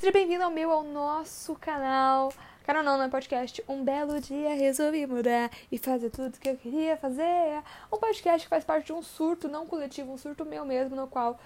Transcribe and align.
Seja 0.00 0.12
bem-vindo 0.12 0.42
ao 0.42 0.50
meu, 0.50 0.70
ao 0.72 0.82
nosso 0.82 1.54
canal. 1.56 2.32
Canal 2.64 2.82
não, 2.82 2.96
não 2.96 3.04
é 3.04 3.08
podcast. 3.10 3.62
Um 3.68 3.84
belo 3.84 4.18
dia 4.18 4.54
resolvi 4.54 5.06
mudar 5.06 5.50
e 5.70 5.76
fazer 5.76 6.08
tudo 6.08 6.38
que 6.38 6.48
eu 6.48 6.56
queria 6.56 6.96
fazer. 6.96 7.62
Um 7.92 7.98
podcast 7.98 8.46
que 8.46 8.48
faz 8.48 8.64
parte 8.64 8.86
de 8.86 8.94
um 8.94 9.02
surto, 9.02 9.46
não 9.46 9.66
coletivo, 9.66 10.10
um 10.10 10.16
surto 10.16 10.42
meu 10.46 10.64
mesmo, 10.64 10.96
no 10.96 11.06
qual 11.06 11.38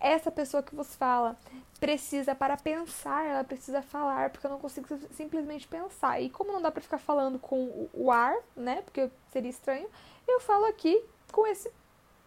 essa 0.00 0.28
pessoa 0.28 0.60
que 0.60 0.74
vos 0.74 0.92
fala 0.96 1.38
precisa, 1.78 2.34
para 2.34 2.56
pensar, 2.56 3.24
ela 3.24 3.44
precisa 3.44 3.80
falar, 3.80 4.30
porque 4.30 4.44
eu 4.44 4.50
não 4.50 4.58
consigo 4.58 4.88
simplesmente 5.12 5.68
pensar. 5.68 6.20
E 6.20 6.28
como 6.30 6.52
não 6.52 6.60
dá 6.60 6.72
pra 6.72 6.82
ficar 6.82 6.98
falando 6.98 7.38
com 7.38 7.88
o 7.94 8.10
ar, 8.10 8.34
né? 8.56 8.82
Porque 8.82 9.08
seria 9.32 9.50
estranho, 9.50 9.88
eu 10.26 10.40
falo 10.40 10.64
aqui 10.64 11.00
com 11.30 11.46
esse 11.46 11.70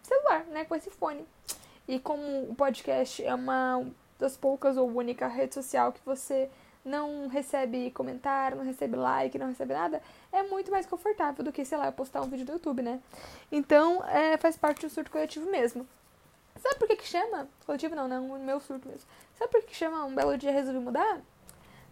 celular, 0.02 0.46
né? 0.46 0.64
Com 0.64 0.74
esse 0.74 0.88
fone. 0.88 1.26
E 1.86 2.00
como 2.00 2.50
o 2.50 2.54
podcast 2.54 3.22
é 3.22 3.34
uma 3.34 3.84
das 4.18 4.36
poucas 4.36 4.76
ou 4.76 4.88
única 4.88 5.26
rede 5.26 5.54
social 5.54 5.92
que 5.92 6.00
você 6.04 6.50
não 6.84 7.28
recebe 7.28 7.90
comentário, 7.92 8.58
não 8.58 8.64
recebe 8.64 8.96
like, 8.96 9.38
não 9.38 9.46
recebe 9.46 9.72
nada, 9.72 10.02
é 10.30 10.42
muito 10.42 10.70
mais 10.70 10.86
confortável 10.86 11.42
do 11.42 11.50
que, 11.50 11.64
sei 11.64 11.78
lá, 11.78 11.86
eu 11.86 11.92
postar 11.92 12.20
um 12.20 12.28
vídeo 12.28 12.44
do 12.44 12.52
YouTube, 12.52 12.82
né? 12.82 13.00
Então, 13.50 14.04
é, 14.04 14.36
faz 14.36 14.56
parte 14.56 14.86
do 14.86 14.90
surto 14.90 15.10
coletivo 15.10 15.50
mesmo. 15.50 15.86
Sabe 16.56 16.76
por 16.76 16.86
que 16.86 16.96
que 16.96 17.06
chama? 17.06 17.48
Coletivo 17.64 17.94
não, 17.94 18.06
não, 18.06 18.32
o 18.32 18.38
meu 18.38 18.60
surto 18.60 18.86
mesmo. 18.86 19.08
Sabe 19.34 19.50
por 19.50 19.60
que 19.62 19.68
que 19.68 19.76
chama 19.76 20.04
Um 20.04 20.14
Belo 20.14 20.36
Dia 20.36 20.52
Resolvi 20.52 20.78
Mudar? 20.78 21.20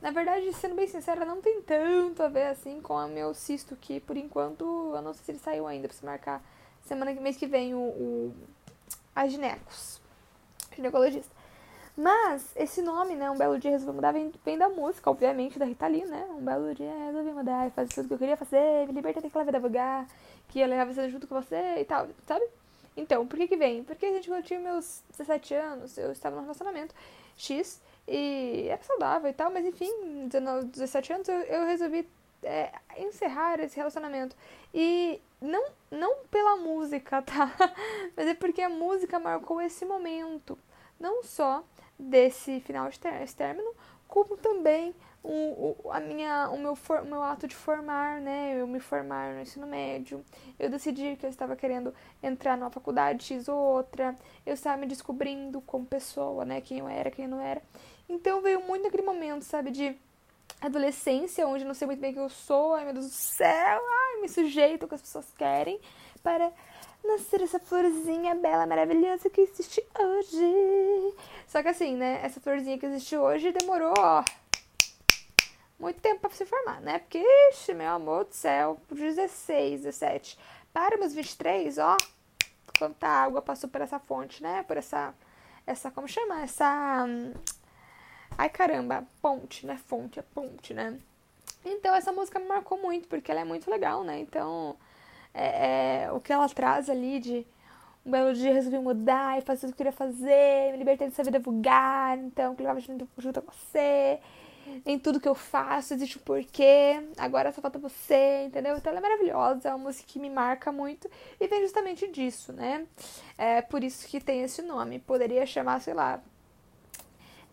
Na 0.00 0.10
verdade, 0.10 0.52
sendo 0.54 0.74
bem 0.74 0.86
sincera, 0.86 1.24
não 1.24 1.40
tem 1.40 1.62
tanto 1.62 2.22
a 2.22 2.28
ver 2.28 2.48
assim 2.48 2.80
com 2.80 2.94
o 2.94 3.08
meu 3.08 3.32
cisto, 3.34 3.76
que 3.76 4.00
por 4.00 4.16
enquanto 4.16 4.92
eu 4.94 5.00
não 5.00 5.14
sei 5.14 5.24
se 5.24 5.30
ele 5.32 5.38
saiu 5.38 5.66
ainda 5.66 5.88
se 5.92 6.04
marcar 6.04 6.42
semana 6.82 7.12
mês 7.12 7.36
que 7.36 7.46
vem 7.46 7.74
o, 7.74 7.78
o 7.78 8.34
a 9.14 9.28
ginecos, 9.28 10.00
ginecologista. 10.74 11.41
Mas 11.96 12.50
esse 12.56 12.80
nome, 12.80 13.14
né, 13.14 13.30
Um 13.30 13.36
Belo 13.36 13.58
Dia 13.58 13.72
Resolvi 13.72 13.96
Mudar, 13.96 14.12
vem, 14.12 14.32
vem 14.44 14.56
da 14.56 14.68
música, 14.68 15.10
obviamente, 15.10 15.58
da 15.58 15.66
Rita 15.66 15.86
Lee, 15.86 16.04
né? 16.06 16.26
Um 16.30 16.42
belo 16.42 16.74
dia 16.74 16.90
resolvi 17.06 17.32
mudar 17.32 17.68
e 17.68 17.70
fazer 17.70 17.92
tudo 17.94 18.08
que 18.08 18.14
eu 18.14 18.18
queria 18.18 18.36
fazer, 18.36 18.86
me 18.86 18.94
libertar 18.94 19.20
daquela 19.20 19.44
vida 19.44 19.60
vulgar, 19.60 20.06
que 20.48 20.60
ia 20.60 20.66
levar 20.66 20.86
você 20.86 21.08
junto 21.10 21.26
com 21.26 21.34
você 21.34 21.80
e 21.80 21.84
tal, 21.84 22.08
sabe? 22.26 22.44
Então, 22.96 23.26
por 23.26 23.38
que 23.38 23.46
que 23.46 23.56
vem? 23.56 23.84
Porque, 23.84 24.10
gente, 24.10 24.28
quando 24.28 24.38
eu 24.38 24.44
tinha 24.44 24.60
meus 24.60 25.02
17 25.10 25.54
anos, 25.54 25.98
eu 25.98 26.12
estava 26.12 26.36
num 26.36 26.42
relacionamento 26.42 26.94
X 27.36 27.80
e 28.08 28.66
era 28.68 28.82
saudável 28.82 29.30
e 29.30 29.34
tal, 29.34 29.50
mas 29.50 29.64
enfim, 29.64 30.28
19, 30.28 30.66
17 30.66 31.12
anos 31.12 31.28
eu, 31.28 31.40
eu 31.40 31.66
resolvi 31.66 32.08
é, 32.42 32.72
encerrar 32.98 33.60
esse 33.60 33.76
relacionamento. 33.76 34.34
E 34.74 35.20
não, 35.40 35.64
não 35.90 36.16
pela 36.30 36.56
música, 36.56 37.20
tá? 37.22 37.52
Mas 38.16 38.26
é 38.26 38.34
porque 38.34 38.62
a 38.62 38.68
música 38.68 39.18
marcou 39.18 39.60
esse 39.60 39.84
momento. 39.84 40.58
Não 40.98 41.22
só 41.22 41.64
desse 42.02 42.60
final 42.60 42.88
de 42.88 42.98
término, 42.98 43.74
como 44.08 44.36
também 44.36 44.94
o, 45.22 45.76
o, 45.84 45.92
a 45.92 46.00
minha, 46.00 46.50
o 46.50 46.58
meu, 46.58 46.74
for, 46.74 47.04
meu 47.04 47.22
ato 47.22 47.46
de 47.46 47.54
formar, 47.54 48.20
né? 48.20 48.60
Eu 48.60 48.66
me 48.66 48.80
formar 48.80 49.34
no 49.34 49.40
ensino 49.40 49.66
médio. 49.66 50.24
Eu 50.58 50.68
decidi 50.68 51.16
que 51.16 51.24
eu 51.24 51.30
estava 51.30 51.54
querendo 51.54 51.94
entrar 52.22 52.56
numa 52.56 52.70
faculdade 52.70 53.24
X 53.24 53.48
ou 53.48 53.56
outra. 53.56 54.16
Eu 54.44 54.54
estava 54.54 54.76
me 54.76 54.86
descobrindo 54.86 55.60
como 55.60 55.86
pessoa, 55.86 56.44
né? 56.44 56.60
Quem 56.60 56.78
eu 56.78 56.88
era, 56.88 57.10
quem 57.10 57.26
eu 57.26 57.30
não 57.30 57.40
era. 57.40 57.62
Então 58.08 58.42
veio 58.42 58.60
muito 58.62 58.88
aquele 58.88 59.04
momento, 59.04 59.44
sabe, 59.44 59.70
de 59.70 59.96
adolescência, 60.60 61.46
onde 61.46 61.64
não 61.64 61.74
sei 61.74 61.86
muito 61.86 62.00
bem 62.00 62.10
o 62.10 62.14
que 62.14 62.20
eu 62.20 62.28
sou. 62.28 62.74
Ai, 62.74 62.84
meu 62.84 62.94
Deus 62.94 63.06
do 63.06 63.12
céu. 63.12 63.80
Ai, 63.80 64.20
me 64.20 64.28
sujeito 64.28 64.82
ao 64.82 64.88
que 64.88 64.94
as 64.96 65.02
pessoas 65.02 65.32
querem 65.38 65.80
para 66.22 66.52
nascer 67.04 67.42
essa 67.42 67.58
florzinha 67.58 68.34
bela, 68.34 68.66
maravilhosa 68.66 69.28
que 69.28 69.40
existe 69.40 69.84
hoje. 69.98 71.14
Só 71.46 71.62
que 71.62 71.68
assim, 71.68 71.96
né? 71.96 72.20
Essa 72.22 72.40
florzinha 72.40 72.78
que 72.78 72.86
existe 72.86 73.16
hoje 73.16 73.52
demorou, 73.52 73.94
ó, 73.98 74.24
muito 75.78 76.00
tempo 76.00 76.20
para 76.20 76.30
se 76.30 76.46
formar, 76.46 76.80
né? 76.80 77.00
Porque, 77.00 77.22
ixi, 77.50 77.74
meu 77.74 77.90
amor 77.90 78.24
do 78.24 78.34
céu, 78.34 78.80
16, 78.90 79.82
17. 79.82 80.38
Para 80.72 80.96
meus 80.96 81.12
23, 81.12 81.78
ó, 81.78 81.96
quanta 82.78 83.06
água 83.06 83.42
passou 83.42 83.68
por 83.68 83.80
essa 83.80 83.98
fonte, 83.98 84.42
né? 84.42 84.62
Por 84.62 84.76
essa, 84.76 85.12
essa, 85.66 85.90
como 85.90 86.06
chama? 86.06 86.42
Essa, 86.42 87.06
ai 88.38 88.48
caramba, 88.48 89.04
ponte, 89.20 89.66
né? 89.66 89.76
Fonte, 89.86 90.20
é 90.20 90.22
ponte, 90.22 90.72
né? 90.72 90.98
Então, 91.64 91.94
essa 91.94 92.12
música 92.12 92.38
me 92.38 92.46
marcou 92.46 92.78
muito, 92.78 93.08
porque 93.08 93.30
ela 93.30 93.40
é 93.40 93.44
muito 93.44 93.70
legal, 93.70 94.02
né? 94.04 94.18
Então, 94.18 94.76
é, 95.34 96.04
é, 96.04 96.12
o 96.12 96.20
que 96.20 96.32
ela 96.32 96.48
traz 96.48 96.88
ali 96.90 97.18
de 97.18 97.46
um 98.04 98.10
belo 98.10 98.34
dia 98.34 98.52
resolvi 98.52 98.78
mudar 98.78 99.38
e 99.38 99.42
fazer 99.42 99.66
o 99.66 99.68
que 99.68 99.74
eu 99.74 99.76
queria 99.76 99.92
fazer, 99.92 100.72
me 100.72 100.78
libertei 100.78 101.08
dessa 101.08 101.22
vida 101.22 101.38
vulgar, 101.38 102.18
então 102.18 102.54
que 102.54 102.62
levava 102.62 102.80
junto, 102.80 103.08
junto 103.18 103.38
a 103.38 103.42
você. 103.42 104.18
Em 104.86 104.98
tudo 104.98 105.20
que 105.20 105.28
eu 105.28 105.34
faço 105.34 105.92
existe 105.92 106.18
um 106.18 106.22
porquê, 106.22 107.02
agora 107.18 107.52
só 107.52 107.60
falta 107.60 107.78
você, 107.78 108.44
entendeu? 108.46 108.76
Então 108.76 108.90
ela 108.90 109.00
é 109.00 109.02
maravilhosa, 109.02 109.68
é 109.68 109.74
uma 109.74 109.86
música 109.86 110.06
que 110.06 110.18
me 110.18 110.30
marca 110.30 110.70
muito 110.70 111.10
e 111.40 111.46
vem 111.48 111.62
justamente 111.62 112.08
disso, 112.10 112.52
né? 112.52 112.86
É 113.36 113.60
por 113.60 113.82
isso 113.82 114.06
que 114.06 114.20
tem 114.20 114.42
esse 114.42 114.62
nome. 114.62 115.00
Poderia 115.00 115.44
chamar, 115.46 115.80
sei 115.80 115.94
lá, 115.94 116.22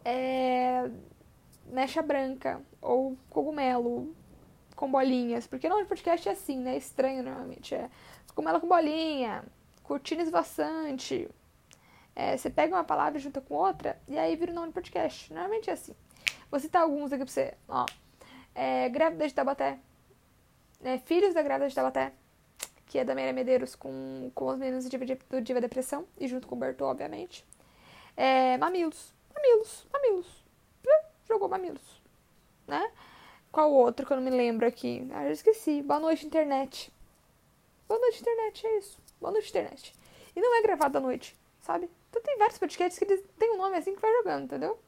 é, 0.06 0.90
mecha 1.68 2.02
branca 2.02 2.62
ou 2.82 3.18
cogumelo, 3.30 4.14
com 4.80 4.90
bolinhas. 4.90 5.46
Porque 5.46 5.68
o 5.68 5.70
nome 5.70 5.84
podcast 5.84 6.30
é 6.30 6.32
assim, 6.32 6.58
né? 6.58 6.76
É 6.76 6.78
estranho 6.78 7.22
normalmente. 7.22 7.76
É 7.76 7.90
ela 8.48 8.62
com 8.62 8.70
bolinha, 8.70 9.44
cortina 9.84 10.22
esvoaçante. 10.24 11.30
É, 12.16 12.38
você 12.38 12.50
pega 12.50 12.74
uma 12.74 12.86
palavra 12.86 13.20
e 13.20 13.22
junta 13.22 13.42
com 13.42 13.54
outra, 13.56 14.02
e 14.08 14.18
aí 14.18 14.34
vira 14.38 14.54
o 14.54 14.56
nome 14.56 14.68
de 14.68 14.74
podcast. 14.74 15.34
Normalmente 15.34 15.70
é 15.70 15.74
assim. 15.74 15.94
Vou 16.50 16.58
citar 16.58 16.84
alguns 16.84 17.12
aqui 17.12 17.26
pra 17.26 17.34
você. 17.34 17.54
Ó, 17.68 17.86
é, 18.56 18.88
Grávida 18.88 19.28
de 19.28 19.34
Tabaté. 19.34 19.80
É, 20.82 20.98
Filhos 21.00 21.34
da 21.34 21.42
Grávida 21.42 21.68
de 21.68 21.76
Tabaté. 21.76 22.14
Que 22.86 23.00
é 23.00 23.06
da 23.06 23.14
Meira 23.14 23.34
Medeiros 23.34 23.76
com, 23.76 24.32
com 24.34 24.48
os 24.48 24.58
meninos 24.58 24.86
do 24.86 25.42
Diva 25.42 25.60
Depressão. 25.60 26.08
E 26.18 26.26
junto 26.26 26.48
com 26.48 26.56
o 26.56 26.58
Berto, 26.58 26.86
obviamente. 26.86 27.46
É, 28.16 28.58
mamilos. 28.58 29.14
Mamilos. 29.36 29.86
Mamilos. 29.92 30.46
Jogou 31.28 31.50
Mamilos. 31.50 32.02
Né? 32.66 32.90
Qual 33.52 33.72
outro 33.72 34.06
que 34.06 34.14
eu 34.14 34.18
não 34.18 34.24
me 34.24 34.30
lembro 34.30 34.68
aqui? 34.68 35.08
Ah, 35.12 35.26
já 35.26 35.32
esqueci. 35.32 35.82
Boa 35.82 36.00
noite, 36.00 36.26
internet. 36.26 36.94
Boa 37.88 38.00
noite, 38.00 38.22
internet, 38.22 38.68
é 38.68 38.78
isso. 38.78 39.00
Boa 39.20 39.32
noite, 39.32 39.50
internet. 39.50 39.96
E 40.36 40.40
não 40.40 40.56
é 40.58 40.62
gravado 40.62 41.00
à 41.00 41.02
noite, 41.02 41.36
sabe? 41.62 41.90
Então 42.10 42.22
tem 42.22 42.38
vários 42.38 42.60
podcasts 42.60 43.00
que 43.00 43.06
eles 43.06 43.24
têm 43.38 43.52
um 43.52 43.58
nome 43.58 43.78
assim 43.78 43.96
que 43.96 44.02
vai 44.02 44.12
jogando, 44.14 44.44
entendeu? 44.44 44.80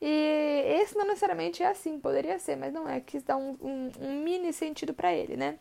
E 0.00 0.80
esse 0.80 0.96
não 0.96 1.04
necessariamente 1.04 1.62
é 1.62 1.66
assim, 1.66 1.98
poderia 1.98 2.38
ser, 2.38 2.56
mas 2.56 2.72
não 2.72 2.88
é. 2.88 3.00
Quis 3.00 3.22
dar 3.22 3.36
um, 3.36 3.56
um, 3.60 3.90
um 4.00 4.22
mini 4.22 4.52
sentido 4.52 4.94
para 4.94 5.12
ele, 5.12 5.36
né? 5.36 5.58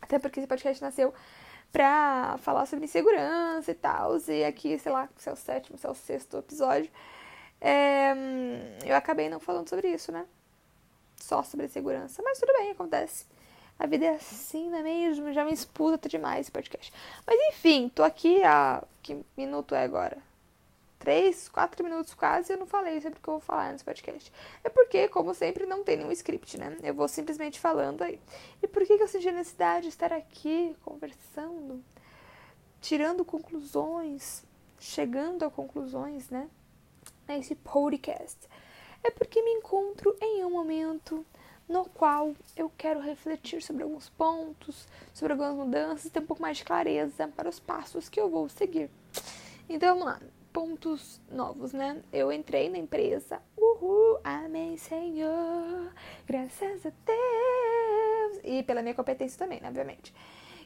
Até 0.00 0.18
porque 0.18 0.40
esse 0.40 0.48
podcast 0.48 0.82
nasceu 0.82 1.12
pra 1.70 2.36
falar 2.38 2.66
sobre 2.66 2.86
insegurança 2.86 3.70
e 3.70 3.74
tal. 3.74 4.16
E 4.28 4.44
aqui, 4.44 4.78
sei 4.78 4.90
lá, 4.90 5.08
se 5.16 5.28
é 5.28 5.32
o 5.32 5.36
sétimo, 5.36 5.76
se 5.76 5.86
é 5.86 5.90
o 5.90 5.94
sexto 5.94 6.38
episódio, 6.38 6.90
é, 7.60 8.14
eu 8.84 8.96
acabei 8.96 9.28
não 9.28 9.38
falando 9.38 9.68
sobre 9.68 9.88
isso, 9.88 10.10
né? 10.10 10.26
Só 11.28 11.42
sobre 11.42 11.68
segurança. 11.68 12.22
Mas 12.24 12.38
tudo 12.38 12.52
bem, 12.54 12.70
acontece. 12.70 13.26
A 13.78 13.86
vida 13.86 14.06
é 14.06 14.14
assim, 14.14 14.70
não 14.70 14.78
é 14.78 14.82
mesmo? 14.82 15.32
Já 15.32 15.44
me 15.44 15.52
exputa 15.52 16.08
demais 16.08 16.40
esse 16.40 16.50
podcast. 16.50 16.92
Mas 17.26 17.38
enfim, 17.50 17.88
tô 17.88 18.02
aqui 18.02 18.42
a. 18.42 18.82
Que 19.02 19.22
minuto 19.36 19.74
é 19.74 19.84
agora? 19.84 20.18
Três, 20.98 21.48
quatro 21.48 21.84
minutos 21.84 22.12
quase, 22.12 22.52
eu 22.52 22.58
não 22.58 22.66
falei 22.66 23.00
sobre 23.00 23.20
o 23.20 23.22
que 23.22 23.28
eu 23.28 23.34
vou 23.34 23.40
falar 23.40 23.70
nesse 23.70 23.84
podcast. 23.84 24.32
É 24.64 24.68
porque, 24.68 25.06
como 25.08 25.32
sempre, 25.32 25.64
não 25.64 25.84
tem 25.84 25.96
nenhum 25.96 26.10
script, 26.10 26.58
né? 26.58 26.76
Eu 26.82 26.92
vou 26.92 27.06
simplesmente 27.06 27.60
falando 27.60 28.02
aí. 28.02 28.20
E 28.60 28.66
por 28.66 28.84
que, 28.84 28.96
que 28.96 29.02
eu 29.04 29.06
senti 29.06 29.28
a 29.28 29.32
necessidade 29.32 29.82
de 29.82 29.88
estar 29.90 30.12
aqui 30.12 30.74
conversando, 30.84 31.84
tirando 32.80 33.24
conclusões, 33.24 34.42
chegando 34.80 35.44
a 35.44 35.50
conclusões, 35.50 36.30
né? 36.30 36.48
Nesse 37.28 37.54
podcast? 37.54 38.48
É 39.02 39.10
porque 39.10 39.42
me 39.42 39.50
encontro 39.52 40.16
em 40.20 40.44
um 40.44 40.50
momento 40.50 41.24
no 41.68 41.84
qual 41.84 42.34
eu 42.56 42.72
quero 42.76 43.00
refletir 43.00 43.62
sobre 43.62 43.82
alguns 43.82 44.08
pontos, 44.08 44.88
sobre 45.12 45.32
algumas 45.34 45.54
mudanças, 45.54 46.10
ter 46.10 46.20
um 46.20 46.26
pouco 46.26 46.40
mais 46.40 46.56
de 46.56 46.64
clareza 46.64 47.28
para 47.28 47.48
os 47.48 47.60
passos 47.60 48.08
que 48.08 48.18
eu 48.18 48.30
vou 48.30 48.48
seguir. 48.48 48.90
Então 49.68 49.90
vamos 49.90 50.06
lá, 50.06 50.20
pontos 50.52 51.20
novos, 51.30 51.72
né? 51.72 52.02
Eu 52.10 52.32
entrei 52.32 52.70
na 52.70 52.78
empresa, 52.78 53.40
uhul, 53.56 54.18
amém, 54.24 54.76
Senhor, 54.78 55.92
graças 56.26 56.86
a 56.86 56.92
Deus, 57.04 58.40
e 58.42 58.62
pela 58.62 58.80
minha 58.80 58.94
competência 58.94 59.38
também, 59.38 59.60
né, 59.60 59.68
obviamente. 59.68 60.14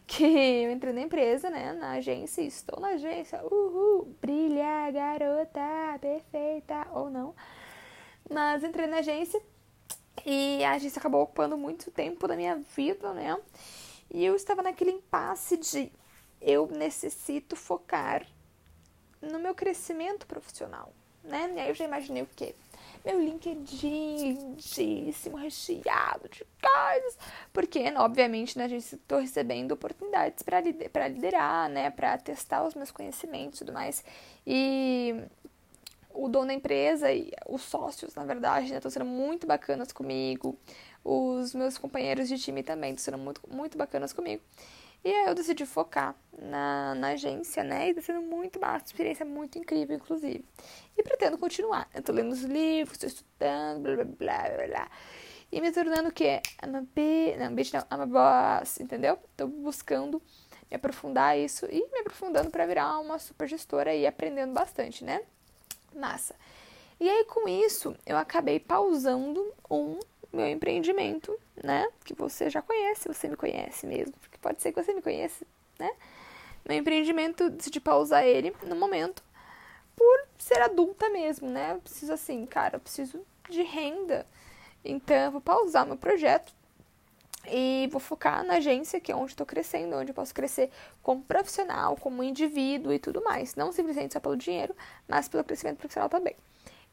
Que 0.07 0.25
eu 0.25 0.71
entrei 0.71 0.93
na 0.93 1.01
empresa, 1.01 1.51
né, 1.51 1.73
na 1.73 1.93
agência, 1.93 2.43
estou 2.43 2.79
na 2.81 2.89
agência, 2.91 3.43
uhul, 3.45 4.15
brilha, 4.21 4.91
garota, 4.91 5.99
perfeita 6.01 6.87
ou 6.93 7.11
não. 7.11 7.35
Mas 8.31 8.63
entrei 8.65 8.87
na 8.87 8.99
agência 8.99 9.41
e 10.25 10.63
a 10.65 10.73
agência 10.73 10.99
acabou 10.99 11.23
ocupando 11.23 11.57
muito 11.57 11.91
tempo 11.91 12.27
da 12.29 12.37
minha 12.37 12.57
vida, 12.77 13.13
né? 13.13 13.39
E 14.11 14.25
eu 14.25 14.35
estava 14.37 14.63
naquele 14.63 14.93
impasse 14.93 15.57
de 15.57 15.91
eu 16.41 16.67
necessito 16.67 17.57
focar 17.57 18.27
no 19.21 19.39
meu 19.39 19.55
crescimento 19.55 20.27
profissional, 20.27 20.93
né? 21.23 21.53
E 21.57 21.61
aí 21.61 21.69
eu 21.69 21.75
já 21.75 21.85
imaginei 21.85 22.23
o 22.23 22.29
quê? 22.35 22.55
Meu 23.05 23.19
LinkedIn 23.19 24.35
lindíssimo, 24.35 25.37
recheado 25.37 26.29
de 26.29 26.47
coisas. 26.61 27.19
Porque, 27.53 27.91
né, 27.91 27.99
obviamente, 27.99 28.57
né, 28.57 28.65
agência 28.65 28.97
estou 28.97 29.19
recebendo 29.19 29.73
oportunidades 29.73 30.43
para 30.43 31.09
liderar, 31.09 31.69
né? 31.69 31.91
Para 31.91 32.17
testar 32.19 32.65
os 32.65 32.75
meus 32.75 32.91
conhecimentos 32.91 33.61
e 33.61 33.65
tudo 33.65 33.73
mais. 33.73 34.05
E 34.47 35.25
o 36.15 36.29
dono 36.29 36.49
da 36.49 36.55
empresa 36.55 37.13
e 37.13 37.31
os 37.49 37.63
sócios, 37.63 38.15
na 38.15 38.25
verdade, 38.25 38.71
né, 38.71 38.77
estão 38.77 38.91
sendo 38.91 39.05
muito 39.05 39.47
bacanas 39.47 39.93
comigo. 39.93 40.59
Os 41.05 41.55
meus 41.55 41.79
companheiros 41.79 42.29
de 42.29 42.39
time 42.39 42.63
também 42.63 42.91
estão 42.95 43.05
sendo 43.13 43.19
muito, 43.19 43.41
muito 43.51 43.77
bacanas 43.77 44.13
comigo. 44.13 44.43
E 45.05 45.11
aí 45.11 45.27
eu 45.27 45.35
decidi 45.35 45.67
focar 45.67 46.15
na, 46.41 46.95
na 46.95 47.09
agência, 47.09 47.65
né? 47.65 47.89
E 47.91 47.95
tá 47.95 48.01
sendo 48.01 48.23
muito 48.23 48.61
massa, 48.61 48.87
experiência 48.87 49.27
muito 49.27 49.59
incrível, 49.59 49.97
inclusive. 49.97 50.45
E 50.97 51.03
pretendo 51.03 51.37
continuar. 51.37 51.89
Eu 51.93 52.03
tô 52.03 52.13
lendo 52.13 52.31
os 52.31 52.43
livros, 52.43 52.99
tô 52.99 53.07
estudando, 53.07 53.83
blá 53.83 54.05
blá 54.05 54.49
blá 54.57 54.67
blá. 54.69 54.91
E 55.51 55.61
me 55.61 55.73
tornando 55.73 56.09
o 56.09 56.13
quê? 56.13 56.41
Uma 56.67 56.83
bitch, 56.83 57.37
não, 57.39 57.55
bitch 57.55 57.73
não, 57.73 57.85
uma 57.91 58.07
boss, 58.07 58.81
entendeu? 58.81 59.19
Tô 59.37 59.49
buscando 59.49 60.23
me 60.71 60.77
aprofundar 60.77 61.37
isso 61.39 61.67
e 61.67 61.87
me 61.93 61.99
aprofundando 61.99 62.51
para 62.51 62.65
virar 62.65 62.99
uma 63.01 63.19
super 63.19 63.49
gestora 63.49 63.95
e 63.95 64.07
aprendendo 64.07 64.55
bastante, 64.55 65.05
né? 65.05 65.21
Massa. 65.95 66.35
E 67.01 67.09
aí, 67.09 67.25
com 67.25 67.49
isso, 67.49 67.97
eu 68.07 68.17
acabei 68.17 68.61
pausando 68.61 69.53
um 69.71 69.99
meu 70.33 70.49
empreendimento, 70.49 71.37
né? 71.63 71.87
Que 72.05 72.15
você 72.15 72.49
já 72.49 72.63
conhece, 72.63 73.09
você 73.09 73.29
me 73.29 73.37
conhece 73.37 73.87
mesmo. 73.87 74.15
Porque 74.21 74.39
pode 74.39 74.63
ser 74.63 74.73
que 74.73 74.83
você 74.83 74.95
me 74.95 75.03
conheça, 75.03 75.45
né? 75.79 75.91
Meu 76.67 76.79
empreendimento, 76.79 77.51
decidi 77.51 77.81
pausar 77.81 78.25
ele 78.25 78.55
no 78.63 78.77
momento 78.77 79.23
por 79.97 80.27
ser 80.39 80.61
adulta 80.63 81.11
mesmo, 81.11 81.51
né? 81.51 81.73
Eu 81.73 81.81
preciso 81.81 82.13
assim, 82.13 82.47
cara, 82.47 82.77
eu 82.77 82.81
preciso 82.81 83.21
de 83.51 83.63
renda. 83.63 84.27
Então, 84.85 85.17
eu 85.17 85.31
vou 85.33 85.41
pausar 85.41 85.87
meu 85.87 85.97
projeto 85.97 86.55
e 87.51 87.89
vou 87.91 88.01
focar 88.01 88.45
na 88.45 88.55
agência, 88.55 89.01
que 89.01 89.11
é 89.11 89.17
onde 89.17 89.33
estou 89.33 89.47
crescendo, 89.47 89.97
onde 89.97 90.11
eu 90.11 90.15
posso 90.15 90.35
crescer 90.35 90.71
como 91.03 91.23
profissional, 91.23 91.97
como 91.97 92.23
indivíduo 92.23 92.93
e 92.93 92.99
tudo 92.99 93.23
mais. 93.23 93.55
Não 93.55 93.73
simplesmente 93.73 94.13
só 94.13 94.21
pelo 94.21 94.37
dinheiro, 94.37 94.75
mas 95.09 95.29
pelo 95.29 95.45
crescimento 95.45 95.79
profissional 95.79 96.09
também. 96.09 96.37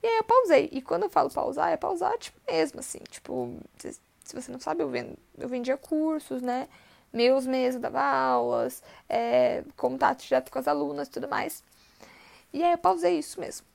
E 0.01 0.07
aí 0.07 0.17
eu 0.17 0.23
pausei. 0.23 0.69
E 0.71 0.81
quando 0.81 1.03
eu 1.03 1.09
falo 1.09 1.29
pausar, 1.29 1.71
é 1.71 1.77
pausar, 1.77 2.17
tipo, 2.17 2.39
mesmo, 2.49 2.79
assim. 2.79 2.99
Tipo, 3.09 3.57
se, 3.77 3.99
você 4.33 4.51
não 4.51 4.59
sabe, 4.59 4.83
eu, 4.83 4.89
vendo, 4.89 5.17
eu 5.37 5.47
vendia 5.47 5.77
cursos, 5.77 6.41
né? 6.41 6.67
Meus 7.11 7.45
mesmo, 7.45 7.81
dava 7.81 8.01
aulas, 8.01 8.83
é, 9.07 9.63
contato 9.75 10.21
direto 10.23 10.51
com 10.51 10.59
as 10.59 10.67
alunas 10.67 11.07
e 11.07 11.11
tudo 11.11 11.27
mais. 11.27 11.63
E 12.53 12.63
aí 12.63 12.71
eu 12.71 12.77
pausei 12.77 13.17
isso 13.19 13.39
mesmo. 13.39 13.65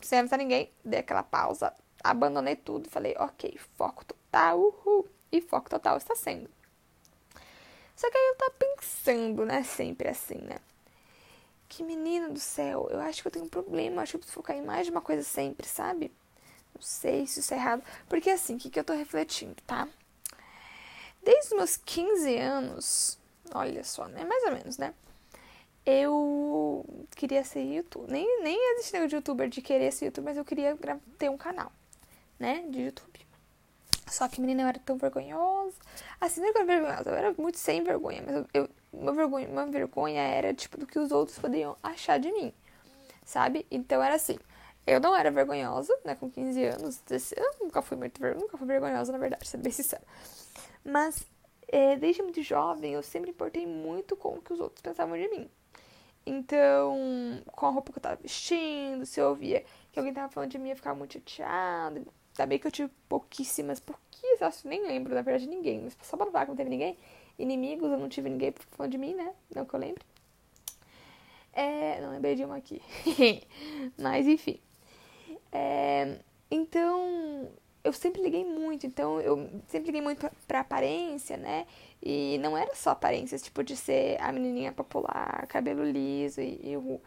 Sem 0.00 0.20
avisar 0.20 0.38
ninguém, 0.38 0.72
dei 0.84 1.00
aquela 1.00 1.22
pausa, 1.22 1.72
abandonei 2.02 2.56
tudo 2.56 2.88
falei, 2.88 3.14
ok, 3.18 3.58
foco 3.76 4.04
total, 4.04 4.58
uhul. 4.58 5.08
E 5.32 5.40
foco 5.40 5.70
total 5.70 5.96
está 5.96 6.14
sendo. 6.14 6.50
Só 7.96 8.10
que 8.10 8.16
aí 8.16 8.28
eu 8.28 8.36
tava 8.36 8.52
pensando, 8.52 9.44
né? 9.44 9.62
Sempre 9.62 10.08
assim, 10.08 10.38
né? 10.38 10.56
Que 11.68 11.82
menina 11.82 12.28
do 12.28 12.40
céu, 12.40 12.88
eu 12.90 13.00
acho 13.00 13.22
que 13.22 13.28
eu 13.28 13.32
tenho 13.32 13.44
um 13.44 13.48
problema, 13.48 14.02
acho 14.02 14.12
que 14.12 14.16
eu 14.16 14.20
preciso 14.20 14.34
focar 14.34 14.56
em 14.56 14.62
mais 14.62 14.86
de 14.86 14.90
uma 14.90 15.00
coisa 15.00 15.22
sempre, 15.22 15.66
sabe? 15.68 16.10
Não 16.74 16.82
sei 16.82 17.26
se 17.26 17.40
isso 17.40 17.52
é 17.54 17.56
errado. 17.56 17.82
Porque 18.08 18.30
assim, 18.30 18.56
o 18.56 18.58
que, 18.58 18.70
que 18.70 18.80
eu 18.80 18.84
tô 18.84 18.92
refletindo, 18.92 19.56
tá? 19.66 19.86
Desde 21.22 21.48
os 21.48 21.52
meus 21.52 21.76
15 21.76 22.36
anos, 22.38 23.18
olha 23.54 23.84
só, 23.84 24.06
né? 24.08 24.24
Mais 24.24 24.44
ou 24.44 24.52
menos, 24.52 24.78
né? 24.78 24.94
Eu 25.84 26.84
queria 27.16 27.44
ser 27.44 27.62
youtuber. 27.62 28.10
Nem, 28.10 28.42
nem 28.42 28.74
existe 28.74 29.06
de 29.06 29.16
youtuber 29.16 29.48
de 29.48 29.60
querer 29.60 29.92
ser 29.92 30.06
youtuber, 30.06 30.30
mas 30.30 30.38
eu 30.38 30.44
queria 30.44 30.78
ter 31.18 31.28
um 31.28 31.36
canal, 31.36 31.70
né? 32.38 32.64
De 32.68 32.80
YouTube. 32.80 33.09
Só 34.10 34.28
que, 34.28 34.40
menina, 34.40 34.62
eu 34.62 34.68
era 34.68 34.78
tão 34.78 34.96
vergonhosa. 34.98 35.76
Assim, 36.20 36.40
não 36.40 36.48
era 36.48 36.64
vergonhosa, 36.64 37.10
eu 37.10 37.14
era 37.14 37.34
muito 37.38 37.58
sem 37.58 37.82
vergonha, 37.82 38.22
mas 38.26 38.36
eu, 38.36 38.46
eu 38.52 38.68
uma 38.92 39.12
vergonha, 39.12 39.48
uma 39.48 39.66
vergonha 39.66 40.20
era, 40.20 40.52
tipo, 40.52 40.76
do 40.78 40.86
que 40.86 40.98
os 40.98 41.12
outros 41.12 41.38
poderiam 41.38 41.76
achar 41.82 42.18
de 42.18 42.30
mim, 42.32 42.52
sabe? 43.24 43.66
Então 43.70 44.02
era 44.02 44.16
assim, 44.16 44.38
eu 44.86 45.00
não 45.00 45.14
era 45.14 45.30
vergonhosa, 45.30 45.96
né, 46.04 46.14
com 46.14 46.30
15 46.30 46.64
anos, 46.64 47.00
eu 47.36 47.54
nunca 47.60 47.82
fui 47.82 47.96
muito 47.96 48.20
nunca 48.36 48.58
fui 48.58 48.66
vergonhosa, 48.66 49.12
na 49.12 49.18
verdade, 49.18 49.46
sendo 49.48 49.62
bem 49.62 49.72
sincera. 49.72 50.02
Mas, 50.84 51.24
é, 51.68 51.96
desde 51.96 52.22
muito 52.22 52.42
jovem, 52.42 52.94
eu 52.94 53.02
sempre 53.02 53.30
importei 53.30 53.66
muito 53.66 54.16
com 54.16 54.34
o 54.36 54.42
que 54.42 54.52
os 54.52 54.60
outros 54.60 54.82
pensavam 54.82 55.16
de 55.16 55.28
mim. 55.28 55.48
Então, 56.26 56.96
com 57.52 57.66
a 57.66 57.70
roupa 57.70 57.92
que 57.92 57.98
eu 57.98 58.02
tava 58.02 58.16
vestindo, 58.16 59.06
se 59.06 59.20
eu 59.20 59.28
ouvia 59.30 59.64
que 59.92 59.98
alguém 59.98 60.12
tava 60.12 60.30
falando 60.30 60.50
de 60.50 60.58
mim, 60.58 60.70
eu 60.70 60.76
ficava 60.76 60.96
muito 60.96 61.14
chateada. 61.14 62.02
Também 62.40 62.58
que 62.58 62.66
eu 62.66 62.70
tive 62.70 62.90
pouquíssimas, 63.06 63.78
pouquíssimas, 63.78 64.64
nem 64.64 64.86
lembro, 64.86 65.14
na 65.14 65.20
verdade, 65.20 65.46
ninguém, 65.46 65.82
mas 65.82 65.94
só 66.00 66.16
pra 66.16 66.24
falar 66.24 66.46
que 66.46 66.50
não 66.52 66.56
teve 66.56 66.70
ninguém, 66.70 66.96
inimigos, 67.38 67.90
eu 67.92 67.98
não 67.98 68.08
tive 68.08 68.30
ninguém 68.30 68.54
falando 68.70 68.92
de 68.92 68.96
mim, 68.96 69.12
né? 69.12 69.34
Não 69.54 69.66
que 69.66 69.74
eu 69.74 69.78
lembre. 69.78 70.02
É, 71.52 72.00
não 72.00 72.12
lembrei 72.12 72.34
de 72.34 72.42
uma 72.42 72.56
aqui. 72.56 72.80
Mas 74.00 74.26
enfim. 74.26 74.58
É, 75.52 76.16
então, 76.50 77.50
eu 77.84 77.92
sempre 77.92 78.22
liguei 78.22 78.42
muito. 78.42 78.86
Então, 78.86 79.20
eu 79.20 79.46
sempre 79.68 79.88
liguei 79.88 80.00
muito 80.00 80.20
pra, 80.20 80.32
pra 80.48 80.60
aparência, 80.60 81.36
né? 81.36 81.66
E 82.02 82.38
não 82.38 82.56
era 82.56 82.74
só 82.74 82.92
aparência, 82.92 83.36
tipo, 83.38 83.62
de 83.62 83.76
ser 83.76 84.16
a 84.18 84.32
menininha 84.32 84.72
popular, 84.72 85.46
cabelo 85.46 85.84
liso 85.84 86.40
e, 86.40 86.70
e 86.70 86.74
o. 86.74 86.98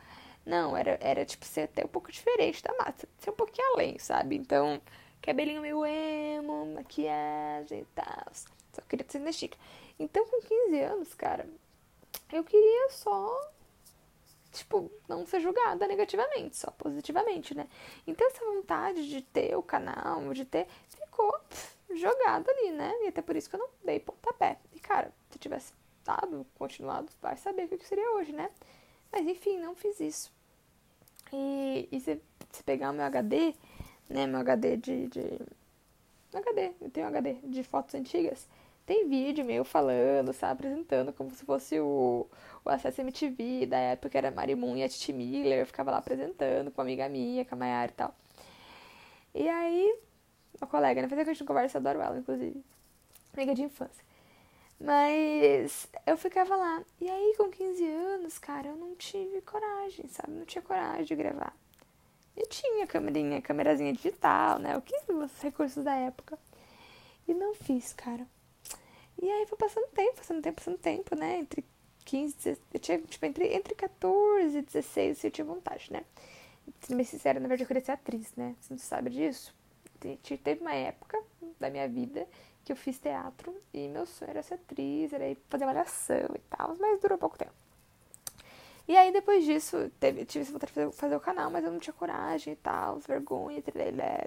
Não, 0.45 0.77
era, 0.77 1.00
era 1.01 1.25
tipo 1.25 1.44
ser 1.44 1.62
até 1.62 1.83
um 1.86 1.88
pouco 1.88 2.12
diferente 2.12 2.62
da 2.62 2.71
massa, 2.75 3.07
ser 3.18 3.31
um 3.31 3.33
pouquinho 3.33 3.74
além, 3.74 3.97
sabe? 3.97 4.36
Então, 4.36 4.79
cabelinho 5.24 5.62
meio 5.62 5.86
emo, 5.86 6.66
maquiagem 6.75 7.80
e 7.80 7.86
tal. 7.96 8.31
Só 8.74 8.81
queria 8.88 9.06
ser 9.08 9.34
chique. 9.34 9.58
Então, 9.98 10.25
com 10.25 10.42
15 10.42 10.80
anos, 10.81 11.14
cara, 11.14 11.48
eu 12.31 12.44
queria 12.44 12.90
só, 12.90 13.52
tipo, 14.52 14.92
não 15.08 15.25
ser 15.25 15.40
julgada 15.40 15.88
negativamente, 15.88 16.58
só 16.58 16.70
positivamente, 16.72 17.56
né? 17.56 17.68
Então, 18.06 18.28
essa 18.28 18.44
vontade 18.44 19.08
de 19.08 19.22
ter 19.22 19.56
o 19.56 19.64
canal, 19.64 20.34
de 20.34 20.44
ter, 20.44 20.68
ficou 20.90 21.40
jogada 21.96 22.52
ali, 22.52 22.72
né? 22.72 22.94
E 23.04 23.08
até 23.08 23.22
por 23.22 23.36
isso 23.36 23.50
que 23.50 23.56
eu 23.56 23.60
não 23.60 23.70
dei 23.84 24.00
pontapé. 24.00 24.60
E, 24.74 24.80
cara, 24.80 25.14
se 25.30 25.40
tivesse 25.40 25.74
dado, 26.04 26.46
continuado, 26.56 27.10
vai 27.22 27.38
saber 27.38 27.66
o 27.66 27.78
que 27.78 27.88
seria 27.88 28.12
hoje, 28.16 28.34
né? 28.34 28.50
Mas, 29.12 29.25
enfim, 29.25 29.58
não 29.58 29.74
fiz 29.74 30.00
isso. 30.02 30.34
E, 31.31 31.88
e 31.92 32.00
se, 32.02 32.22
se 32.52 32.64
pegar 32.64 32.90
o 32.90 32.94
meu 32.94 33.06
HD, 33.06 33.56
né? 34.09 34.27
Meu 34.27 34.39
HD 34.39 34.77
de, 34.77 35.07
de. 35.07 35.39
HD, 36.33 36.72
eu 36.81 36.89
tenho 36.89 37.07
HD 37.07 37.36
de 37.43 37.63
fotos 37.63 37.93
antigas 37.95 38.48
tem 38.86 39.07
vídeo 39.07 39.45
meu 39.45 39.63
falando, 39.63 40.33
sabe, 40.33 40.53
apresentando 40.53 41.13
como 41.13 41.31
se 41.31 41.45
fosse 41.45 41.79
o, 41.79 42.27
o 42.65 42.69
Acesso 42.69 43.01
MTV 43.01 43.65
da 43.65 43.77
época, 43.77 44.17
era 44.17 44.31
Marimun 44.31 44.75
e 44.75 44.83
a 44.83 44.89
Titi 44.89 45.13
Miller, 45.13 45.60
eu 45.60 45.65
ficava 45.65 45.91
lá 45.91 45.98
apresentando 45.98 46.72
com 46.72 46.81
uma 46.81 46.86
amiga 46.86 47.07
minha, 47.07 47.45
com 47.45 47.55
a 47.55 47.57
Mayara 47.57 47.91
e 47.91 47.95
tal. 47.95 48.15
E 49.33 49.48
aí, 49.48 50.00
uma 50.60 50.67
colega, 50.67 51.01
né, 51.01 51.07
fazia 51.07 51.24
que 51.24 51.31
a 51.31 51.33
gente 51.33 51.45
conversa, 51.45 51.77
adoro 51.77 52.01
ela, 52.01 52.17
inclusive, 52.17 52.62
amiga 53.33 53.55
de 53.55 53.63
infância. 53.63 54.03
Mas 54.79 55.88
eu 56.05 56.17
ficava 56.17 56.55
lá. 56.55 56.83
E 57.00 57.10
aí, 57.10 57.36
com 57.38 57.50
15 57.50 57.88
anos, 57.88 58.38
cara, 58.38 58.67
eu 58.67 58.75
não 58.75 58.95
tive 58.95 59.41
coragem, 59.41 60.07
sabe? 60.10 60.33
Não 60.33 60.45
tinha 60.45 60.62
coragem 60.62 61.05
de 61.05 61.15
gravar. 61.15 61.55
Eu 62.36 62.48
tinha 62.48 62.88
câmerinha, 62.88 63.42
câmerazinha 63.42 63.94
digital, 63.94 64.60
né? 64.60 64.78
O 64.78 64.82
que 64.82 64.96
os 65.12 65.42
recursos 65.42 65.84
da 65.84 65.96
época. 65.96 66.38
E 67.28 67.34
não 67.34 67.54
fiz, 67.54 67.94
cara. 67.94 68.28
E 69.22 69.30
aí 69.30 69.46
foi 69.46 69.58
passando 69.58 69.88
tempo, 69.90 70.18
passando 70.18 70.42
tempo, 70.42 70.56
passando 70.56 70.78
tempo, 70.78 71.16
né? 71.16 71.40
Entre 71.40 71.63
15, 72.06 72.36
16, 72.36 72.60
eu 72.74 72.80
tinha, 72.80 73.00
tipo, 73.02 73.25
entre, 73.25 73.54
entre 73.54 73.75
14 73.75 74.58
e 74.58 74.62
16 74.62 75.24
eu 75.24 75.32
tinha 75.32 75.46
vontade, 75.46 75.92
né? 75.92 76.04
Sendo 76.82 76.98
bem 76.98 77.06
sincera, 77.06 77.40
na 77.40 77.48
verdade 77.48 77.63
eu 77.63 77.68
queria 77.68 77.84
ser 77.84 77.92
atriz, 77.92 78.34
né? 78.36 78.56
Você 78.60 78.74
não 78.74 78.80
sabe 78.80 79.10
disso? 79.10 79.54
Teve 80.44 80.62
uma 80.62 80.74
época 80.74 81.22
da 81.60 81.70
minha 81.70 81.88
vida 81.88 82.28
que 82.66 82.72
eu 82.72 82.75
fiz 82.75 83.00
teatro 83.00 83.56
e 83.74 83.88
meu 83.88 84.06
sonho 84.06 84.32
era 84.32 84.44
ser 84.44 84.56
atriz, 84.56 85.13
era 85.13 85.30
ir 85.30 85.38
fazer 85.50 85.66
malhação 85.66 86.30
e 86.36 86.40
tal, 86.50 86.75
mas 86.80 87.00
durou 87.00 87.18
pouco 87.18 87.38
tempo. 87.38 87.62
E 88.88 88.98
aí 88.98 89.12
depois 89.13 89.46
disso, 89.46 89.90
teve, 90.00 90.25
tive 90.25 90.44
essa 90.44 90.52
vontade 90.52 90.72
de 90.72 90.75
fazer, 90.75 90.92
fazer 90.92 91.16
o 91.16 91.20
canal, 91.20 91.50
mas 91.50 91.63
eu 91.63 91.72
não 91.72 91.80
tinha 91.80 91.94
coragem 91.94 92.54
e 92.54 92.56
tal, 92.58 93.00
vergonha, 93.00 93.62
trelelé. 93.62 94.25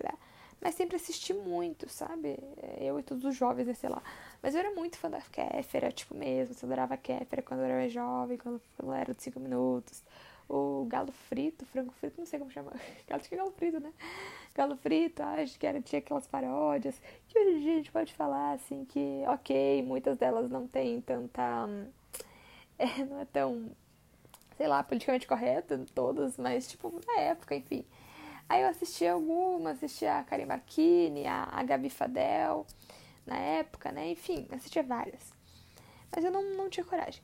Mas 0.61 0.75
sempre 0.75 0.97
assisti 0.97 1.35
muito, 1.35 1.89
sabe? 1.89 2.39
Eu 2.81 2.99
e 2.99 3.03
todos 3.03 3.25
os 3.25 3.37
jovens, 3.37 3.67
né, 3.67 3.75
sei 3.75 3.91
lá. 3.91 4.03
Mas 4.43 4.55
eu 4.55 4.61
era 4.61 4.71
muito 4.71 4.97
fã 4.97 5.11
da 5.11 5.21
Kéfera, 5.21 5.93
tipo 5.93 6.15
mesmo. 6.15 6.55
Eu 6.55 6.67
adorava 6.67 6.97
Kéfera 6.97 7.43
quando 7.43 7.61
eu 7.61 7.67
era 7.67 7.89
jovem, 7.89 8.39
quando 8.39 8.61
eu 8.83 8.93
era 8.93 9.15
de 9.15 9.23
5 9.23 9.39
minutos. 9.39 10.03
O 10.49 10.87
galo 10.89 11.13
frito, 11.13 11.67
frango 11.67 11.93
frito, 11.93 12.19
não 12.19 12.27
sei 12.27 12.39
como 12.39 12.51
chama. 12.51 12.73
Que 13.07 13.35
é 13.35 13.37
galo 13.37 13.51
frito, 13.53 13.81
né? 13.81 13.93
Galo 14.55 14.77
frito, 14.77 15.23
acho 15.23 15.59
que 15.59 15.67
era, 15.67 15.81
tinha 15.83 15.99
aquelas 15.99 16.27
paródias. 16.27 17.01
Que 17.29 17.39
hoje 17.39 17.51
em 17.59 17.61
dia 17.61 17.73
a 17.73 17.77
gente 17.77 17.93
pode 17.93 18.15
falar, 18.15 18.53
assim, 18.53 18.85
que, 18.87 19.25
ok, 19.29 19.83
muitas 19.83 20.17
delas 20.17 20.51
não 20.51 20.67
tem 20.67 21.01
tanta. 21.03 21.69
É, 22.79 23.05
não 23.05 23.21
é 23.21 23.25
tão, 23.25 23.71
sei 24.57 24.67
lá, 24.69 24.83
politicamente 24.83 25.27
correta, 25.27 25.85
todas, 25.95 26.37
mas, 26.37 26.69
tipo, 26.69 27.01
na 27.07 27.21
época, 27.21 27.55
enfim 27.55 27.85
Aí 28.49 28.63
eu 28.63 28.69
assisti 28.69 29.07
algumas, 29.07 29.77
assisti 29.77 30.07
a 30.07 30.23
Karim 30.23 30.47
Bakini, 30.47 31.27
a, 31.27 31.49
a 31.51 31.63
Gabi 31.65 31.91
Fadel, 31.91 32.65
na 33.27 33.37
época, 33.37 33.91
né? 33.91 34.11
Enfim, 34.11 34.47
assistia 34.53 34.83
várias. 34.85 35.33
Mas 36.15 36.25
eu 36.25 36.31
não, 36.31 36.43
não 36.55 36.71
tinha 36.71 36.85
coragem. 36.85 37.23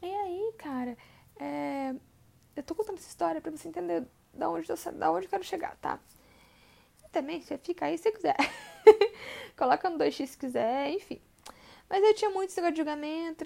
E 0.00 0.06
aí, 0.06 0.54
cara, 0.56 0.96
é, 1.38 1.94
eu 2.56 2.62
tô 2.62 2.74
contando 2.74 2.96
essa 2.96 3.08
história 3.08 3.40
pra 3.40 3.50
você 3.50 3.68
entender 3.68 4.04
da 4.32 4.48
onde, 4.48 4.66
da 4.66 5.12
onde 5.12 5.26
eu 5.26 5.30
quero 5.30 5.44
chegar, 5.44 5.76
tá? 5.76 6.00
E 7.04 7.08
também, 7.10 7.42
você 7.42 7.58
fica 7.58 7.84
aí 7.84 7.98
se 7.98 8.10
quiser. 8.10 8.36
Coloca 9.54 9.90
no 9.90 9.98
2x 9.98 10.26
se 10.26 10.38
quiser, 10.38 10.90
enfim. 10.90 11.20
Mas 11.90 12.02
eu 12.02 12.14
tinha 12.14 12.30
muito 12.30 12.48
esse 12.48 12.56
negócio 12.58 12.72
de 12.74 12.78
julgamento, 12.78 13.44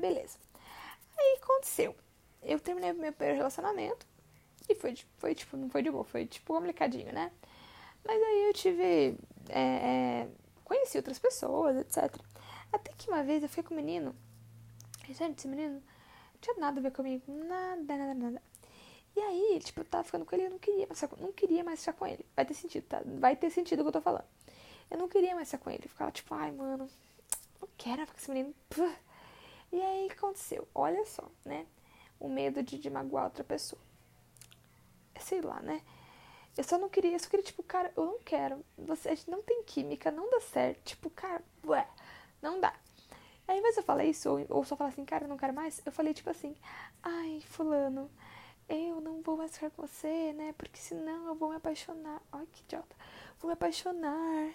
beleza. 0.00 0.36
Aí 1.22 1.38
aconteceu. 1.40 1.94
Eu 2.42 2.58
terminei 2.58 2.92
meu 2.92 3.12
primeiro 3.12 3.38
relacionamento. 3.38 4.04
E 4.68 4.74
foi, 4.74 4.96
foi 5.18 5.34
tipo, 5.34 5.56
não 5.56 5.68
foi 5.70 5.82
de 5.82 5.90
boa, 5.90 6.04
foi 6.04 6.26
tipo 6.26 6.52
complicadinho, 6.52 7.12
né? 7.12 7.30
Mas 8.04 8.20
aí 8.20 8.44
eu 8.48 8.52
tive. 8.52 9.16
É, 9.48 9.60
é, 9.60 10.28
conheci 10.64 10.96
outras 10.96 11.18
pessoas, 11.18 11.76
etc. 11.76 12.14
Até 12.72 12.92
que 12.96 13.08
uma 13.08 13.22
vez 13.22 13.42
eu 13.42 13.48
fiquei 13.48 13.64
com 13.64 13.74
um 13.74 13.76
menino. 13.76 14.14
Gente, 15.06 15.38
esse 15.38 15.48
menino 15.48 15.74
não 15.74 16.40
tinha 16.40 16.56
nada 16.56 16.80
a 16.80 16.82
ver 16.82 16.92
comigo. 16.92 17.22
Nada, 17.28 17.96
nada, 17.96 18.14
nada. 18.14 18.42
E 19.14 19.20
aí, 19.20 19.60
tipo, 19.62 19.80
eu 19.80 19.84
tava 19.84 20.04
ficando 20.04 20.24
com 20.24 20.34
ele 20.34 20.46
eu 20.46 20.50
não 20.50 20.58
queria 20.58 20.86
mais 20.86 21.02
não 21.20 21.32
queria 21.32 21.64
mais 21.64 21.80
ficar 21.80 21.92
com 21.92 22.06
ele. 22.06 22.26
Vai 22.34 22.44
ter 22.44 22.54
sentido, 22.54 22.84
tá? 22.84 23.02
Vai 23.04 23.36
ter 23.36 23.50
sentido 23.50 23.80
o 23.80 23.82
que 23.84 23.88
eu 23.88 23.92
tô 23.92 24.00
falando. 24.00 24.24
Eu 24.90 24.98
não 24.98 25.08
queria 25.08 25.34
mais 25.34 25.50
ficar 25.50 25.62
com 25.62 25.70
ele. 25.70 25.82
Eu 25.84 25.88
ficava 25.90 26.10
tipo, 26.10 26.34
ai, 26.34 26.50
mano, 26.50 26.88
não 27.60 27.68
quero 27.76 28.00
ficar 28.02 28.12
com 28.12 28.18
esse 28.18 28.30
menino. 28.30 28.54
E 29.72 29.80
aí, 29.80 30.06
o 30.06 30.08
que 30.10 30.14
aconteceu? 30.16 30.68
Olha 30.74 31.04
só, 31.06 31.28
né? 31.44 31.66
O 32.20 32.28
medo 32.28 32.62
de, 32.62 32.78
de 32.78 32.90
magoar 32.90 33.24
outra 33.24 33.42
pessoa. 33.42 33.80
Sei 35.20 35.40
lá, 35.40 35.60
né? 35.60 35.82
Eu 36.56 36.64
só 36.64 36.78
não 36.78 36.88
queria, 36.88 37.12
eu 37.14 37.18
só 37.18 37.28
queria, 37.28 37.44
tipo, 37.44 37.62
cara, 37.62 37.92
eu 37.96 38.04
não 38.04 38.18
quero. 38.20 38.64
Você, 38.78 39.08
a 39.08 39.14
gente 39.14 39.30
não 39.30 39.42
tem 39.42 39.62
química, 39.64 40.10
não 40.10 40.30
dá 40.30 40.40
certo. 40.40 40.82
Tipo, 40.84 41.08
cara, 41.10 41.42
ué, 41.66 41.88
não 42.42 42.60
dá. 42.60 42.74
Aí, 43.48 43.60
mas 43.60 43.76
eu 43.76 43.82
falei 43.82 44.10
isso, 44.10 44.30
ou, 44.30 44.46
ou 44.48 44.64
só 44.64 44.76
falar 44.76 44.90
assim, 44.90 45.04
cara, 45.04 45.24
eu 45.24 45.28
não 45.28 45.36
quero 45.36 45.52
mais, 45.54 45.82
eu 45.84 45.92
falei, 45.92 46.14
tipo 46.14 46.30
assim, 46.30 46.54
ai, 47.02 47.40
fulano, 47.46 48.10
eu 48.68 49.00
não 49.00 49.20
vou 49.22 49.36
mais 49.36 49.52
ficar 49.52 49.70
com 49.70 49.86
você, 49.86 50.32
né? 50.34 50.54
Porque 50.56 50.78
senão 50.80 51.26
eu 51.28 51.34
vou 51.34 51.50
me 51.50 51.56
apaixonar. 51.56 52.22
Ai, 52.32 52.46
que 52.52 52.62
idiota. 52.62 52.96
Vou 53.40 53.48
me 53.48 53.54
apaixonar. 53.54 54.54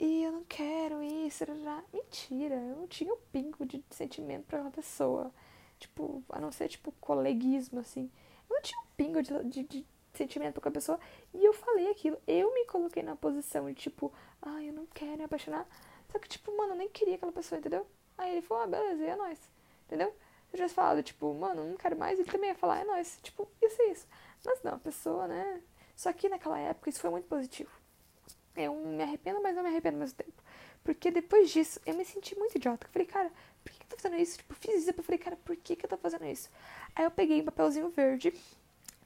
E 0.00 0.22
eu 0.22 0.32
não 0.32 0.44
quero 0.44 1.02
isso. 1.02 1.44
Mentira, 1.92 2.54
eu 2.54 2.76
não 2.76 2.86
tinha 2.86 3.12
um 3.12 3.18
pingo 3.32 3.66
de 3.66 3.84
sentimento 3.90 4.46
pra 4.46 4.60
uma 4.60 4.70
pessoa. 4.70 5.32
Tipo, 5.78 6.22
a 6.28 6.40
não 6.40 6.52
ser, 6.52 6.68
tipo, 6.68 6.92
coleguismo, 7.00 7.80
assim. 7.80 8.10
Eu 8.48 8.56
não 8.56 8.62
tinha 8.62 8.80
um 8.80 8.86
pingo 8.96 9.22
de, 9.22 9.44
de, 9.44 9.62
de 9.64 9.86
sentimento 10.14 10.60
com 10.60 10.68
a 10.68 10.72
pessoa. 10.72 11.00
E 11.34 11.44
eu 11.44 11.52
falei 11.52 11.90
aquilo. 11.90 12.18
Eu 12.26 12.52
me 12.54 12.64
coloquei 12.66 13.02
na 13.02 13.16
posição 13.16 13.66
de, 13.68 13.74
tipo, 13.74 14.12
ah, 14.42 14.62
eu 14.62 14.72
não 14.72 14.86
quero 14.86 15.18
me 15.18 15.24
apaixonar. 15.24 15.66
Só 16.10 16.18
que, 16.18 16.28
tipo, 16.28 16.56
mano, 16.56 16.72
eu 16.72 16.76
nem 16.76 16.88
queria 16.88 17.16
aquela 17.16 17.32
pessoa, 17.32 17.58
entendeu? 17.58 17.86
Aí 18.16 18.32
ele 18.32 18.42
falou, 18.42 18.64
ah, 18.64 18.66
beleza, 18.66 19.02
e 19.02 19.06
é 19.06 19.16
nóis. 19.16 19.38
Entendeu? 19.86 20.08
Se 20.10 20.54
eu 20.54 20.58
tivesse 20.58 20.74
falado, 20.74 21.02
tipo, 21.02 21.32
mano, 21.34 21.64
não 21.64 21.76
quero 21.76 21.96
mais, 21.96 22.18
ele 22.18 22.30
também 22.30 22.50
ia 22.50 22.56
falar, 22.56 22.80
é 22.80 22.84
nóis. 22.84 23.18
Tipo, 23.22 23.48
isso 23.60 23.82
é 23.82 23.86
isso. 23.86 24.06
Mas 24.44 24.62
não, 24.62 24.74
a 24.74 24.78
pessoa, 24.78 25.26
né? 25.26 25.62
Só 25.96 26.12
que 26.12 26.28
naquela 26.28 26.58
época 26.58 26.88
isso 26.90 27.00
foi 27.00 27.10
muito 27.10 27.26
positivo. 27.28 27.70
Eu 28.58 28.74
me 28.74 29.02
arrependo, 29.02 29.40
mas 29.40 29.54
não 29.54 29.62
me 29.62 29.68
arrependo 29.68 29.96
ao 29.96 30.00
mesmo 30.00 30.16
tempo. 30.16 30.42
Porque 30.82 31.10
depois 31.10 31.50
disso, 31.50 31.80
eu 31.86 31.94
me 31.94 32.04
senti 32.04 32.36
muito 32.36 32.56
idiota. 32.56 32.86
Eu 32.86 32.90
falei, 32.90 33.06
cara, 33.06 33.30
por 33.62 33.72
que, 33.72 33.82
eu 33.82 33.86
tô 33.88 33.96
fazendo 33.96 34.20
isso? 34.20 34.38
Tipo, 34.38 34.54
fiz 34.54 34.82
isso. 34.82 34.90
Eu 34.90 35.04
falei, 35.04 35.18
cara, 35.18 35.36
por 35.44 35.56
que, 35.56 35.76
que 35.76 35.84
eu 35.84 35.88
tô 35.88 35.96
fazendo 35.96 36.24
isso? 36.26 36.50
Aí 36.96 37.04
eu 37.04 37.10
peguei 37.10 37.40
um 37.40 37.44
papelzinho 37.44 37.88
verde. 37.88 38.34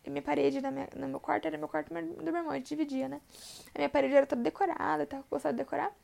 E 0.04 0.10
minha 0.10 0.22
parede 0.22 0.60
na 0.60 0.70
minha, 0.70 0.88
no 0.96 1.06
meu 1.06 1.20
quarto, 1.20 1.46
era 1.46 1.58
meu 1.58 1.68
quarto 1.68 1.88
do 1.88 1.94
meu 1.94 2.36
irmão, 2.36 2.52
gente 2.54 2.68
dividia, 2.68 3.08
né? 3.08 3.20
A 3.74 3.78
minha 3.78 3.88
parede 3.88 4.14
era 4.14 4.26
toda 4.26 4.42
decorada, 4.42 5.06
eu 5.12 5.24
gostava 5.30 5.52
de 5.52 5.58
decorar. 5.58 5.94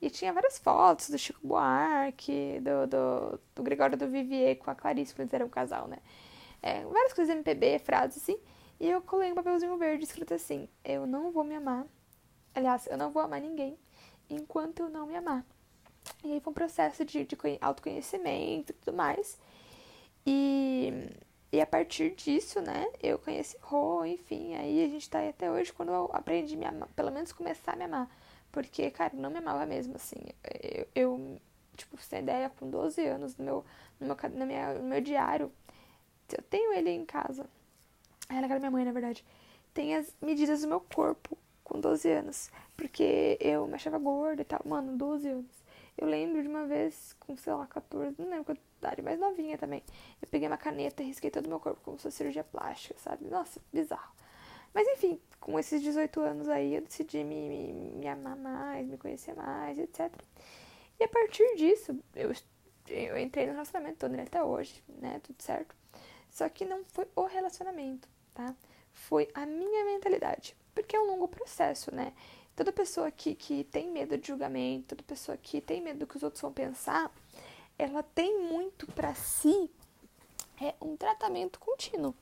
E 0.00 0.08
tinha 0.08 0.32
várias 0.32 0.58
fotos 0.58 1.10
do 1.10 1.18
Chico 1.18 1.46
Buarque, 1.46 2.60
do, 2.60 2.86
do, 2.86 3.40
do 3.54 3.62
Gregório 3.62 3.96
do 3.96 4.08
Vivier 4.08 4.56
com 4.56 4.70
a 4.70 4.74
Clarice, 4.74 5.14
que 5.14 5.20
eles 5.20 5.34
eram 5.34 5.46
um 5.46 5.50
casal, 5.50 5.86
né? 5.86 5.98
É, 6.62 6.84
várias 6.84 7.12
coisas 7.12 7.34
MPB, 7.34 7.78
frases 7.80 8.22
assim. 8.22 8.38
E 8.80 8.90
eu 8.90 9.02
colei 9.02 9.32
um 9.32 9.34
papelzinho 9.34 9.76
verde 9.76 10.04
escrito 10.04 10.34
assim: 10.34 10.68
Eu 10.84 11.06
não 11.06 11.30
vou 11.30 11.44
me 11.44 11.54
amar. 11.54 11.86
Aliás, 12.54 12.86
eu 12.86 12.96
não 12.96 13.10
vou 13.10 13.22
amar 13.22 13.40
ninguém 13.40 13.78
enquanto 14.28 14.80
eu 14.80 14.88
não 14.88 15.06
me 15.06 15.16
amar. 15.16 15.44
E 16.24 16.32
aí 16.32 16.40
foi 16.40 16.50
um 16.50 16.54
processo 16.54 17.04
de, 17.04 17.24
de 17.24 17.36
autoconhecimento 17.60 18.72
e 18.72 18.74
tudo 18.74 18.96
mais. 18.96 19.38
E, 20.26 21.10
e 21.50 21.60
a 21.60 21.66
partir 21.66 22.14
disso, 22.14 22.60
né, 22.60 22.86
eu 23.02 23.18
conheci 23.18 23.56
Rô, 23.60 24.04
enfim, 24.04 24.54
aí 24.54 24.84
a 24.84 24.88
gente 24.88 25.08
tá 25.08 25.18
aí 25.18 25.28
até 25.28 25.50
hoje 25.50 25.72
quando 25.72 25.90
eu 25.92 26.10
aprendi 26.12 26.54
a 26.54 26.58
me 26.58 26.66
amar, 26.66 26.88
pelo 26.94 27.10
menos 27.10 27.32
começar 27.32 27.72
a 27.72 27.76
me 27.76 27.84
amar. 27.84 28.08
Porque, 28.50 28.90
cara, 28.90 29.14
não 29.14 29.30
me 29.30 29.38
amava 29.38 29.64
mesmo, 29.64 29.96
assim. 29.96 30.20
Eu, 30.52 30.86
eu 30.94 31.40
tipo, 31.76 31.96
sem 31.98 32.20
ideia, 32.20 32.50
com 32.50 32.68
12 32.68 33.00
anos, 33.06 33.36
no 33.36 33.44
meu, 33.44 33.64
no 33.98 34.06
meu, 34.06 34.16
no 34.30 34.46
meu, 34.46 34.82
no 34.82 34.88
meu 34.88 35.00
diário, 35.00 35.50
eu 36.30 36.42
tenho 36.42 36.72
ele 36.72 36.90
em 36.90 37.04
casa. 37.04 37.46
Era 38.28 38.48
na 38.48 38.58
minha 38.58 38.70
mãe, 38.70 38.84
na 38.84 38.92
verdade. 38.92 39.24
Tem 39.74 39.94
as 39.96 40.14
medidas 40.20 40.62
do 40.62 40.68
meu 40.68 40.80
corpo 40.80 41.36
com 41.72 41.80
12 41.80 42.10
anos. 42.10 42.50
Porque 42.76 43.38
eu 43.40 43.66
me 43.66 43.74
achava 43.74 43.98
gorda 43.98 44.42
e 44.42 44.44
tal. 44.44 44.60
Mano, 44.64 44.96
12 44.96 45.28
anos. 45.28 45.64
Eu 45.96 46.06
lembro 46.06 46.42
de 46.42 46.48
uma 46.48 46.66
vez, 46.66 47.14
com, 47.20 47.36
sei 47.36 47.52
lá, 47.52 47.66
14, 47.66 48.14
não 48.18 48.28
lembro 48.28 48.44
quanto 48.44 48.60
idade, 48.78 49.02
mais 49.02 49.18
novinha 49.18 49.56
também. 49.58 49.82
Eu 50.20 50.28
peguei 50.28 50.48
uma 50.48 50.56
caneta 50.56 51.02
e 51.02 51.06
risquei 51.06 51.30
todo 51.30 51.46
o 51.46 51.48
meu 51.48 51.60
corpo 51.60 51.80
como 51.82 51.98
se 51.98 52.04
fosse 52.04 52.16
cirurgia 52.16 52.44
plástica, 52.44 52.98
sabe? 52.98 53.26
Nossa, 53.26 53.60
bizarro. 53.72 54.12
Mas 54.74 54.88
enfim, 54.88 55.20
com 55.38 55.58
esses 55.58 55.82
18 55.82 56.20
anos 56.20 56.48
aí, 56.48 56.74
eu 56.74 56.80
decidi 56.80 57.22
me, 57.22 57.48
me, 57.48 57.72
me 57.72 58.08
amar 58.08 58.36
mais, 58.36 58.86
me 58.86 58.96
conhecer 58.96 59.34
mais, 59.34 59.78
etc. 59.78 60.10
E 60.98 61.04
a 61.04 61.08
partir 61.08 61.56
disso, 61.56 61.98
eu, 62.16 62.32
eu 62.88 63.18
entrei 63.18 63.46
no 63.46 63.52
relacionamento, 63.52 63.98
tô 63.98 64.06
nele 64.08 64.22
até 64.22 64.42
hoje, 64.42 64.82
né? 64.88 65.20
Tudo 65.22 65.42
certo. 65.42 65.74
Só 66.30 66.48
que 66.48 66.64
não 66.64 66.84
foi 66.84 67.06
o 67.14 67.24
relacionamento, 67.26 68.08
tá? 68.32 68.54
Foi 68.92 69.28
a 69.34 69.44
minha 69.44 69.84
mentalidade. 69.84 70.56
Porque 70.74 70.96
é 70.96 71.00
um 71.00 71.06
longo 71.06 71.28
processo, 71.28 71.94
né? 71.94 72.12
Toda 72.54 72.72
pessoa 72.72 73.10
que, 73.10 73.34
que 73.34 73.64
tem 73.64 73.90
medo 73.90 74.16
de 74.18 74.28
julgamento, 74.28 74.94
toda 74.94 75.02
pessoa 75.02 75.36
que 75.36 75.60
tem 75.60 75.80
medo 75.80 76.00
do 76.00 76.06
que 76.06 76.16
os 76.16 76.22
outros 76.22 76.42
vão 76.42 76.52
pensar, 76.52 77.10
ela 77.78 78.02
tem 78.02 78.40
muito 78.42 78.86
para 78.92 79.14
si 79.14 79.70
é 80.60 80.74
um 80.80 80.96
tratamento 80.96 81.58
contínuo 81.58 82.14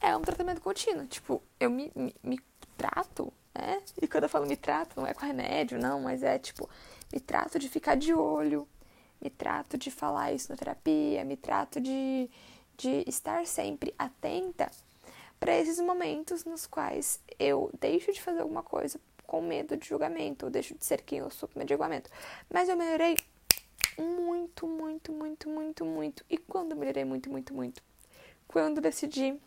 é 0.00 0.16
um 0.16 0.20
tratamento 0.20 0.60
contínuo. 0.60 1.06
Tipo, 1.06 1.42
eu 1.58 1.70
me, 1.70 1.90
me, 1.94 2.14
me 2.22 2.40
trato, 2.76 3.32
né? 3.54 3.82
E 4.00 4.06
quando 4.06 4.24
eu 4.24 4.28
falo 4.28 4.46
me 4.46 4.56
trato, 4.56 4.98
não 4.98 5.06
é 5.06 5.14
com 5.14 5.26
remédio, 5.26 5.78
não, 5.78 6.00
mas 6.00 6.22
é 6.22 6.38
tipo, 6.38 6.68
me 7.12 7.20
trato 7.20 7.58
de 7.58 7.68
ficar 7.68 7.96
de 7.96 8.14
olho, 8.14 8.68
me 9.20 9.30
trato 9.30 9.76
de 9.76 9.90
falar 9.90 10.32
isso 10.32 10.50
na 10.50 10.56
terapia, 10.56 11.24
me 11.24 11.36
trato 11.36 11.80
de, 11.80 12.30
de 12.76 13.04
estar 13.06 13.46
sempre 13.46 13.94
atenta 13.98 14.70
para 15.38 15.56
esses 15.56 15.78
momentos 15.78 16.44
nos 16.44 16.66
quais 16.66 17.20
eu 17.38 17.70
deixo 17.80 18.12
de 18.12 18.20
fazer 18.20 18.40
alguma 18.40 18.62
coisa 18.62 19.00
com 19.26 19.42
medo 19.42 19.76
de 19.76 19.86
julgamento, 19.86 20.46
ou 20.46 20.50
deixo 20.50 20.74
de 20.74 20.84
ser 20.84 21.02
quem 21.02 21.18
eu 21.18 21.30
sou 21.30 21.48
com 21.48 21.58
medo 21.58 21.68
de 21.68 21.74
julgamento. 21.74 22.10
Mas 22.50 22.68
eu 22.68 22.76
melhorei 22.76 23.16
muito, 23.98 24.66
muito, 24.66 25.12
muito, 25.12 25.48
muito, 25.48 25.84
muito. 25.84 26.24
E 26.30 26.38
quando 26.38 26.74
melhorei 26.74 27.04
muito, 27.04 27.30
muito, 27.30 27.52
muito? 27.52 27.82
Quando 28.46 28.80
decidi 28.80 29.38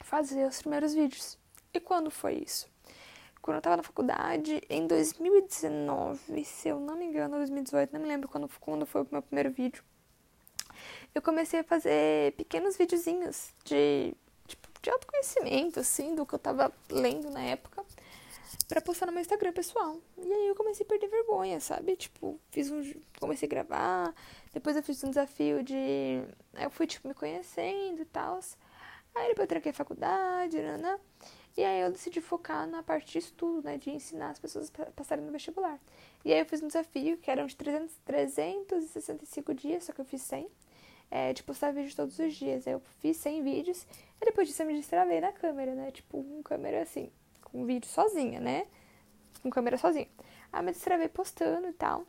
fazer 0.00 0.46
os 0.46 0.60
primeiros 0.60 0.94
vídeos. 0.94 1.38
E 1.72 1.80
quando 1.80 2.10
foi 2.10 2.34
isso? 2.34 2.68
Quando 3.40 3.56
eu 3.56 3.62
tava 3.62 3.78
na 3.78 3.82
faculdade, 3.82 4.60
em 4.68 4.86
2019, 4.86 6.44
se 6.44 6.68
eu 6.68 6.78
não 6.78 6.96
me 6.96 7.06
engano, 7.06 7.36
2018, 7.36 7.92
não 7.92 8.00
me 8.00 8.06
lembro 8.06 8.28
quando, 8.28 8.48
quando 8.60 8.84
foi 8.84 9.02
o 9.02 9.08
meu 9.10 9.22
primeiro 9.22 9.50
vídeo. 9.50 9.82
Eu 11.14 11.22
comecei 11.22 11.60
a 11.60 11.64
fazer 11.64 12.32
pequenos 12.32 12.76
videozinhos 12.76 13.52
de, 13.64 14.14
de 14.82 14.90
autoconhecimento, 14.90 15.80
assim, 15.80 16.14
do 16.14 16.24
que 16.24 16.34
eu 16.34 16.38
tava 16.38 16.72
lendo 16.88 17.30
na 17.30 17.42
época, 17.42 17.84
para 18.68 18.80
postar 18.80 19.06
no 19.06 19.12
meu 19.12 19.20
Instagram 19.20 19.52
pessoal. 19.52 19.96
E 20.16 20.32
aí 20.32 20.48
eu 20.48 20.54
comecei 20.54 20.84
a 20.84 20.88
perder 20.88 21.08
vergonha, 21.08 21.60
sabe? 21.60 21.96
Tipo, 21.96 22.40
fiz 22.50 22.70
um. 22.70 22.82
Comecei 23.18 23.46
a 23.46 23.50
gravar, 23.50 24.14
depois 24.52 24.76
eu 24.76 24.82
fiz 24.82 25.02
um 25.04 25.08
desafio 25.08 25.62
de. 25.62 26.22
Eu 26.54 26.70
fui, 26.70 26.86
tipo, 26.86 27.08
me 27.08 27.14
conhecendo 27.14 28.00
e 28.00 28.04
tal. 28.04 28.40
Aí 29.14 29.28
depois 29.28 29.44
eu 29.44 29.48
tranquei 29.48 29.70
a 29.70 29.74
faculdade, 29.74 30.56
né? 30.58 30.98
E 31.56 31.64
aí 31.64 31.80
eu 31.80 31.90
decidi 31.90 32.20
focar 32.20 32.66
na 32.66 32.82
parte 32.82 33.12
de 33.12 33.18
estudo, 33.18 33.62
né? 33.64 33.76
De 33.76 33.90
ensinar 33.90 34.30
as 34.30 34.38
pessoas 34.38 34.72
a 34.78 34.86
passarem 34.92 35.24
no 35.24 35.32
vestibular. 35.32 35.78
E 36.24 36.32
aí 36.32 36.38
eu 36.38 36.46
fiz 36.46 36.62
um 36.62 36.68
desafio 36.68 37.18
que 37.18 37.30
eram 37.30 37.46
de 37.46 37.56
300, 37.56 37.96
365 38.04 39.54
dias, 39.54 39.84
só 39.84 39.92
que 39.92 40.00
eu 40.00 40.04
fiz 40.04 40.22
100. 40.22 40.48
É, 41.10 41.32
de 41.32 41.42
postar 41.42 41.72
vídeo 41.72 41.94
todos 41.94 42.18
os 42.18 42.34
dias. 42.34 42.66
Aí 42.66 42.72
eu 42.72 42.82
fiz 43.00 43.16
100 43.16 43.42
vídeos. 43.42 43.86
E 44.20 44.24
depois 44.24 44.46
disso 44.46 44.62
eu 44.62 44.66
me 44.66 44.74
destravei 44.74 45.20
na 45.20 45.32
câmera, 45.32 45.74
né? 45.74 45.90
Tipo, 45.90 46.22
com 46.22 46.42
câmera 46.42 46.82
assim, 46.82 47.10
com 47.42 47.64
vídeo 47.64 47.88
sozinha, 47.88 48.40
né? 48.40 48.66
Com 49.42 49.50
câmera 49.50 49.76
sozinha. 49.76 50.08
Aí 50.52 50.60
eu 50.60 50.64
me 50.64 50.72
destravei 50.72 51.08
postando 51.08 51.68
e 51.68 51.72
tal. 51.72 52.04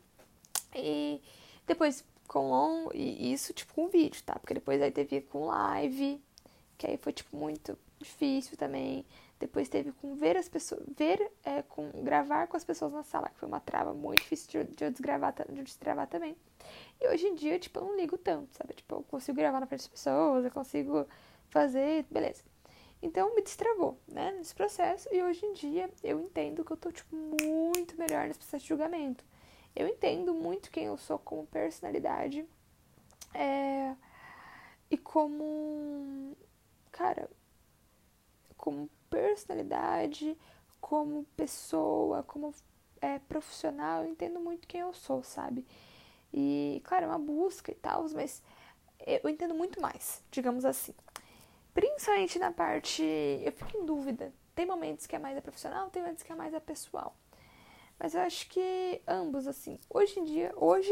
E 0.76 1.22
depois 1.66 2.06
com 2.28 2.50
long, 2.50 2.90
e 2.94 3.34
isso 3.34 3.54
tipo 3.54 3.74
com 3.74 3.90
vídeo, 3.90 4.22
tá? 4.24 4.40
Porque 4.40 4.54
depois 4.54 4.82
aí 4.82 4.92
teve 4.92 5.22
com 5.22 5.48
live, 5.48 6.22
que 6.78 6.88
aí 6.88 6.98
foi, 6.98 7.14
tipo, 7.14 7.36
muito 7.38 7.78
difícil 8.00 8.58
também. 8.58 9.06
Depois 9.42 9.68
teve 9.68 9.92
com 9.92 10.16
ver 10.16 10.38
as 10.38 10.48
pessoas, 10.48 10.84
ver, 10.96 11.32
é, 11.44 11.64
com 11.64 11.90
gravar 12.04 12.46
com 12.46 12.56
as 12.56 12.64
pessoas 12.64 12.94
na 12.94 13.02
sala, 13.02 13.28
que 13.28 13.40
foi 13.40 13.48
uma 13.48 13.60
trava 13.60 13.92
muito 13.92 14.20
difícil 14.22 14.64
de, 14.64 14.76
de 14.76 14.86
eu 14.86 14.92
desgravar, 14.92 15.34
de 15.50 15.64
destravar 15.64 16.08
também. 16.08 16.38
E 17.02 17.08
hoje 17.08 17.26
em 17.26 17.34
dia, 17.34 17.58
tipo, 17.58 17.80
eu 17.80 17.86
não 17.86 17.98
ligo 17.98 18.20
tanto, 18.20 18.56
sabe? 18.56 18.76
Tipo, 18.76 18.98
eu 18.98 19.04
consigo 19.04 19.36
gravar 19.36 19.60
na 19.60 19.66
frente 19.66 19.82
das 19.82 19.88
pessoas, 19.88 20.46
eu 20.46 20.52
consigo 20.52 21.08
fazer, 21.50 22.06
beleza. 22.12 22.44
Então 23.02 23.34
me 23.34 23.42
destravou, 23.42 24.00
né, 24.08 24.32
nesse 24.38 24.54
processo, 24.54 25.10
e 25.12 25.24
hoje 25.24 25.44
em 25.44 25.54
dia 25.54 25.90
eu 26.04 26.20
entendo 26.22 26.64
que 26.64 26.72
eu 26.72 26.78
tô, 26.78 26.92
tipo, 26.92 27.16
muito 27.16 27.98
melhor 27.98 28.28
nesse 28.28 28.38
processo 28.38 28.64
de 28.64 28.70
julgamento. 28.70 29.26
Eu 29.76 29.88
entendo 29.88 30.36
muito 30.36 30.70
quem 30.70 30.86
eu 30.86 30.98
sou 30.98 31.18
como 31.18 31.48
personalidade, 31.48 32.46
é, 33.34 33.96
e 34.92 34.98
como, 34.98 36.38
cara, 36.92 37.28
como 38.56 38.88
personalidade, 39.12 40.36
como 40.80 41.26
pessoa, 41.38 42.24
como 42.24 42.52
é, 43.00 43.20
profissional, 43.20 44.04
eu 44.04 44.10
entendo 44.10 44.40
muito 44.40 44.68
quem 44.68 44.82
eu 44.82 44.94
sou, 44.94 45.22
sabe? 45.22 45.68
E, 46.34 46.82
claro, 46.86 47.06
é 47.06 47.08
uma 47.08 47.20
busca 47.20 47.72
e 47.72 47.76
tal, 47.76 48.06
mas 48.14 48.42
eu 49.06 49.30
entendo 49.30 49.54
muito 49.54 49.82
mais, 49.82 50.24
digamos 50.32 50.66
assim. 50.66 50.96
Principalmente 51.74 52.40
na 52.40 52.52
parte. 52.52 53.04
Eu 53.04 53.52
fico 53.52 53.78
em 53.78 53.86
dúvida. 53.86 54.34
Tem 54.56 54.66
momentos 54.66 55.06
que 55.06 55.16
é 55.16 55.20
mais 55.20 55.38
a 55.38 55.42
profissional, 55.42 55.90
tem 55.90 56.02
momentos 56.02 56.24
que 56.24 56.32
é 56.32 56.36
mais 56.36 56.54
a 56.54 56.62
pessoal. 56.62 57.16
Mas 58.00 58.16
eu 58.16 58.22
acho 58.22 58.50
que 58.50 59.02
ambos, 59.08 59.48
assim, 59.48 59.80
hoje 59.90 60.20
em 60.20 60.24
dia, 60.24 60.54
hoje, 60.56 60.92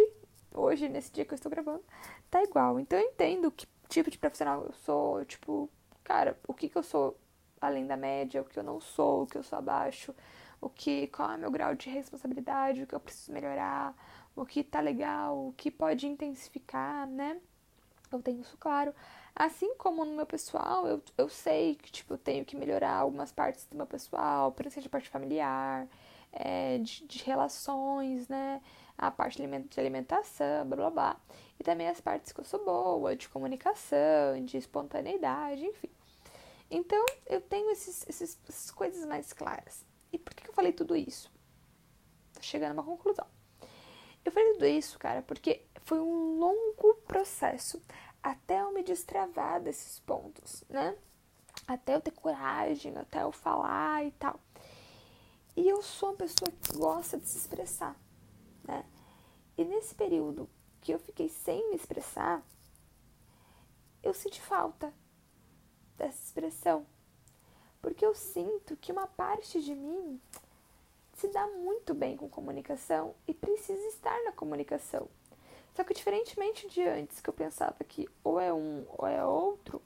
hoje, 0.53 0.87
nesse 0.87 1.11
dia 1.11 1.25
que 1.25 1.33
eu 1.33 1.35
estou 1.35 1.49
gravando, 1.49 1.83
tá 2.29 2.43
igual. 2.43 2.79
Então 2.79 2.99
eu 2.99 3.05
entendo 3.05 3.51
que 3.51 3.67
tipo 3.87 4.11
de 4.11 4.17
profissional 4.17 4.63
eu 4.63 4.73
sou, 4.73 5.25
tipo, 5.25 5.69
cara, 6.03 6.39
o 6.47 6.53
que 6.53 6.69
que 6.69 6.77
eu 6.77 6.83
sou 6.83 7.17
além 7.61 7.85
da 7.85 7.97
média, 7.97 8.41
o 8.41 8.45
que 8.45 8.57
eu 8.59 8.63
não 8.63 8.79
sou, 8.79 9.23
o 9.23 9.27
que 9.27 9.37
eu 9.37 9.43
sou 9.43 9.59
abaixo, 9.59 10.13
o 10.61 10.69
que, 10.69 11.07
qual 11.07 11.31
é 11.31 11.37
meu 11.37 11.51
grau 11.51 11.75
de 11.75 11.89
responsabilidade, 11.89 12.83
o 12.83 12.87
que 12.87 12.95
eu 12.95 12.99
preciso 12.99 13.31
melhorar, 13.31 13.95
o 14.35 14.45
que 14.45 14.63
tá 14.63 14.79
legal, 14.79 15.47
o 15.47 15.53
que 15.53 15.71
pode 15.71 16.07
intensificar, 16.07 17.07
né? 17.07 17.39
Eu 18.11 18.21
tenho 18.21 18.41
isso 18.41 18.57
claro. 18.57 18.93
Assim 19.35 19.75
como 19.75 20.03
no 20.03 20.15
meu 20.15 20.25
pessoal, 20.25 20.87
eu, 20.87 21.01
eu 21.17 21.29
sei 21.29 21.75
que, 21.75 21.91
tipo, 21.91 22.13
eu 22.13 22.17
tenho 22.17 22.43
que 22.43 22.55
melhorar 22.55 22.93
algumas 22.95 23.31
partes 23.31 23.65
do 23.67 23.77
meu 23.77 23.85
pessoal, 23.85 24.51
principalmente 24.51 24.87
a 24.87 24.89
parte 24.89 25.09
familiar, 25.09 25.87
é, 26.31 26.77
de, 26.79 27.05
de, 27.05 27.23
relações, 27.23 28.27
né? 28.27 28.61
A 28.97 29.09
parte 29.11 29.37
de 29.41 29.79
alimentação, 29.79 30.65
blá 30.67 30.77
blá 30.77 30.89
blá. 30.89 31.17
E 31.59 31.63
também 31.63 31.87
as 31.87 32.01
partes 32.01 32.31
que 32.31 32.39
eu 32.39 32.45
sou 32.45 32.63
boa, 32.65 33.15
de 33.15 33.29
comunicação, 33.29 34.43
de 34.43 34.57
espontaneidade, 34.57 35.65
enfim. 35.65 35.89
Então, 36.69 37.03
eu 37.25 37.41
tenho 37.41 37.71
esses, 37.71 38.07
esses, 38.07 38.39
essas 38.47 38.71
coisas 38.71 39.05
mais 39.05 39.33
claras. 39.33 39.85
E 40.11 40.17
por 40.17 40.33
que 40.33 40.47
eu 40.47 40.53
falei 40.53 40.71
tudo 40.71 40.95
isso? 40.95 41.31
Tô 42.33 42.41
chegando 42.41 42.71
a 42.71 42.73
uma 42.73 42.83
conclusão. 42.83 43.25
Eu 44.23 44.31
falei 44.31 44.53
tudo 44.53 44.65
isso, 44.65 44.99
cara, 44.99 45.21
porque 45.21 45.65
foi 45.83 45.99
um 45.99 46.37
longo 46.37 46.95
processo 47.07 47.81
até 48.21 48.61
eu 48.61 48.71
me 48.71 48.83
destravar 48.83 49.61
desses 49.61 49.99
pontos, 49.99 50.63
né? 50.69 50.95
Até 51.67 51.95
eu 51.95 52.01
ter 52.01 52.11
coragem, 52.11 52.95
até 52.97 53.23
eu 53.23 53.31
falar 53.31 54.05
e 54.05 54.11
tal. 54.11 54.39
E 55.55 55.67
eu 55.67 55.81
sou 55.81 56.09
uma 56.09 56.17
pessoa 56.17 56.51
que 56.51 56.77
gosta 56.77 57.17
de 57.17 57.27
se 57.27 57.37
expressar, 57.37 57.99
né? 58.63 58.85
E 59.57 59.63
nesse 59.65 59.95
período 59.95 60.49
que 60.81 60.91
eu 60.91 60.99
fiquei 60.99 61.27
sem 61.27 61.69
me 61.69 61.75
expressar, 61.75 62.43
eu 64.01 64.13
senti 64.13 64.41
falta 64.41 64.93
dessa 65.99 66.23
expressão. 66.23 66.85
Porque 67.81 68.05
eu 68.05 68.15
sinto 68.15 68.75
que 68.77 68.91
uma 68.91 69.05
parte 69.05 69.61
de 69.61 69.75
mim 69.75 70.19
se 71.13 71.27
dá 71.27 71.45
muito 71.47 71.93
bem 71.93 72.17
com 72.17 72.29
comunicação 72.29 73.13
e 73.27 73.33
precisa 73.33 73.85
estar 73.87 74.17
na 74.23 74.31
comunicação. 74.31 75.07
Só 75.75 75.83
que 75.83 75.93
diferentemente 75.93 76.67
de 76.67 76.81
antes, 76.81 77.21
que 77.21 77.29
eu 77.29 77.33
pensava 77.33 77.83
que 77.83 78.09
ou 78.23 78.39
é 78.39 78.51
um 78.53 78.85
ou 78.97 79.07
é 79.07 79.23
outro, 79.23 79.81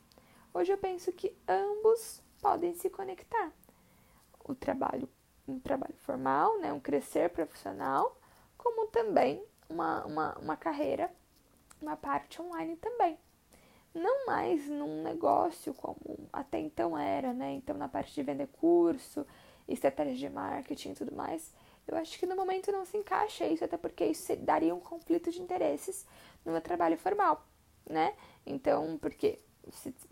hoje 0.53 0.71
eu 0.71 0.77
penso 0.77 1.11
que 1.11 1.35
ambos 1.47 2.21
podem 2.41 2.73
se 2.75 2.89
conectar. 2.89 3.51
O 4.43 4.55
trabalho, 4.55 5.09
um 5.47 5.59
trabalho 5.59 5.95
formal, 5.97 6.59
né, 6.59 6.71
um 6.71 6.79
crescer 6.79 7.29
profissional, 7.29 8.15
como 8.57 8.87
também 8.87 9.43
uma, 9.69 10.05
uma, 10.05 10.37
uma 10.39 10.57
carreira, 10.57 11.11
uma 11.81 11.97
parte 11.97 12.41
online 12.41 12.75
também. 12.77 13.17
Não 13.93 14.25
mais 14.25 14.67
num 14.67 15.03
negócio 15.03 15.73
como 15.73 16.27
até 16.31 16.59
então 16.59 16.97
era, 16.97 17.31
né? 17.33 17.53
Então, 17.53 17.77
na 17.77 17.87
parte 17.87 18.13
de 18.13 18.23
vender 18.23 18.47
curso, 18.47 19.25
estratégias 19.67 20.17
de 20.17 20.29
marketing 20.29 20.91
e 20.91 20.95
tudo 20.95 21.15
mais, 21.15 21.53
eu 21.87 21.97
acho 21.97 22.17
que 22.17 22.25
no 22.25 22.35
momento 22.35 22.71
não 22.71 22.85
se 22.85 22.97
encaixa 22.97 23.45
isso, 23.45 23.63
até 23.63 23.77
porque 23.77 24.05
isso 24.05 24.35
daria 24.37 24.73
um 24.73 24.79
conflito 24.79 25.31
de 25.31 25.41
interesses 25.41 26.07
no 26.43 26.51
meu 26.51 26.61
trabalho 26.61 26.97
formal, 26.97 27.45
né? 27.87 28.15
Então, 28.45 28.97
porque 28.97 29.39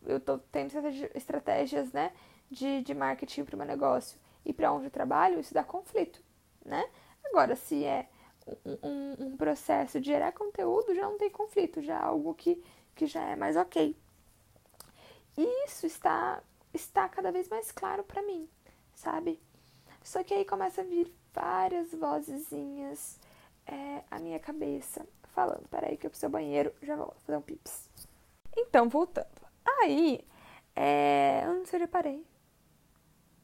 eu 0.06 0.20
tô 0.20 0.38
tendo 0.38 0.72
estratégias, 1.15 1.91
né, 1.91 2.12
de, 2.50 2.82
de 2.82 2.94
marketing 2.94 3.46
para 3.46 3.56
o 3.56 3.58
meu 3.58 3.67
negócio 3.67 4.20
e 4.46 4.54
para 4.54 4.72
onde 4.72 4.86
eu 4.86 4.91
trabalho, 4.91 5.39
isso 5.39 5.54
dá 5.54 5.63
conflito, 5.63 6.22
né? 6.65 6.88
Agora, 7.26 7.56
se 7.56 7.86
é 7.86 8.10
um, 8.65 8.78
um, 8.84 9.26
um, 9.28 9.38
processo 9.38 10.00
de 10.00 10.08
gerar 10.08 10.32
conteúdo, 10.34 10.94
já 10.94 11.04
não 11.04 11.17
tem 11.17 11.30
conflito, 11.30 11.82
já 11.82 11.96
é 11.96 12.04
algo 12.04 12.34
que, 12.34 12.62
que 12.95 13.06
já 13.08 13.21
é 13.21 13.36
mais 13.36 13.56
ok. 13.56 13.95
E 15.38 15.65
isso 15.65 15.86
está, 15.86 16.41
está 16.73 17.08
cada 17.10 17.32
vez 17.32 17.47
mais 17.49 17.71
claro 17.71 18.04
para 18.04 18.21
mim, 18.21 18.49
sabe? 18.93 19.39
Só 20.04 20.23
que 20.23 20.34
aí 20.34 20.45
começa 20.45 20.82
a 20.82 20.84
vir 20.84 21.13
várias 21.34 21.93
vozezinhas 21.93 23.19
é, 23.65 24.04
à 24.10 24.19
minha 24.19 24.39
cabeça, 24.39 25.06
falando: 25.34 25.67
peraí, 25.69 25.97
que 25.97 26.06
eu 26.06 26.10
preciso 26.10 26.30
do 26.30 26.34
banheiro, 26.34 26.73
já 26.82 26.95
vou 26.95 27.13
fazer 27.25 27.38
um 27.38 27.41
pips. 27.41 27.89
Então, 28.56 28.89
voltando. 28.89 29.27
Aí, 29.82 30.25
é, 30.75 31.41
eu 31.45 31.54
não 31.56 31.65
sei 31.65 31.77
onde 31.77 31.86
eu 31.86 31.91
parei. 31.91 32.25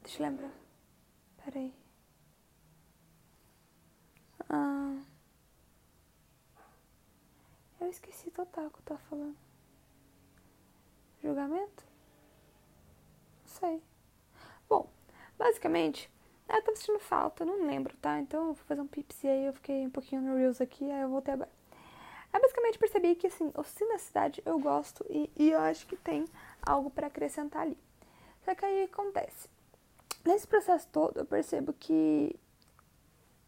Deixa 0.02 0.22
eu 0.22 0.26
lembrar. 0.28 0.52
Peraí. 1.44 1.74
Ah, 4.48 5.02
eu 7.80 7.88
esqueci 7.88 8.30
total 8.30 8.66
o 8.66 8.70
que 8.70 8.78
eu 8.78 8.84
tava 8.84 9.00
falando. 9.08 9.36
Julgamento? 11.22 11.84
Não 13.42 13.46
sei. 13.46 13.82
Bom, 14.68 14.88
basicamente, 15.38 16.10
eu 16.48 16.62
tava 16.62 16.76
sentindo 16.76 16.98
falta, 16.98 17.44
não 17.44 17.66
lembro, 17.66 17.96
tá? 17.98 18.18
Então 18.20 18.40
eu 18.40 18.54
vou 18.54 18.64
fazer 18.66 18.80
um 18.80 18.86
pips 18.86 19.22
e 19.24 19.28
aí 19.28 19.46
eu 19.46 19.52
fiquei 19.52 19.86
um 19.86 19.90
pouquinho 19.90 20.22
no 20.22 20.36
Reels 20.36 20.60
aqui, 20.60 20.90
aí 20.90 21.02
eu 21.02 21.08
voltei 21.08 21.34
agora. 21.34 21.50
Aí 22.32 22.40
basicamente 22.40 22.78
percebi 22.78 23.14
que, 23.14 23.26
assim, 23.26 23.50
o 23.54 23.62
Sim 23.62 23.98
Cidade 23.98 24.42
eu 24.44 24.58
gosto 24.58 25.04
e, 25.08 25.30
e 25.36 25.50
eu 25.50 25.60
acho 25.60 25.86
que 25.86 25.96
tem 25.96 26.26
algo 26.62 26.90
para 26.90 27.06
acrescentar 27.06 27.62
ali. 27.62 27.78
Só 28.44 28.54
que 28.54 28.64
aí 28.64 28.84
acontece. 28.84 29.48
Nesse 30.24 30.46
processo 30.46 30.86
todo, 30.88 31.18
eu 31.18 31.24
percebo 31.24 31.72
que. 31.72 32.38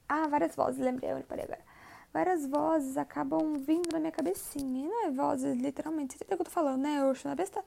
Ah, 0.08 0.26
várias 0.28 0.56
vozes, 0.56 0.80
lembrei 0.80 1.12
onde 1.12 1.24
parei 1.24 1.44
agora. 1.44 1.69
Várias 2.12 2.44
vozes 2.46 2.96
acabam 2.96 3.54
vindo 3.54 3.92
na 3.92 4.00
minha 4.00 4.10
cabecinha. 4.10 4.84
E 4.84 4.88
não 4.88 5.06
é 5.06 5.10
vozes, 5.10 5.56
literalmente. 5.56 6.14
Você 6.14 6.24
entendeu 6.24 6.34
o 6.34 6.38
que 6.38 6.42
eu 6.42 6.46
tô 6.46 6.50
falando, 6.50 6.82
né? 6.82 6.98
Eu 6.98 7.14
na 7.24 7.36
besta. 7.36 7.64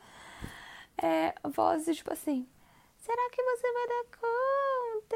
É, 1.02 1.34
vozes 1.50 1.96
tipo 1.98 2.12
assim. 2.12 2.46
Será 2.98 3.30
que 3.32 3.42
você 3.42 3.72
vai 3.72 3.88
dar 3.88 4.04
conta? 4.20 5.16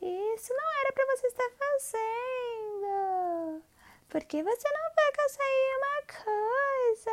Isso 0.00 0.52
não 0.52 0.72
era 0.80 0.92
para 0.92 1.06
você 1.16 1.26
estar 1.26 1.50
fazendo. 1.58 3.62
Porque 4.08 4.42
você 4.42 4.68
não 4.68 4.94
vai 4.94 5.12
conseguir 5.12 5.76
uma 5.78 6.02
coisa. 6.24 7.10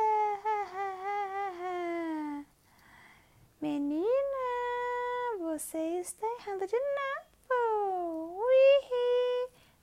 Menina, 3.62 4.08
você 5.40 5.78
está 6.00 6.28
errando 6.40 6.66
de 6.68 6.78
novo. 6.78 7.31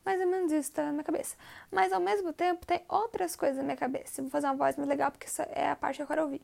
Mais 0.09 0.23
ou 0.23 0.27
menos 0.27 0.51
isso 0.51 0.73
tá 0.73 0.87
na 0.87 0.93
minha 0.93 1.05
cabeça. 1.05 1.37
Mas 1.71 1.93
ao 1.93 2.01
mesmo 2.01 2.33
tempo 2.33 2.65
tem 2.65 2.83
outras 2.89 3.37
coisas 3.37 3.59
na 3.59 3.63
minha 3.63 3.77
cabeça. 3.77 4.23
Vou 4.23 4.31
fazer 4.31 4.47
uma 4.47 4.55
voz 4.55 4.75
mais 4.75 4.89
legal 4.89 5.11
porque 5.11 5.27
essa 5.27 5.43
é 5.43 5.69
a 5.69 5.77
parte 5.77 5.97
que 5.97 6.03
eu 6.03 6.07
quero 6.07 6.23
ouvir. 6.23 6.41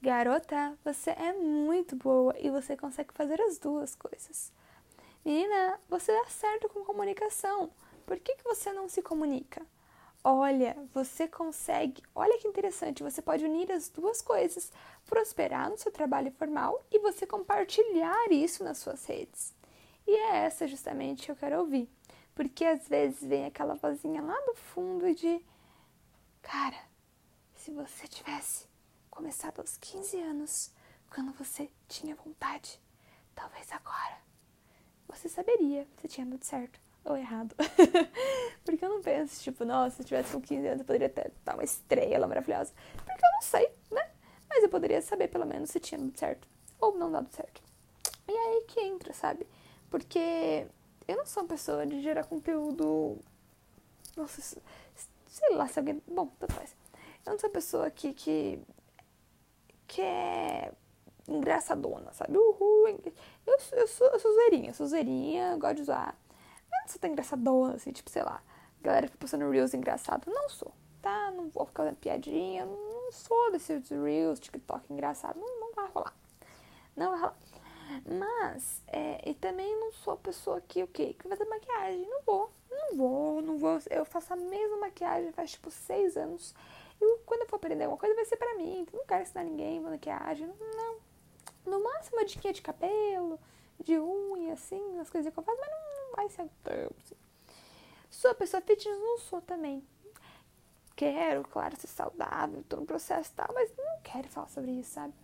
Garota, 0.00 0.78
você 0.84 1.10
é 1.10 1.32
muito 1.32 1.96
boa 1.96 2.32
e 2.38 2.48
você 2.48 2.76
consegue 2.76 3.12
fazer 3.12 3.40
as 3.42 3.58
duas 3.58 3.96
coisas. 3.96 4.52
Menina, 5.24 5.80
você 5.88 6.12
dá 6.12 6.28
certo 6.28 6.68
com 6.68 6.84
comunicação. 6.84 7.72
Por 8.06 8.20
que, 8.20 8.36
que 8.36 8.44
você 8.44 8.72
não 8.72 8.88
se 8.88 9.02
comunica? 9.02 9.66
Olha, 10.22 10.76
você 10.94 11.26
consegue. 11.26 12.04
Olha 12.14 12.38
que 12.38 12.46
interessante, 12.46 13.02
você 13.02 13.20
pode 13.20 13.44
unir 13.44 13.72
as 13.72 13.88
duas 13.88 14.22
coisas: 14.22 14.70
prosperar 15.06 15.68
no 15.68 15.76
seu 15.76 15.90
trabalho 15.90 16.30
formal 16.38 16.80
e 16.88 17.00
você 17.00 17.26
compartilhar 17.26 18.30
isso 18.30 18.62
nas 18.62 18.78
suas 18.78 19.04
redes. 19.06 19.52
E 20.06 20.12
é 20.12 20.36
essa 20.44 20.68
justamente 20.68 21.26
que 21.26 21.32
eu 21.32 21.36
quero 21.36 21.58
ouvir. 21.58 21.90
Porque 22.34 22.64
às 22.64 22.88
vezes 22.88 23.22
vem 23.22 23.46
aquela 23.46 23.74
vozinha 23.74 24.22
lá 24.22 24.38
do 24.46 24.54
fundo 24.54 25.14
de: 25.14 25.44
Cara, 26.40 26.78
se 27.54 27.70
você 27.70 28.06
tivesse 28.08 28.66
começado 29.10 29.60
aos 29.60 29.76
15 29.76 30.18
anos 30.20 30.70
quando 31.10 31.32
você 31.32 31.70
tinha 31.86 32.16
vontade. 32.16 32.80
Talvez 33.34 33.70
agora 33.70 34.18
você 35.06 35.28
saberia 35.28 35.86
se 36.00 36.08
tinha 36.08 36.26
dado 36.26 36.42
certo 36.42 36.80
ou 37.04 37.16
errado. 37.16 37.54
Porque 38.64 38.84
eu 38.84 38.88
não 38.88 39.02
penso, 39.02 39.42
tipo, 39.42 39.64
nossa, 39.64 39.96
se 39.96 40.02
eu 40.02 40.06
tivesse 40.06 40.32
com 40.32 40.40
15 40.40 40.66
anos 40.66 40.80
eu 40.80 40.86
poderia 40.86 41.08
ter 41.08 41.30
dar 41.44 41.54
uma 41.54 41.64
estrela 41.64 42.26
maravilhosa. 42.26 42.72
Porque 42.96 43.24
eu 43.24 43.32
não 43.32 43.42
sei, 43.42 43.70
né? 43.90 44.10
Mas 44.48 44.62
eu 44.62 44.68
poderia 44.70 45.02
saber 45.02 45.28
pelo 45.28 45.46
menos 45.46 45.70
se 45.70 45.80
tinha 45.80 45.98
dado 45.98 46.18
certo 46.18 46.48
ou 46.80 46.96
não 46.96 47.10
dado 47.10 47.28
certo. 47.30 47.62
E 48.26 48.32
aí 48.32 48.64
que 48.66 48.80
entra, 48.80 49.12
sabe? 49.12 49.46
Porque 49.90 50.66
eu 51.08 51.16
não 51.16 51.26
sou 51.26 51.42
uma 51.42 51.48
pessoa 51.48 51.86
de 51.86 52.00
gerar 52.00 52.24
conteúdo. 52.24 53.18
Nossa, 54.16 54.60
sei 55.26 55.54
lá 55.54 55.66
se 55.68 55.78
alguém. 55.78 56.02
Bom, 56.06 56.26
tanto 56.38 56.54
faz. 56.54 56.74
Eu 57.24 57.32
não 57.32 57.38
sou 57.38 57.48
uma 57.48 57.54
pessoa 57.54 57.90
que. 57.90 58.12
que, 58.12 58.60
que 59.86 60.00
é 60.00 60.72
engraçadona, 61.28 62.12
sabe? 62.12 62.36
Uhul. 62.36 62.88
Eu, 62.88 63.58
eu, 63.72 63.86
sou, 63.88 64.06
eu 64.08 64.18
sou 64.18 64.32
zoeirinha, 64.34 64.74
sou 64.74 64.86
zoeirinha, 64.86 65.56
gosto 65.56 65.76
de 65.76 65.82
usar. 65.82 66.16
Eu 66.70 66.80
não 66.80 66.88
sou 66.88 67.00
tão 67.00 67.10
engraçadona, 67.10 67.74
assim, 67.74 67.92
tipo, 67.92 68.10
sei 68.10 68.22
lá. 68.22 68.42
Galera 68.80 69.06
fica 69.06 69.18
postando 69.18 69.48
reels 69.50 69.74
engraçado. 69.74 70.30
Não 70.30 70.48
sou, 70.48 70.72
tá? 71.00 71.30
Não 71.30 71.48
vou 71.48 71.66
ficar 71.66 71.84
fazendo 71.84 71.98
piadinha. 71.98 72.66
Não 72.66 73.12
sou 73.12 73.52
desses 73.52 73.88
reels, 73.90 74.40
TikTok 74.40 74.92
engraçado. 74.92 75.38
Não, 75.38 75.60
não 75.60 75.72
vai 75.72 75.88
rolar. 75.88 76.14
Não 76.96 77.10
vai 77.10 77.20
rolar. 77.20 77.36
Mas, 78.06 78.82
é, 78.86 79.28
e 79.28 79.34
também 79.34 79.74
não 79.80 79.92
sou 79.92 80.14
a 80.14 80.16
pessoa 80.16 80.60
que, 80.60 80.82
o 80.82 80.88
quê? 80.88 81.14
Que 81.18 81.28
vai 81.28 81.36
fazer 81.36 81.48
maquiagem. 81.48 82.06
Não 82.08 82.22
vou, 82.22 82.52
não 82.70 82.96
vou, 82.96 83.42
não 83.42 83.58
vou. 83.58 83.78
Eu 83.90 84.04
faço 84.04 84.32
a 84.32 84.36
mesma 84.36 84.76
maquiagem 84.78 85.32
faz, 85.32 85.52
tipo, 85.52 85.70
seis 85.70 86.16
anos. 86.16 86.54
E 87.00 87.18
quando 87.26 87.42
eu 87.42 87.48
for 87.48 87.56
aprender 87.56 87.84
alguma 87.84 87.98
coisa, 87.98 88.14
vai 88.14 88.24
ser 88.24 88.36
pra 88.36 88.54
mim. 88.56 88.86
Não 88.92 89.04
quero 89.04 89.22
ensinar 89.22 89.44
ninguém 89.44 89.80
maquiagem. 89.80 90.52
Não. 90.76 90.96
No 91.66 91.82
máximo, 91.82 92.16
uma 92.16 92.24
diquinha 92.24 92.52
de 92.52 92.62
cabelo, 92.62 93.38
de 93.82 93.98
unha, 93.98 94.54
assim, 94.54 94.98
as 94.98 95.10
coisas 95.10 95.32
que 95.32 95.38
eu 95.38 95.42
faço, 95.42 95.58
mas 95.60 95.70
não, 95.70 96.06
não 96.06 96.16
vai 96.16 96.28
ser 96.28 96.48
tanto, 96.62 96.94
assim. 97.04 97.16
Sou 98.10 98.30
a 98.30 98.34
pessoa 98.34 98.60
fitness, 98.60 98.98
não 98.98 99.18
sou 99.18 99.40
também. 99.40 99.82
Quero, 100.94 101.42
claro, 101.44 101.74
ser 101.76 101.86
saudável, 101.86 102.62
tô 102.68 102.76
no 102.76 102.86
processo 102.86 103.30
e 103.32 103.34
tal, 103.34 103.48
mas 103.54 103.72
não 103.76 104.00
quero 104.02 104.28
falar 104.28 104.48
sobre 104.48 104.72
isso, 104.72 104.90
sabe? 104.92 105.14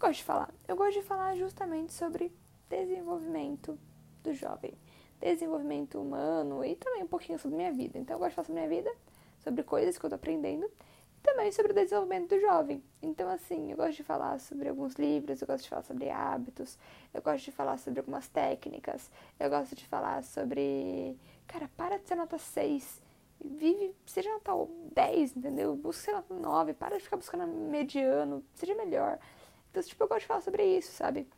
Gosto 0.00 0.16
de 0.16 0.24
falar? 0.24 0.50
Eu 0.66 0.76
gosto 0.76 0.98
de 0.98 1.02
falar 1.02 1.36
justamente 1.36 1.92
sobre 1.92 2.32
desenvolvimento 2.70 3.78
do 4.22 4.32
jovem, 4.32 4.72
desenvolvimento 5.20 6.00
humano 6.00 6.64
e 6.64 6.74
também 6.74 7.02
um 7.02 7.06
pouquinho 7.06 7.38
sobre 7.38 7.58
minha 7.58 7.70
vida. 7.70 7.98
Então, 7.98 8.16
eu 8.16 8.18
gosto 8.18 8.30
de 8.30 8.34
falar 8.36 8.46
sobre 8.46 8.66
minha 8.66 8.82
vida, 8.82 8.90
sobre 9.40 9.62
coisas 9.62 9.98
que 9.98 10.04
eu 10.04 10.08
tô 10.08 10.16
aprendendo 10.16 10.64
e 10.64 11.20
também 11.20 11.52
sobre 11.52 11.72
o 11.72 11.74
desenvolvimento 11.74 12.30
do 12.30 12.40
jovem. 12.40 12.82
Então, 13.02 13.28
assim, 13.28 13.70
eu 13.70 13.76
gosto 13.76 13.96
de 13.96 14.02
falar 14.02 14.40
sobre 14.40 14.70
alguns 14.70 14.94
livros, 14.94 15.42
eu 15.42 15.46
gosto 15.46 15.64
de 15.64 15.68
falar 15.68 15.82
sobre 15.82 16.08
hábitos, 16.08 16.78
eu 17.12 17.20
gosto 17.20 17.44
de 17.44 17.52
falar 17.52 17.78
sobre 17.78 18.00
algumas 18.00 18.26
técnicas, 18.26 19.10
eu 19.38 19.50
gosto 19.50 19.76
de 19.76 19.86
falar 19.86 20.24
sobre. 20.24 21.14
Cara, 21.46 21.68
para 21.76 21.98
de 21.98 22.08
ser 22.08 22.14
nota 22.14 22.38
6 22.38 23.02
vive, 23.42 23.94
seja 24.06 24.30
nota 24.30 24.52
10, 24.94 25.36
entendeu? 25.36 25.74
Busca 25.74 26.02
ser 26.04 26.12
nota 26.12 26.34
9, 26.34 26.74
para 26.74 26.96
de 26.96 27.04
ficar 27.04 27.16
buscando 27.16 27.46
mediano, 27.46 28.42
seja 28.54 28.74
melhor. 28.74 29.18
Então, 29.70 29.82
tipo, 29.82 30.02
eu 30.02 30.08
gosto 30.08 30.20
de 30.22 30.26
falar 30.26 30.40
sobre 30.40 30.64
isso, 30.64 30.92
sabe? 30.92 31.28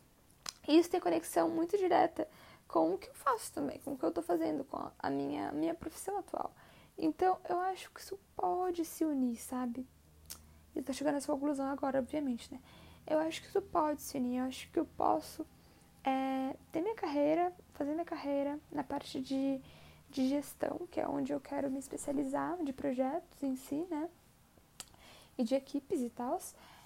E 0.67 0.77
isso 0.77 0.89
tem 0.89 0.99
conexão 0.99 1.49
muito 1.49 1.77
direta 1.77 2.27
com 2.67 2.93
o 2.93 2.97
que 2.97 3.07
eu 3.07 3.13
faço 3.13 3.53
também, 3.53 3.79
com 3.79 3.91
o 3.91 3.97
que 3.97 4.03
eu 4.03 4.11
tô 4.11 4.21
fazendo, 4.21 4.63
com 4.63 4.89
a 4.97 5.09
minha, 5.09 5.51
minha 5.51 5.75
profissão 5.75 6.17
atual. 6.17 6.51
Então, 6.97 7.37
eu 7.47 7.59
acho 7.59 7.91
que 7.91 7.99
isso 7.99 8.19
pode 8.35 8.83
se 8.85 9.05
unir, 9.05 9.37
sabe? 9.37 9.85
E 10.75 10.81
tô 10.81 10.91
chegando 10.91 11.15
nessa 11.15 11.31
conclusão 11.31 11.67
agora, 11.67 11.99
obviamente, 11.99 12.51
né? 12.51 12.59
Eu 13.05 13.19
acho 13.19 13.41
que 13.41 13.47
isso 13.47 13.61
pode 13.61 14.01
se 14.01 14.17
unir, 14.17 14.37
eu 14.37 14.45
acho 14.45 14.69
que 14.71 14.79
eu 14.79 14.85
posso 14.97 15.45
é, 16.03 16.55
ter 16.71 16.81
minha 16.81 16.95
carreira, 16.95 17.53
fazer 17.73 17.91
minha 17.91 18.05
carreira 18.05 18.59
na 18.71 18.83
parte 18.83 19.21
de, 19.21 19.61
de 20.09 20.27
gestão, 20.27 20.87
que 20.89 20.99
é 20.99 21.07
onde 21.07 21.31
eu 21.31 21.39
quero 21.39 21.69
me 21.69 21.79
especializar, 21.79 22.57
de 22.63 22.73
projetos 22.73 23.43
em 23.43 23.55
si, 23.55 23.85
né? 23.89 24.09
E 25.37 25.43
de 25.43 25.53
equipes 25.53 26.01
e 26.01 26.09
tal 26.09 26.39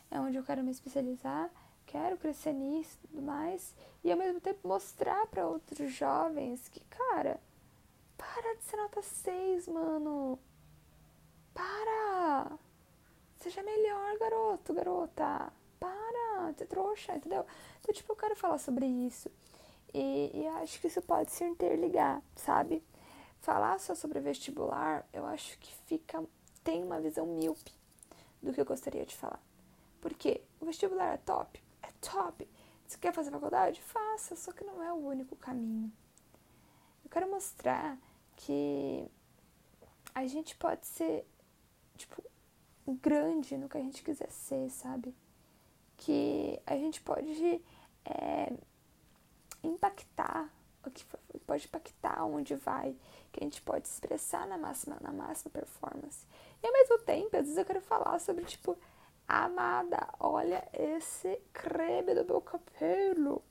é 0.09 0.19
onde 0.19 0.37
eu 0.37 0.43
quero 0.43 0.63
me 0.63 0.71
especializar, 0.71 1.49
quero 1.85 2.17
crescer 2.17 2.53
nisso 2.53 2.97
e 3.03 3.07
tudo 3.07 3.21
mais, 3.21 3.75
e 4.03 4.11
ao 4.11 4.17
mesmo 4.17 4.39
tempo 4.39 4.67
mostrar 4.67 5.25
para 5.27 5.47
outros 5.47 5.91
jovens 5.93 6.67
que, 6.69 6.79
cara, 6.85 7.39
para 8.17 8.55
de 8.55 8.63
ser 8.63 8.77
nota 8.77 9.01
6, 9.01 9.67
mano. 9.67 10.39
Para! 11.53 12.57
Seja 13.37 13.61
melhor, 13.63 14.17
garoto, 14.17 14.73
garota. 14.73 15.51
Para, 15.79 16.53
te 16.53 16.65
trouxa, 16.65 17.15
entendeu? 17.15 17.45
Então, 17.79 17.93
tipo, 17.93 18.11
eu 18.11 18.15
quero 18.15 18.35
falar 18.35 18.57
sobre 18.57 18.85
isso. 18.85 19.29
E, 19.93 20.31
e 20.33 20.47
acho 20.47 20.81
que 20.81 20.87
isso 20.87 21.01
pode 21.01 21.31
se 21.31 21.43
interligar, 21.43 22.21
sabe? 22.35 22.83
Falar 23.39 23.79
só 23.79 23.93
sobre 23.93 24.19
vestibular, 24.19 25.07
eu 25.13 25.25
acho 25.25 25.57
que 25.59 25.73
fica 25.85 26.23
tem 26.63 26.83
uma 26.83 26.99
visão 26.99 27.25
míope 27.25 27.71
do 28.41 28.51
que 28.51 28.59
eu 28.59 28.65
gostaria 28.65 29.05
de 29.05 29.15
falar. 29.15 29.39
Porque 30.01 30.41
o 30.59 30.65
vestibular 30.65 31.13
é 31.13 31.17
top, 31.17 31.61
é 31.81 31.89
top. 32.01 32.47
Você 32.87 32.97
quer 32.97 33.13
fazer 33.13 33.31
faculdade? 33.31 33.81
Faça, 33.81 34.35
só 34.35 34.51
que 34.51 34.63
não 34.63 34.81
é 34.81 34.91
o 34.93 34.95
único 34.95 35.35
caminho. 35.35 35.91
Eu 37.03 37.09
quero 37.09 37.29
mostrar 37.29 37.97
que 38.35 39.09
a 40.13 40.25
gente 40.25 40.55
pode 40.55 40.85
ser, 40.85 41.25
tipo, 41.97 42.23
grande 42.87 43.57
no 43.57 43.67
que 43.67 43.77
a 43.77 43.81
gente 43.81 44.01
quiser 44.03 44.31
ser, 44.31 44.69
sabe? 44.69 45.13
Que 45.97 46.61
a 46.65 46.75
gente 46.75 47.01
pode 47.01 47.61
é, 48.05 48.53
impactar, 49.63 50.49
que 50.93 51.05
pode 51.45 51.65
impactar 51.65 52.23
onde 52.25 52.55
vai, 52.55 52.95
que 53.31 53.41
a 53.41 53.43
gente 53.43 53.61
pode 53.61 53.87
expressar 53.87 54.47
na 54.47 54.57
máxima, 54.57 54.97
na 55.01 55.11
máxima 55.11 55.51
performance. 55.51 56.25
E 56.63 56.67
ao 56.67 56.73
mesmo 56.73 56.99
tempo, 56.99 57.35
às 57.35 57.43
vezes 57.43 57.57
eu 57.57 57.65
quero 57.65 57.81
falar 57.81 58.19
sobre, 58.19 58.45
tipo, 58.45 58.77
Amada, 59.27 60.07
olha 60.19 60.65
esse 60.71 61.41
creme 61.51 62.15
do 62.15 62.23
meu 62.23 62.39
cabelo 62.39 63.43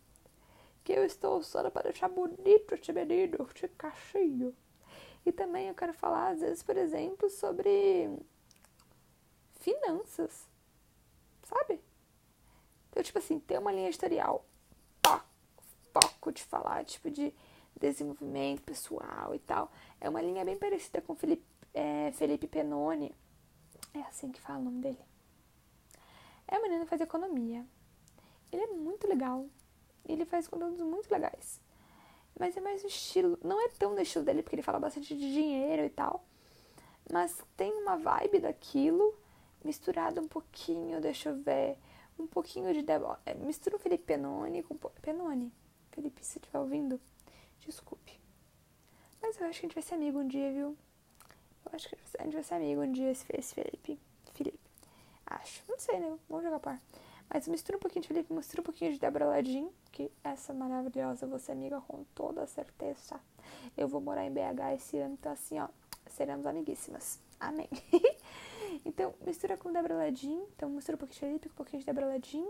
que 0.82 0.92
eu 0.92 1.04
estou 1.04 1.38
usando 1.38 1.70
para 1.70 1.90
deixar 1.90 2.08
bonito 2.08 2.74
este 2.74 2.92
menino, 2.92 3.46
este 3.54 3.68
cachinho. 3.68 4.54
E 5.26 5.32
também 5.32 5.68
eu 5.68 5.74
quero 5.74 5.92
falar, 5.92 6.28
às 6.30 6.40
vezes, 6.40 6.62
por 6.62 6.76
exemplo, 6.76 7.28
sobre 7.28 8.08
finanças, 9.56 10.48
sabe? 11.42 11.80
Então, 12.88 13.02
tipo 13.02 13.18
assim, 13.18 13.38
ter 13.40 13.58
uma 13.58 13.72
linha 13.72 13.88
editorial, 13.88 14.46
foco 15.92 16.32
de 16.32 16.42
falar, 16.44 16.84
tipo, 16.84 17.10
de 17.10 17.34
desenvolvimento 17.78 18.62
pessoal 18.62 19.34
e 19.34 19.38
tal. 19.40 19.70
É 20.00 20.08
uma 20.08 20.22
linha 20.22 20.44
bem 20.44 20.56
parecida 20.56 21.02
com 21.02 21.14
Felipe, 21.14 21.44
é, 21.74 22.12
Felipe 22.12 22.46
Penone. 22.46 23.14
É 23.92 24.00
assim 24.00 24.30
que 24.30 24.40
fala 24.40 24.60
o 24.60 24.64
nome 24.64 24.80
dele. 24.80 25.15
É 26.48 26.58
um 26.58 26.62
menino 26.62 26.84
que 26.84 26.90
faz 26.90 27.00
economia. 27.00 27.64
Ele 28.52 28.62
é 28.62 28.66
muito 28.68 29.06
legal. 29.06 29.46
Ele 30.04 30.24
faz 30.24 30.46
conteúdos 30.46 30.80
muito 30.80 31.10
legais. 31.10 31.60
Mas 32.38 32.56
é 32.56 32.60
mais 32.60 32.84
o 32.84 32.86
estilo. 32.86 33.38
Não 33.42 33.60
é 33.64 33.68
tão 33.68 33.94
do 33.94 34.00
estilo 34.00 34.24
dele, 34.24 34.42
porque 34.42 34.56
ele 34.56 34.62
fala 34.62 34.78
bastante 34.78 35.16
de 35.16 35.32
dinheiro 35.32 35.84
e 35.84 35.90
tal. 35.90 36.24
Mas 37.10 37.36
tem 37.56 37.72
uma 37.72 37.96
vibe 37.96 38.40
daquilo, 38.40 39.14
misturado 39.64 40.20
um 40.20 40.28
pouquinho, 40.28 41.00
deixa 41.00 41.30
eu 41.30 41.36
ver, 41.36 41.78
um 42.18 42.26
pouquinho 42.26 42.72
de. 42.72 42.84
É, 43.24 43.34
mistura 43.34 43.76
o 43.76 43.78
Felipe 43.78 44.04
Penone 44.04 44.62
com. 44.62 44.76
Penone. 44.76 45.52
Felipe, 45.92 46.24
se 46.24 46.38
estiver 46.38 46.58
ouvindo, 46.58 47.00
desculpe. 47.60 48.20
Mas 49.22 49.40
eu 49.40 49.46
acho 49.46 49.60
que 49.60 49.66
a 49.66 49.68
gente 49.68 49.74
vai 49.74 49.82
ser 49.82 49.94
amigo 49.94 50.18
um 50.18 50.28
dia, 50.28 50.52
viu? 50.52 50.76
Eu 51.64 51.72
acho 51.72 51.88
que 51.88 51.96
a 52.18 52.22
gente 52.22 52.34
vai 52.34 52.42
ser 52.42 52.54
amigo 52.54 52.82
um 52.82 52.92
dia, 52.92 53.10
esse 53.10 53.54
Felipe. 53.54 53.98
Acho. 55.26 55.62
Não 55.68 55.78
sei, 55.78 55.98
né? 55.98 56.16
Vamos 56.28 56.44
jogar 56.44 56.60
par. 56.60 56.80
Mas 57.28 57.48
mistura 57.48 57.76
um 57.76 57.80
pouquinho 57.80 58.02
de 58.02 58.08
Felipe, 58.08 58.32
mistura 58.32 58.60
um 58.60 58.64
pouquinho 58.64 58.92
de 58.92 59.00
Débora 59.00 59.26
Ladim, 59.26 59.68
que 59.90 60.10
essa 60.22 60.54
maravilhosa 60.54 61.26
você 61.26 61.50
amiga 61.50 61.80
com 61.80 62.04
toda 62.14 62.46
certeza. 62.46 63.20
Eu 63.76 63.88
vou 63.88 64.00
morar 64.00 64.24
em 64.24 64.30
BH 64.30 64.74
esse 64.76 64.96
ano, 64.98 65.14
então 65.14 65.32
assim, 65.32 65.58
ó, 65.58 65.68
seremos 66.06 66.46
amiguíssimas. 66.46 67.20
Amém. 67.40 67.68
então, 68.84 69.12
mistura 69.26 69.56
com 69.56 69.72
Débora 69.72 69.96
Ladim. 69.96 70.40
Então, 70.54 70.70
mistura 70.70 70.94
um 70.94 70.98
pouquinho 70.98 71.20
de 71.20 71.26
Felipe, 71.26 71.48
um 71.48 71.56
pouquinho 71.56 71.80
de 71.80 71.86
Débora 71.86 72.06
Ladim. 72.06 72.48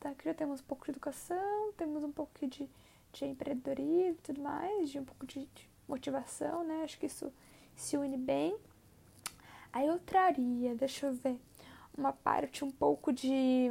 Tá, 0.00 0.10
aqui 0.10 0.24
já 0.24 0.34
temos 0.34 0.60
um 0.60 0.64
pouco 0.64 0.84
de 0.86 0.90
educação, 0.90 1.72
temos 1.76 2.02
um 2.02 2.10
pouco 2.10 2.46
de, 2.46 2.68
de 3.12 3.24
empreendedorismo 3.24 4.18
e 4.18 4.22
tudo 4.22 4.40
mais, 4.40 4.90
de 4.90 4.98
um 4.98 5.04
pouco 5.04 5.26
de, 5.26 5.46
de 5.46 5.70
motivação, 5.86 6.64
né? 6.64 6.82
Acho 6.82 6.98
que 6.98 7.06
isso 7.06 7.32
se 7.76 7.96
une 7.96 8.16
bem. 8.16 8.56
Aí 9.72 9.86
eu 9.86 9.98
traria, 10.00 10.74
deixa 10.74 11.06
eu 11.06 11.12
ver 11.12 11.38
uma 11.96 12.12
parte 12.12 12.64
um 12.64 12.70
pouco 12.70 13.12
de, 13.12 13.68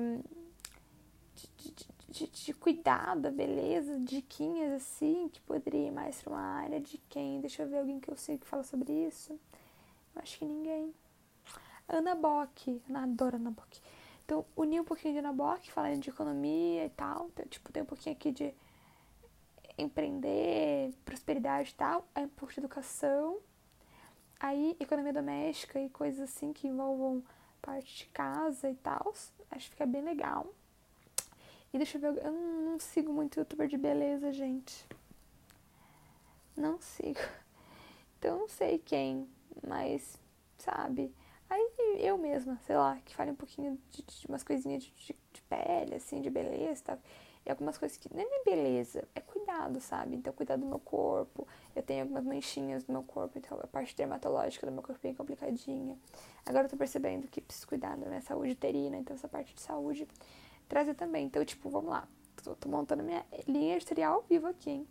de, 1.57 1.73
de, 2.09 2.27
de 2.27 2.53
cuidado, 2.53 3.21
da 3.21 3.31
beleza, 3.31 3.99
diquinhas 3.99 4.73
assim, 4.73 5.29
que 5.29 5.41
poderia 5.41 5.87
ir 5.87 5.91
mais 5.91 6.21
para 6.21 6.33
uma 6.33 6.41
área 6.41 6.79
de 6.79 6.97
quem? 7.09 7.41
Deixa 7.41 7.63
eu 7.63 7.69
ver 7.69 7.79
alguém 7.79 7.99
que 7.99 8.09
eu 8.09 8.17
sei 8.17 8.37
que 8.37 8.47
fala 8.47 8.63
sobre 8.63 8.91
isso. 8.91 9.33
Eu 10.15 10.21
acho 10.21 10.39
que 10.39 10.45
ninguém. 10.45 10.93
Ana 11.87 12.15
Bock, 12.15 12.81
eu 12.87 12.97
adoro 12.97 13.37
Ana 13.37 13.51
Bock. 13.51 13.81
Então, 14.29 14.45
uni 14.55 14.79
um 14.79 14.83
pouquinho 14.83 15.15
de 15.15 15.21
Naboc, 15.23 15.71
falando 15.71 15.99
de 15.99 16.11
economia 16.11 16.85
e 16.85 16.89
tal. 16.89 17.31
Então, 17.33 17.47
tipo, 17.47 17.71
tem 17.71 17.81
um 17.81 17.85
pouquinho 17.87 18.15
aqui 18.15 18.31
de 18.31 18.53
empreender, 19.75 20.93
prosperidade 21.03 21.71
e 21.71 21.73
tal. 21.73 22.07
Aí 22.13 22.27
de 22.27 22.59
educação. 22.59 23.39
Aí, 24.39 24.77
economia 24.79 25.11
doméstica 25.11 25.81
e 25.81 25.89
coisas 25.89 26.29
assim 26.29 26.53
que 26.53 26.67
envolvam 26.67 27.23
parte 27.61 27.99
de 27.99 28.05
casa 28.07 28.69
e 28.69 28.75
tal. 28.75 29.13
Acho 29.51 29.65
que 29.65 29.71
fica 29.71 29.85
bem 29.85 30.01
legal. 30.01 30.47
E 31.73 31.77
deixa 31.77 31.97
eu 31.97 32.01
ver, 32.01 32.25
eu 32.25 32.31
não, 32.31 32.79
sigo 32.79 33.13
muito 33.13 33.39
youtuber 33.39 33.67
de 33.67 33.77
beleza, 33.77 34.31
gente. 34.33 34.85
Não 36.55 36.79
sigo. 36.79 37.19
Então 38.19 38.37
não 38.37 38.49
sei 38.49 38.77
quem, 38.79 39.29
mas 39.65 40.19
sabe? 40.57 41.09
Aí 41.49 41.71
eu 41.99 42.17
mesma, 42.17 42.59
sei 42.67 42.75
lá, 42.75 42.97
que 43.05 43.15
fale 43.15 43.31
um 43.31 43.35
pouquinho 43.35 43.79
de, 43.89 44.01
de 44.03 44.27
umas 44.27 44.43
coisinhas 44.43 44.83
de, 44.83 44.91
de, 44.91 45.15
de, 45.31 45.41
pele, 45.43 45.95
assim, 45.95 46.21
de 46.21 46.29
beleza, 46.29 46.83
tá? 46.83 46.97
Algumas 47.49 47.77
coisas 47.77 47.97
que 47.97 48.13
nem 48.13 48.25
é 48.25 48.43
beleza, 48.43 49.07
é 49.15 49.19
cuidado, 49.19 49.81
sabe? 49.81 50.15
Então, 50.15 50.31
cuidar 50.33 50.55
do 50.55 50.65
meu 50.65 50.79
corpo. 50.79 51.47
Eu 51.75 51.81
tenho 51.81 52.03
algumas 52.03 52.23
manchinhas 52.23 52.85
no 52.85 52.93
meu 52.93 53.03
corpo, 53.03 53.37
então 53.37 53.59
a 53.61 53.67
parte 53.67 53.95
dermatológica 53.95 54.67
do 54.67 54.71
meu 54.71 54.83
corpo 54.83 54.99
é 55.03 55.07
bem 55.07 55.15
complicadinha. 55.15 55.97
Agora 56.45 56.65
eu 56.65 56.69
tô 56.69 56.77
percebendo 56.77 57.27
que 57.27 57.41
preciso 57.41 57.67
cuidar 57.67 57.97
da 57.97 58.07
minha 58.07 58.21
saúde 58.21 58.51
uterina, 58.51 58.97
então 58.97 59.15
essa 59.15 59.27
parte 59.27 59.53
de 59.53 59.61
saúde 59.61 60.07
trazer 60.67 60.93
também. 60.93 61.25
Então, 61.25 61.43
tipo, 61.43 61.69
vamos 61.69 61.89
lá. 61.89 62.07
Tô, 62.43 62.55
tô 62.55 62.69
montando 62.69 63.03
minha 63.03 63.25
linha 63.47 63.75
editorial 63.75 64.15
ao 64.15 64.21
vivo 64.21 64.47
aqui, 64.47 64.69
hein? 64.69 64.87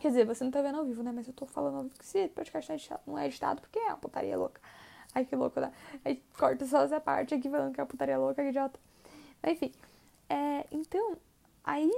Quer 0.00 0.08
dizer, 0.08 0.26
você 0.26 0.42
não 0.42 0.50
tá 0.50 0.60
vendo 0.60 0.78
ao 0.78 0.84
vivo, 0.84 1.02
né? 1.02 1.12
Mas 1.12 1.28
eu 1.28 1.34
tô 1.34 1.46
falando 1.46 1.76
ao 1.76 1.82
vivo 1.84 1.94
que 1.98 2.06
se 2.06 2.28
podcast 2.28 2.70
não 2.70 2.76
é 2.76 3.00
não 3.06 3.18
é 3.18 3.26
editado 3.26 3.60
porque 3.60 3.78
é 3.78 3.88
uma 3.88 3.98
putaria 3.98 4.36
louca. 4.36 4.60
Ai, 5.14 5.24
que 5.24 5.36
louco, 5.36 5.60
né? 5.60 5.72
Aí 6.04 6.22
corta 6.36 6.66
só 6.66 6.82
essa 6.82 7.00
parte 7.00 7.34
aqui 7.34 7.48
falando 7.48 7.72
que 7.72 7.80
é 7.80 7.82
uma 7.82 7.88
putaria 7.88 8.18
louca, 8.18 8.42
que 8.42 8.48
idiota. 8.48 8.80
Enfim. 9.46 9.72
É, 10.28 10.66
então, 10.72 11.16
aí 11.64 11.90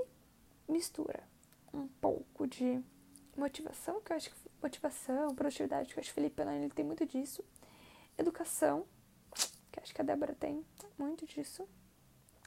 mistura 0.68 1.22
um 1.74 1.86
pouco 2.00 2.46
de 2.46 2.82
motivação, 3.36 4.00
que 4.00 4.12
eu 4.12 4.16
acho 4.16 4.30
que 4.30 4.36
motivação, 4.62 5.34
produtividade, 5.34 5.92
que 5.92 5.98
eu 5.98 6.00
acho 6.00 6.08
que 6.08 6.12
o 6.12 6.14
Felipe 6.14 6.40
Anani, 6.42 6.64
ele 6.64 6.74
tem 6.74 6.84
muito 6.84 7.04
disso. 7.04 7.44
Educação, 8.16 8.86
que 9.70 9.78
eu 9.78 9.82
acho 9.82 9.94
que 9.94 10.00
a 10.00 10.04
Débora 10.04 10.34
tem 10.34 10.64
muito 10.98 11.26
disso. 11.26 11.68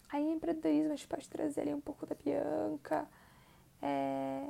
Aí 0.10 0.28
empreendedorismo 0.28 0.94
a 0.94 0.96
gente 0.96 1.08
pode 1.08 1.30
trazer 1.30 1.62
ali 1.62 1.74
um 1.74 1.82
pouco 1.82 2.06
da 2.06 2.16
Bianca. 2.16 3.08
É... 3.82 4.44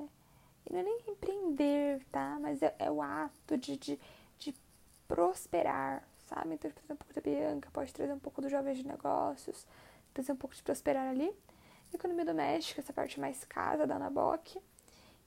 E 0.65 0.73
não 0.73 0.79
é 0.79 0.84
nem 0.84 0.99
empreender, 1.08 2.05
tá? 2.12 2.38
Mas 2.39 2.62
é, 2.62 2.73
é 2.79 2.89
o 2.89 3.01
ato 3.01 3.58
de, 3.58 3.75
de, 3.75 3.99
de, 4.38 4.55
prosperar, 5.08 6.08
sabe? 6.27 6.53
Então, 6.53 6.71
trazer 6.71 6.93
um 6.93 6.95
pouco 6.95 7.13
da 7.13 7.21
Bianca, 7.21 7.69
pode 7.71 7.93
trazer 7.93 8.13
um 8.13 8.19
pouco 8.19 8.41
do 8.41 8.49
Jovens 8.49 8.77
de 8.77 8.86
Negócios, 8.86 9.65
trazer 10.13 10.32
um 10.32 10.36
pouco 10.36 10.55
de 10.55 10.63
prosperar 10.63 11.08
ali. 11.08 11.34
Economia 11.93 12.25
doméstica, 12.25 12.82
essa 12.82 12.93
parte 12.93 13.19
mais 13.19 13.43
casa 13.45 13.86
da 13.88 13.95
Anaboc. 13.95 14.56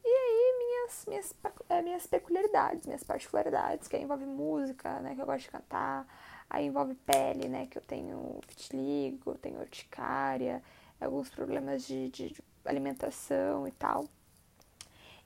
E 0.05 0.09
aí, 0.09 0.55
minhas, 0.59 1.07
minhas, 1.07 1.35
é, 1.69 1.83
minhas 1.83 2.07
peculiaridades, 2.07 2.87
minhas 2.87 3.05
particularidades, 3.05 3.89
que 3.89 3.97
aí 3.97 4.03
envolve 4.03 4.25
música, 4.25 5.01
né? 5.01 5.15
Que 5.15 5.23
eu 5.23 5.27
gosto 5.27 5.45
de 5.45 5.51
cantar 5.51 6.07
Aí 6.53 6.67
envolve 6.67 6.95
pele, 6.95 7.49
né? 7.49 7.67
Que 7.67 7.79
eu 7.79 7.83
tenho 7.83 8.39
vitiligo, 8.47 9.39
tenho 9.39 9.59
urticária, 9.59 10.63
alguns 11.01 11.31
problemas 11.31 11.87
de, 11.87 12.11
de, 12.11 12.29
de 12.29 12.43
alimentação 12.67 13.67
e 13.67 13.73
tal. 13.73 14.07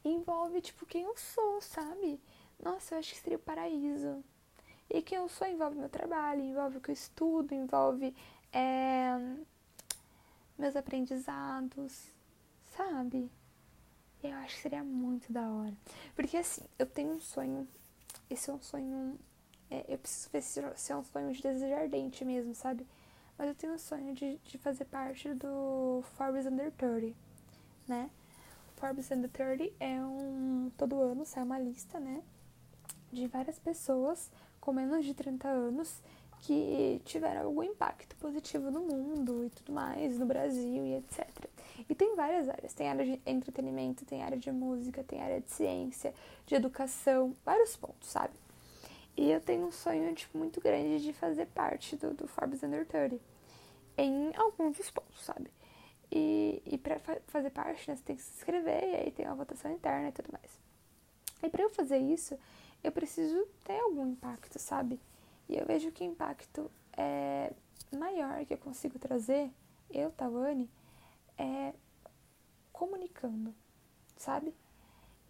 E 0.04 0.08
envolve, 0.08 0.60
tipo, 0.60 0.86
quem 0.86 1.02
eu 1.02 1.16
sou, 1.16 1.60
sabe? 1.60 2.20
Nossa, 2.62 2.94
eu 2.94 3.00
acho 3.00 3.12
que 3.12 3.18
seria 3.18 3.38
o 3.38 3.40
paraíso. 3.40 4.22
E 4.88 5.02
quem 5.02 5.18
eu 5.18 5.28
sou 5.28 5.48
envolve 5.48 5.76
meu 5.76 5.88
trabalho, 5.88 6.42
envolve 6.42 6.76
o 6.78 6.80
que 6.80 6.90
eu 6.90 6.94
estudo, 6.94 7.52
envolve 7.52 8.14
é, 8.52 9.10
meus 10.58 10.76
aprendizados, 10.76 12.10
sabe? 12.76 13.30
Eu 14.22 14.32
acho 14.36 14.56
que 14.56 14.62
seria 14.62 14.82
muito 14.82 15.32
da 15.32 15.48
hora. 15.48 15.74
Porque 16.14 16.36
assim, 16.36 16.62
eu 16.78 16.86
tenho 16.86 17.12
um 17.12 17.20
sonho. 17.20 17.68
Esse 18.28 18.50
é 18.50 18.52
um 18.52 18.60
sonho 18.60 19.18
é, 19.70 19.84
eu 19.88 19.98
preciso 19.98 20.30
ver 20.30 20.42
se, 20.42 20.62
se 20.76 20.92
é 20.92 20.96
um 20.96 21.04
sonho 21.04 21.32
de 21.32 21.42
desejo 21.42 21.74
ardente 21.74 22.24
mesmo, 22.24 22.54
sabe? 22.54 22.86
Mas 23.36 23.48
eu 23.48 23.54
tenho 23.54 23.74
um 23.74 23.78
sonho 23.78 24.14
de, 24.14 24.38
de 24.38 24.58
fazer 24.58 24.84
parte 24.86 25.32
do 25.34 26.02
Forbes 26.16 26.46
Under 26.46 26.70
30, 26.72 27.14
né? 27.86 28.10
Forbes 28.76 29.10
Under 29.10 29.30
30 29.30 29.72
é 29.80 30.00
um. 30.00 30.70
Todo 30.76 31.00
ano 31.00 31.24
sai 31.24 31.42
uma 31.42 31.58
lista, 31.58 31.98
né? 31.98 32.22
De 33.12 33.26
várias 33.26 33.58
pessoas 33.58 34.30
com 34.60 34.72
menos 34.72 35.04
de 35.04 35.14
30 35.14 35.48
anos 35.48 36.00
que 36.40 37.00
tiveram 37.04 37.46
algum 37.46 37.62
impacto 37.62 38.14
positivo 38.16 38.70
no 38.70 38.80
mundo 38.80 39.44
e 39.44 39.50
tudo 39.50 39.72
mais, 39.72 40.18
no 40.18 40.26
Brasil 40.26 40.86
e 40.86 40.94
etc. 40.96 41.28
E 41.88 41.94
tem 41.94 42.14
várias 42.14 42.48
áreas: 42.48 42.72
tem 42.72 42.88
área 42.88 43.04
de 43.04 43.20
entretenimento, 43.26 44.04
tem 44.04 44.22
área 44.22 44.38
de 44.38 44.50
música, 44.50 45.02
tem 45.02 45.20
área 45.20 45.40
de 45.40 45.50
ciência, 45.50 46.14
de 46.46 46.54
educação, 46.54 47.34
vários 47.44 47.76
pontos, 47.76 48.08
sabe? 48.08 48.34
E 49.16 49.30
eu 49.30 49.40
tenho 49.40 49.66
um 49.66 49.72
sonho 49.72 50.14
tipo, 50.14 50.36
muito 50.36 50.60
grande 50.60 51.02
de 51.02 51.12
fazer 51.12 51.46
parte 51.46 51.96
do, 51.96 52.12
do 52.12 52.28
Forbes 52.28 52.62
Under 52.62 52.86
30 52.86 53.18
em 53.96 54.30
alguns 54.36 54.76
dos 54.76 54.90
pontos, 54.90 55.24
sabe? 55.24 55.50
E, 56.12 56.62
e 56.66 56.78
para 56.78 56.98
fa 56.98 57.16
fazer 57.26 57.50
parte, 57.50 57.88
né, 57.88 57.96
você 57.96 58.02
tem 58.02 58.16
que 58.16 58.22
se 58.22 58.36
inscrever 58.36 58.84
e 58.84 58.96
aí 58.96 59.10
tem 59.10 59.26
uma 59.26 59.34
votação 59.34 59.72
interna 59.72 60.08
e 60.08 60.12
tudo 60.12 60.28
mais. 60.30 60.58
E 61.42 61.48
para 61.48 61.62
eu 61.62 61.70
fazer 61.70 61.98
isso, 61.98 62.38
eu 62.84 62.92
preciso 62.92 63.46
ter 63.64 63.80
algum 63.80 64.06
impacto, 64.06 64.58
sabe? 64.58 65.00
E 65.48 65.56
eu 65.56 65.66
vejo 65.66 65.92
que 65.92 66.02
o 66.02 66.06
impacto 66.06 66.70
é 66.96 67.52
maior 67.96 68.44
que 68.44 68.54
eu 68.54 68.58
consigo 68.58 68.98
trazer, 68.98 69.50
eu, 69.90 70.10
Tawane, 70.10 70.68
é 71.38 71.72
comunicando, 72.72 73.54
sabe? 74.16 74.54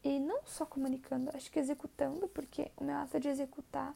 E 0.03 0.19
não 0.19 0.41
só 0.45 0.65
comunicando, 0.65 1.31
acho 1.35 1.51
que 1.51 1.59
executando, 1.59 2.29
porque 2.29 2.71
o 2.77 2.85
meu 2.85 2.97
ato 2.97 3.19
de 3.19 3.29
executar 3.29 3.95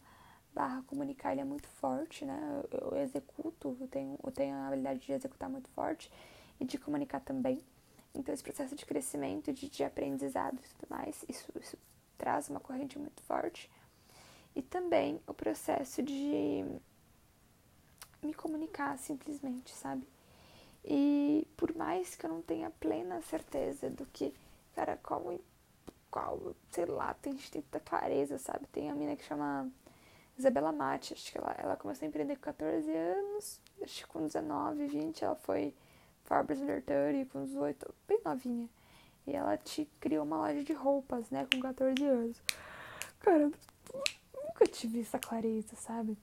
barra 0.53 0.83
comunicar 0.83 1.33
ele 1.33 1.41
é 1.41 1.45
muito 1.45 1.69
forte, 1.69 2.25
né? 2.25 2.63
Eu, 2.71 2.91
eu 2.91 2.97
executo, 2.99 3.77
eu 3.81 3.89
tenho, 3.89 4.19
eu 4.23 4.33
tenho 4.33 4.55
a 4.57 4.67
habilidade 4.67 5.01
de 5.01 5.13
executar 5.13 5.49
muito 5.49 5.69
forte 5.71 6.11
e 6.59 6.65
de 6.65 6.79
comunicar 6.79 7.21
também. 7.21 7.61
Então 8.15 8.35
esse 8.35 8.43
processo 8.43 8.75
de 8.75 8.85
crescimento, 8.85 9.53
de, 9.53 9.69
de 9.69 9.85
aprendizado 9.85 10.57
e 10.57 10.69
tudo 10.69 10.89
mais, 10.91 11.25
isso, 11.29 11.47
isso 11.61 11.79
traz 12.19 12.49
uma 12.51 12.61
corrente 12.61 12.99
muito 12.99 13.23
forte. 13.23 13.71
E 14.55 14.63
também 14.63 15.21
o 15.27 15.35
processo 15.35 16.03
de 16.03 16.65
me 18.23 18.35
comunicar 18.35 18.99
simplesmente, 18.99 19.75
sabe? 19.75 20.07
E 20.85 21.47
por 21.57 21.75
mais 21.75 22.17
que 22.17 22.25
eu 22.25 22.31
não 22.31 22.43
tenha 22.43 22.71
plena 22.71 23.21
certeza 23.23 23.91
do 23.91 24.07
que, 24.07 24.35
cara, 24.75 24.99
como 25.03 25.39
qual, 26.11 26.55
sei 26.71 26.87
lá, 26.87 27.15
tem, 27.15 27.35
tem 27.35 27.63
tanta 27.63 27.81
clareza, 27.81 28.39
sabe? 28.39 28.67
Tem 28.73 28.91
a 28.91 28.95
mina 28.95 29.15
que 29.17 29.25
chama 29.25 29.71
Isabela 30.37 30.73
Mate, 30.73 31.15
acho 31.15 31.31
que 31.31 31.39
ela, 31.39 31.55
ela 31.59 31.77
começou 31.77 32.05
a 32.05 32.09
empreender 32.09 32.37
com 32.37 32.43
14 32.43 32.91
anos, 32.91 33.61
acho 33.83 34.03
que 34.03 34.07
com 34.07 34.27
19, 34.27 34.87
20 34.87 35.25
ela 35.25 35.37
foi 35.37 35.75
Forbes 36.25 36.61
Under 36.61 36.83
30, 36.83 37.31
com 37.31 37.45
18, 37.45 37.95
bem 38.09 38.21
novinha. 38.25 38.69
E 39.27 39.37
ela 39.37 39.57
te 39.57 39.89
criou 40.01 40.25
uma 40.25 40.39
loja 40.39 40.65
de 40.65 40.73
roupas, 40.73 41.31
né, 41.31 41.47
com 41.53 41.61
14 41.61 42.05
anos. 42.05 42.43
Cara, 43.21 43.51
nunca 44.61 44.67
tive 44.67 45.01
essa 45.01 45.19
clareza, 45.19 45.75
sabe? 45.77 46.17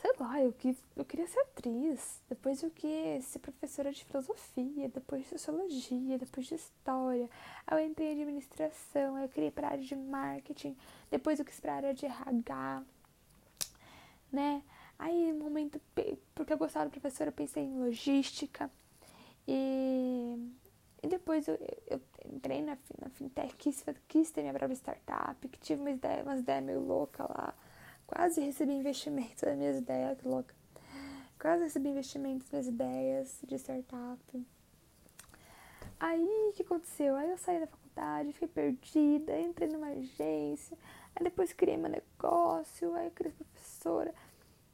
sei 0.00 0.12
lá, 0.18 0.42
eu, 0.42 0.52
quis, 0.52 0.76
eu 0.96 1.04
queria 1.04 1.28
ser 1.28 1.38
atriz, 1.40 2.20
depois 2.28 2.60
eu 2.60 2.70
quis 2.70 3.24
ser 3.24 3.38
professora 3.38 3.92
de 3.92 4.04
filosofia, 4.04 4.88
depois 4.88 5.22
de 5.22 5.28
sociologia, 5.28 6.18
depois 6.18 6.46
de 6.48 6.56
história. 6.56 7.30
Aí 7.64 7.84
eu 7.84 7.88
entrei 7.88 8.08
em 8.08 8.22
administração, 8.22 9.14
aí 9.14 9.22
eu 9.22 9.28
queria 9.28 9.46
ir 9.48 9.52
pra 9.52 9.68
área 9.68 9.84
de 9.84 9.94
marketing, 9.94 10.76
depois 11.08 11.38
eu 11.38 11.44
quis 11.44 11.60
pra 11.60 11.74
área 11.74 11.94
de 11.94 12.04
RH, 12.04 12.82
né? 14.32 14.60
Aí, 14.98 15.32
no 15.32 15.44
momento, 15.44 15.80
porque 16.34 16.52
eu 16.52 16.58
gostava 16.58 16.86
da 16.86 16.90
professora, 16.90 17.28
eu 17.28 17.34
pensei 17.34 17.62
em 17.62 17.78
logística. 17.78 18.68
E, 19.46 20.36
e 21.02 21.08
depois 21.08 21.48
eu, 21.48 21.58
eu 21.88 22.00
entrei 22.26 22.62
na, 22.62 22.78
na 23.00 23.10
fintech, 23.10 23.54
quis, 23.56 23.84
quis 24.08 24.30
ter 24.30 24.42
minha 24.42 24.54
própria 24.54 24.74
startup, 24.74 25.48
que 25.48 25.58
tive 25.58 25.80
uma 25.80 25.90
ideia, 25.90 26.22
umas 26.22 26.40
ideias 26.40 26.64
meio 26.64 26.80
loucas 26.80 27.26
lá 27.28 27.54
Quase 28.12 28.42
recebi 28.42 28.72
investimento 28.72 29.46
das 29.46 29.56
minhas 29.56 29.78
ideias, 29.78 30.18
que 30.18 30.28
louca. 30.28 30.54
Quase 31.40 31.64
recebi 31.64 31.88
investimento 31.88 32.44
das 32.44 32.50
minhas 32.50 32.66
ideias 32.66 33.38
de 33.42 33.54
startup. 33.54 34.46
Aí, 35.98 36.48
o 36.50 36.52
que 36.52 36.62
aconteceu? 36.62 37.16
Aí 37.16 37.30
eu 37.30 37.38
saí 37.38 37.58
da 37.58 37.66
faculdade, 37.66 38.34
fiquei 38.34 38.48
perdida, 38.48 39.40
entrei 39.40 39.66
numa 39.66 39.86
agência, 39.86 40.76
aí 41.16 41.24
depois 41.24 41.54
criei 41.54 41.78
meu 41.78 41.88
negócio, 41.88 42.94
aí 42.94 43.06
eu 43.06 43.10
criei 43.12 43.32
professora. 43.32 44.14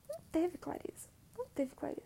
Não 0.08 0.20
teve 0.32 0.58
clareza, 0.58 1.08
não 1.36 1.46
teve 1.54 1.72
clareza. 1.76 2.02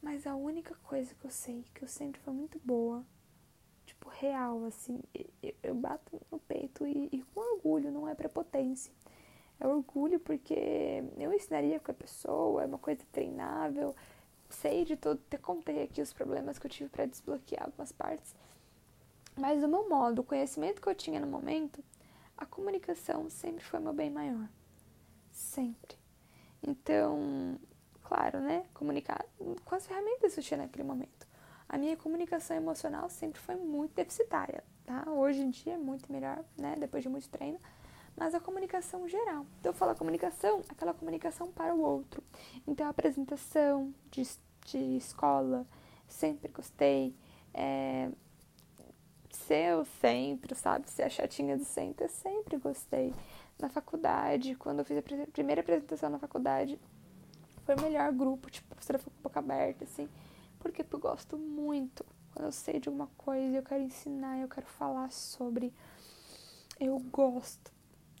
Mas 0.00 0.28
a 0.28 0.36
única 0.36 0.76
coisa 0.84 1.12
que 1.12 1.24
eu 1.24 1.30
sei, 1.30 1.64
que 1.74 1.82
eu 1.82 1.88
sempre 1.88 2.20
fui 2.20 2.32
muito 2.32 2.60
boa, 2.64 3.04
tipo, 4.02 4.10
real, 4.10 4.64
assim, 4.64 5.00
eu, 5.42 5.54
eu 5.62 5.74
bato 5.74 6.20
no 6.30 6.38
peito 6.40 6.86
e, 6.86 7.08
e 7.12 7.22
com 7.34 7.40
orgulho, 7.54 7.90
não 7.90 8.08
é 8.08 8.14
prepotência 8.14 8.92
é 9.62 9.66
orgulho 9.66 10.18
porque 10.18 11.04
eu 11.16 11.32
ensinaria 11.32 11.78
com 11.78 11.92
a 11.92 11.94
pessoa, 11.94 12.62
é 12.62 12.66
uma 12.66 12.78
coisa 12.78 13.02
treinável, 13.12 13.94
sei 14.50 14.84
de 14.84 14.96
todo, 14.96 15.20
te 15.30 15.38
contei 15.38 15.84
aqui 15.84 16.02
os 16.02 16.12
problemas 16.12 16.58
que 16.58 16.66
eu 16.66 16.70
tive 16.70 16.90
para 16.90 17.06
desbloquear 17.06 17.64
algumas 17.64 17.92
partes. 17.92 18.34
Mas 19.36 19.60
do 19.60 19.68
meu 19.68 19.88
modo, 19.88 20.20
o 20.20 20.24
conhecimento 20.24 20.82
que 20.82 20.88
eu 20.88 20.94
tinha 20.94 21.20
no 21.20 21.28
momento, 21.28 21.82
a 22.36 22.44
comunicação 22.44 23.30
sempre 23.30 23.62
foi 23.64 23.78
meu 23.78 23.92
bem 23.92 24.10
maior. 24.10 24.48
Sempre. 25.30 25.96
Então, 26.60 27.56
claro, 28.02 28.40
né? 28.40 28.66
Comunicar 28.74 29.24
com 29.64 29.74
as 29.74 29.86
ferramentas 29.86 30.34
que 30.34 30.40
eu 30.40 30.44
tinha 30.44 30.58
naquele 30.58 30.82
momento. 30.82 31.21
A 31.72 31.78
minha 31.78 31.96
comunicação 31.96 32.54
emocional 32.54 33.08
sempre 33.08 33.40
foi 33.40 33.56
muito 33.56 33.94
deficitária, 33.94 34.62
tá? 34.84 35.04
Hoje 35.10 35.40
em 35.40 35.48
dia 35.48 35.72
é 35.72 35.78
muito 35.78 36.12
melhor, 36.12 36.44
né? 36.54 36.76
Depois 36.78 37.02
de 37.02 37.08
muito 37.08 37.30
treino. 37.30 37.58
Mas 38.14 38.34
a 38.34 38.40
comunicação 38.40 39.08
geral. 39.08 39.46
Então, 39.58 39.70
eu 39.70 39.74
falo 39.74 39.92
a 39.92 39.94
comunicação, 39.94 40.60
aquela 40.68 40.92
comunicação 40.92 41.50
para 41.50 41.74
o 41.74 41.80
outro. 41.80 42.22
Então, 42.66 42.86
a 42.86 42.90
apresentação 42.90 43.94
de, 44.10 44.22
de 44.66 44.96
escola, 44.98 45.66
sempre 46.06 46.52
gostei. 46.52 47.16
É, 47.54 48.10
o 49.80 49.84
centro, 50.00 50.54
sabe? 50.54 50.90
Ser 50.90 51.04
a 51.04 51.08
chatinha 51.08 51.56
do 51.56 51.64
centro, 51.64 52.06
sempre 52.08 52.58
gostei. 52.58 53.14
Na 53.58 53.70
faculdade, 53.70 54.54
quando 54.56 54.80
eu 54.80 54.84
fiz 54.84 54.98
a 54.98 55.02
primeira 55.32 55.62
apresentação 55.62 56.10
na 56.10 56.18
faculdade, 56.18 56.78
foi 57.64 57.76
o 57.76 57.80
melhor 57.80 58.12
grupo, 58.12 58.50
tipo, 58.50 58.68
professora 58.68 58.98
ficou 58.98 59.12
boca 59.22 59.38
aberta, 59.38 59.84
assim. 59.84 60.08
Porque 60.62 60.86
eu 60.88 60.98
gosto 60.98 61.36
muito. 61.36 62.06
Quando 62.32 62.46
eu 62.46 62.52
sei 62.52 62.78
de 62.78 62.88
alguma 62.88 63.08
coisa, 63.18 63.56
eu 63.56 63.62
quero 63.64 63.82
ensinar, 63.82 64.38
eu 64.38 64.48
quero 64.48 64.66
falar 64.66 65.10
sobre. 65.10 65.74
Eu 66.78 66.98
gosto 66.98 67.72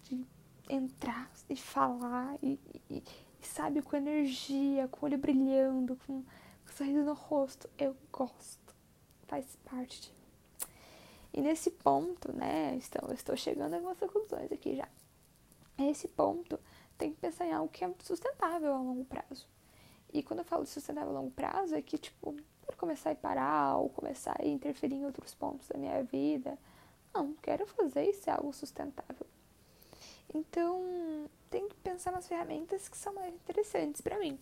de 0.02 0.26
entrar 0.68 1.30
e 1.48 1.56
falar 1.56 2.36
e, 2.42 2.58
e, 2.90 3.02
e 3.40 3.46
sabe, 3.46 3.80
com 3.80 3.96
energia, 3.96 4.88
com 4.88 5.06
o 5.06 5.08
olho 5.08 5.18
brilhando, 5.18 5.96
com, 6.04 6.22
com 6.22 6.72
sorriso 6.72 7.04
no 7.04 7.14
rosto. 7.14 7.70
Eu 7.78 7.96
gosto. 8.10 8.74
Faz 9.28 9.56
parte 9.64 10.02
de 10.02 10.10
mim. 10.10 10.16
E 11.34 11.40
nesse 11.40 11.70
ponto, 11.70 12.32
né, 12.32 12.76
estou, 12.76 13.12
estou 13.14 13.36
chegando 13.36 13.72
a 13.74 13.76
algumas 13.76 13.98
conclusões 13.98 14.50
aqui 14.50 14.76
já. 14.76 14.88
Nesse 15.78 16.08
ponto, 16.08 16.58
tem 16.98 17.12
que 17.12 17.20
pensar 17.20 17.46
em 17.46 17.52
algo 17.52 17.72
que 17.72 17.84
é 17.84 17.94
sustentável 18.02 18.74
a 18.74 18.78
longo 18.78 19.04
prazo. 19.04 19.46
E 20.12 20.22
quando 20.22 20.40
eu 20.40 20.44
falo 20.44 20.64
de 20.64 20.70
sustentável 20.70 21.10
a 21.10 21.20
longo 21.20 21.30
prazo, 21.30 21.74
é 21.74 21.80
que, 21.80 21.96
tipo, 21.96 22.34
quero 22.66 22.76
começar 22.76 23.10
a 23.10 23.14
parar 23.14 23.76
ou 23.76 23.88
começar 23.88 24.36
a 24.38 24.46
interferir 24.46 24.96
em 24.96 25.04
outros 25.04 25.34
pontos 25.34 25.68
da 25.68 25.78
minha 25.78 26.02
vida. 26.02 26.58
Não, 27.14 27.32
quero 27.34 27.66
fazer 27.66 28.10
isso 28.10 28.28
é 28.28 28.32
algo 28.32 28.52
sustentável. 28.52 29.26
Então, 30.34 31.28
tem 31.50 31.68
que 31.68 31.74
pensar 31.76 32.12
nas 32.12 32.26
ferramentas 32.26 32.88
que 32.88 32.96
são 32.96 33.14
mais 33.14 33.34
interessantes 33.34 34.00
para 34.00 34.18
mim. 34.18 34.38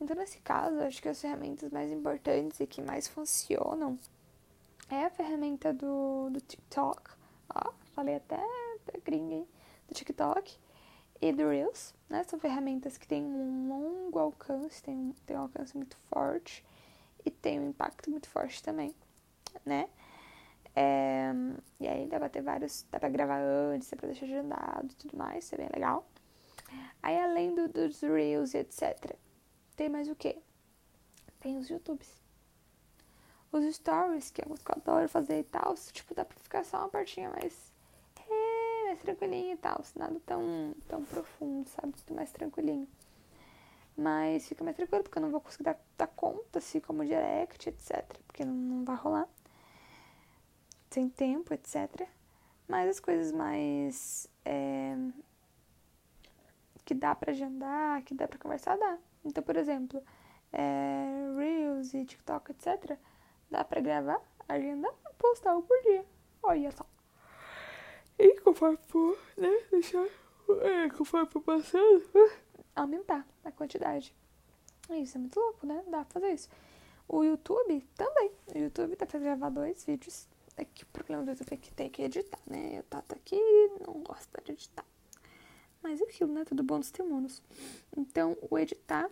Então, 0.00 0.16
nesse 0.16 0.38
caso, 0.38 0.80
acho 0.80 1.00
que 1.02 1.08
as 1.08 1.20
ferramentas 1.20 1.70
mais 1.70 1.90
importantes 1.90 2.58
e 2.60 2.66
que 2.66 2.80
mais 2.80 3.06
funcionam 3.06 3.98
é 4.88 5.04
a 5.04 5.10
ferramenta 5.10 5.72
do, 5.72 6.30
do 6.30 6.40
TikTok. 6.40 7.10
Ó, 7.54 7.72
falei 7.94 8.16
até 8.16 8.38
da 8.86 8.98
gringa, 9.04 9.34
hein? 9.34 9.48
Do 9.86 9.94
TikTok 9.94 10.58
e 11.20 11.32
do 11.32 11.48
Reels, 11.48 11.94
né? 12.08 12.22
São 12.24 12.38
ferramentas 12.38 12.96
que 12.96 13.06
têm 13.06 13.22
um 13.24 13.68
longo 13.68 14.18
alcance, 14.18 14.82
têm 14.82 14.96
um, 14.96 15.12
têm 15.26 15.36
um 15.36 15.42
alcance 15.42 15.76
muito 15.76 15.96
forte 16.08 16.64
e 17.24 17.30
tem 17.30 17.60
um 17.60 17.68
impacto 17.68 18.10
muito 18.10 18.28
forte 18.28 18.62
também, 18.62 18.94
né? 19.64 19.88
É, 20.74 21.32
e 21.80 21.88
aí 21.88 22.06
dá 22.06 22.18
pra 22.18 22.28
ter 22.28 22.42
vários, 22.42 22.86
dá 22.90 23.00
pra 23.00 23.08
gravar 23.08 23.40
antes, 23.40 23.90
dá 23.90 23.96
pra 23.96 24.06
deixar 24.06 24.26
agendado 24.26 24.86
e 24.90 24.94
tudo 24.94 25.16
mais, 25.16 25.44
isso 25.44 25.54
é 25.54 25.58
bem 25.58 25.68
legal. 25.74 26.08
Aí 27.02 27.18
além 27.18 27.54
do, 27.54 27.68
dos 27.68 28.00
Reels 28.00 28.54
e 28.54 28.58
etc, 28.58 29.16
tem 29.76 29.88
mais 29.88 30.08
o 30.08 30.14
que? 30.14 30.38
Tem 31.40 31.58
os 31.58 31.68
YouTubes 31.68 32.20
os 33.52 33.74
stories, 33.74 34.30
que 34.30 34.42
é 34.42 34.44
o 34.48 34.54
que 34.54 34.70
eu 34.70 34.76
adoro 34.76 35.08
fazer 35.08 35.40
e 35.40 35.44
tal, 35.44 35.74
tipo, 35.92 36.14
dá 36.14 36.24
pra 36.24 36.38
ficar 36.38 36.64
só 36.64 36.78
uma 36.78 36.88
partinha 36.88 37.30
mais, 37.30 37.69
mais 39.00 39.16
tranquilinha 39.16 39.54
e 39.54 39.56
tal, 39.56 39.82
nada 39.96 40.20
tão, 40.26 40.74
tão 40.88 41.04
profundo, 41.04 41.68
sabe? 41.68 41.92
Tudo 41.92 42.14
mais 42.14 42.30
tranquilinho. 42.30 42.88
Mas 43.96 44.46
fica 44.46 44.62
mais 44.62 44.76
tranquilo, 44.76 45.02
porque 45.02 45.18
eu 45.18 45.22
não 45.22 45.30
vou 45.30 45.40
conseguir 45.40 45.64
dar, 45.64 45.78
dar 45.96 46.06
conta, 46.06 46.58
assim, 46.58 46.80
como 46.80 47.04
direct, 47.04 47.68
etc. 47.68 48.04
Porque 48.26 48.44
não, 48.44 48.54
não 48.54 48.84
vai 48.84 48.96
rolar. 48.96 49.28
Sem 50.90 51.08
tempo, 51.08 51.52
etc. 51.54 52.08
Mas 52.68 52.88
as 52.88 53.00
coisas 53.00 53.32
mais. 53.32 54.28
É, 54.44 54.96
que 56.84 56.94
dá 56.94 57.14
pra 57.14 57.32
agendar, 57.32 58.02
que 58.02 58.14
dá 58.14 58.26
pra 58.26 58.38
conversar, 58.38 58.76
dá. 58.76 58.98
Então, 59.24 59.42
por 59.42 59.56
exemplo, 59.56 60.02
é, 60.52 61.34
Reels 61.36 61.94
e 61.94 62.04
TikTok, 62.04 62.52
etc 62.52 62.98
Dá 63.50 63.64
pra 63.64 63.80
gravar, 63.80 64.20
agendar, 64.48 64.92
postar 65.18 65.56
um 65.56 65.62
por 65.62 65.80
dia. 65.82 66.04
Olha 66.42 66.70
só. 66.70 66.89
E 68.20 68.40
conforme 68.40 68.78
for, 68.88 69.18
né? 69.36 69.48
Deixar. 69.70 70.06
É, 70.62 70.88
conforme 70.90 71.26
for 71.30 71.40
passando, 71.40 72.04
aumentar 72.76 73.26
a 73.44 73.50
quantidade. 73.50 74.14
Isso 74.90 75.16
é 75.16 75.20
muito 75.20 75.38
louco, 75.38 75.66
né? 75.66 75.82
Dá 75.88 76.04
pra 76.04 76.20
fazer 76.20 76.34
isso. 76.34 76.48
O 77.08 77.24
YouTube 77.24 77.82
também. 77.96 78.30
O 78.54 78.58
YouTube 78.58 78.96
dá 78.96 79.06
pra 79.06 79.18
gravar 79.18 79.48
dois 79.48 79.84
vídeos. 79.84 80.28
É 80.56 80.64
que 80.64 80.82
o 80.82 80.86
problema 80.88 81.22
do 81.22 81.30
YouTube 81.30 81.52
é 81.52 81.56
que 81.56 81.72
tem 81.72 81.88
que 81.88 82.02
editar, 82.02 82.40
né? 82.46 82.78
Eu 82.78 82.82
Tata 82.82 83.14
aqui 83.14 83.40
não 83.86 84.02
gosta 84.02 84.42
de 84.44 84.52
editar. 84.52 84.84
Mas 85.82 86.00
é 86.00 86.04
aquilo, 86.04 86.32
né? 86.32 86.44
Tudo 86.44 86.62
bom 86.62 86.78
dos 86.78 86.90
temunos. 86.90 87.42
Então, 87.96 88.36
o 88.50 88.58
editar 88.58 89.10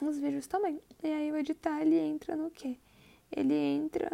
os 0.00 0.18
vídeos 0.18 0.48
também. 0.48 0.82
E 1.02 1.06
aí, 1.06 1.30
o 1.30 1.36
editar, 1.36 1.80
ele 1.80 1.96
entra 1.96 2.34
no 2.34 2.50
quê? 2.50 2.78
ele 3.36 3.54
entra 3.54 4.08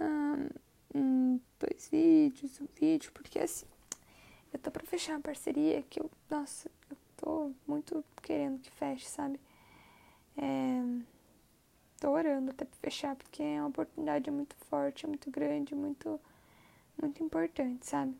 em 0.94 1.40
dois 1.58 1.88
vídeos, 1.90 2.60
um 2.60 2.66
vídeo, 2.74 3.12
porque 3.12 3.38
assim, 3.38 3.66
eu 4.52 4.58
tô 4.58 4.70
pra 4.70 4.84
fechar 4.84 5.14
uma 5.14 5.20
parceria 5.20 5.82
que 5.88 6.00
eu, 6.00 6.10
nossa, 6.28 6.70
eu 6.90 6.96
tô 7.16 7.52
muito 7.66 8.04
querendo 8.22 8.60
que 8.60 8.70
feche, 8.70 9.06
sabe? 9.06 9.40
É, 10.36 10.82
tô 12.00 12.10
orando 12.10 12.50
até 12.50 12.64
pra 12.64 12.78
fechar, 12.80 13.14
porque 13.16 13.42
é 13.42 13.60
uma 13.60 13.68
oportunidade 13.68 14.30
muito 14.30 14.56
forte, 14.68 15.06
muito 15.06 15.30
grande, 15.30 15.74
muito, 15.74 16.20
muito 17.00 17.22
importante, 17.22 17.86
sabe? 17.86 18.14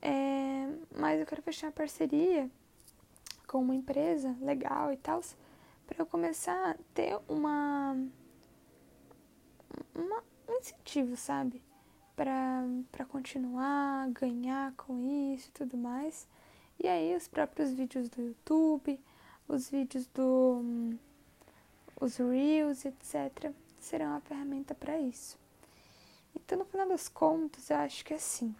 É, 0.00 0.68
mas 0.98 1.20
eu 1.20 1.26
quero 1.26 1.42
fechar 1.42 1.68
uma 1.68 1.72
parceria 1.72 2.50
com 3.46 3.58
uma 3.58 3.74
empresa 3.74 4.36
legal 4.40 4.92
e 4.92 4.96
tal, 4.96 5.20
para 5.86 5.98
eu 6.00 6.06
começar 6.06 6.70
a 6.70 6.74
ter 6.94 7.18
uma 7.28 7.96
uma, 9.94 10.22
um 10.48 10.58
incentivo, 10.58 11.16
sabe? 11.16 11.62
Para 12.14 13.04
continuar, 13.08 14.08
ganhar 14.10 14.72
com 14.76 15.34
isso 15.34 15.48
e 15.48 15.52
tudo 15.52 15.76
mais. 15.76 16.26
E 16.78 16.86
aí 16.88 17.16
os 17.16 17.28
próprios 17.28 17.72
vídeos 17.72 18.08
do 18.08 18.20
YouTube, 18.20 19.00
os 19.48 19.70
vídeos 19.70 20.06
do 20.08 20.94
os 22.00 22.16
Reels, 22.16 22.84
etc, 22.84 23.52
serão 23.78 24.16
a 24.16 24.20
ferramenta 24.20 24.74
para 24.74 24.98
isso. 24.98 25.38
Então, 26.34 26.58
no 26.58 26.64
final 26.64 26.88
das 26.88 27.08
contas, 27.08 27.70
eu 27.70 27.76
acho 27.76 28.04
que 28.04 28.12
é 28.12 28.16
assim, 28.16 28.54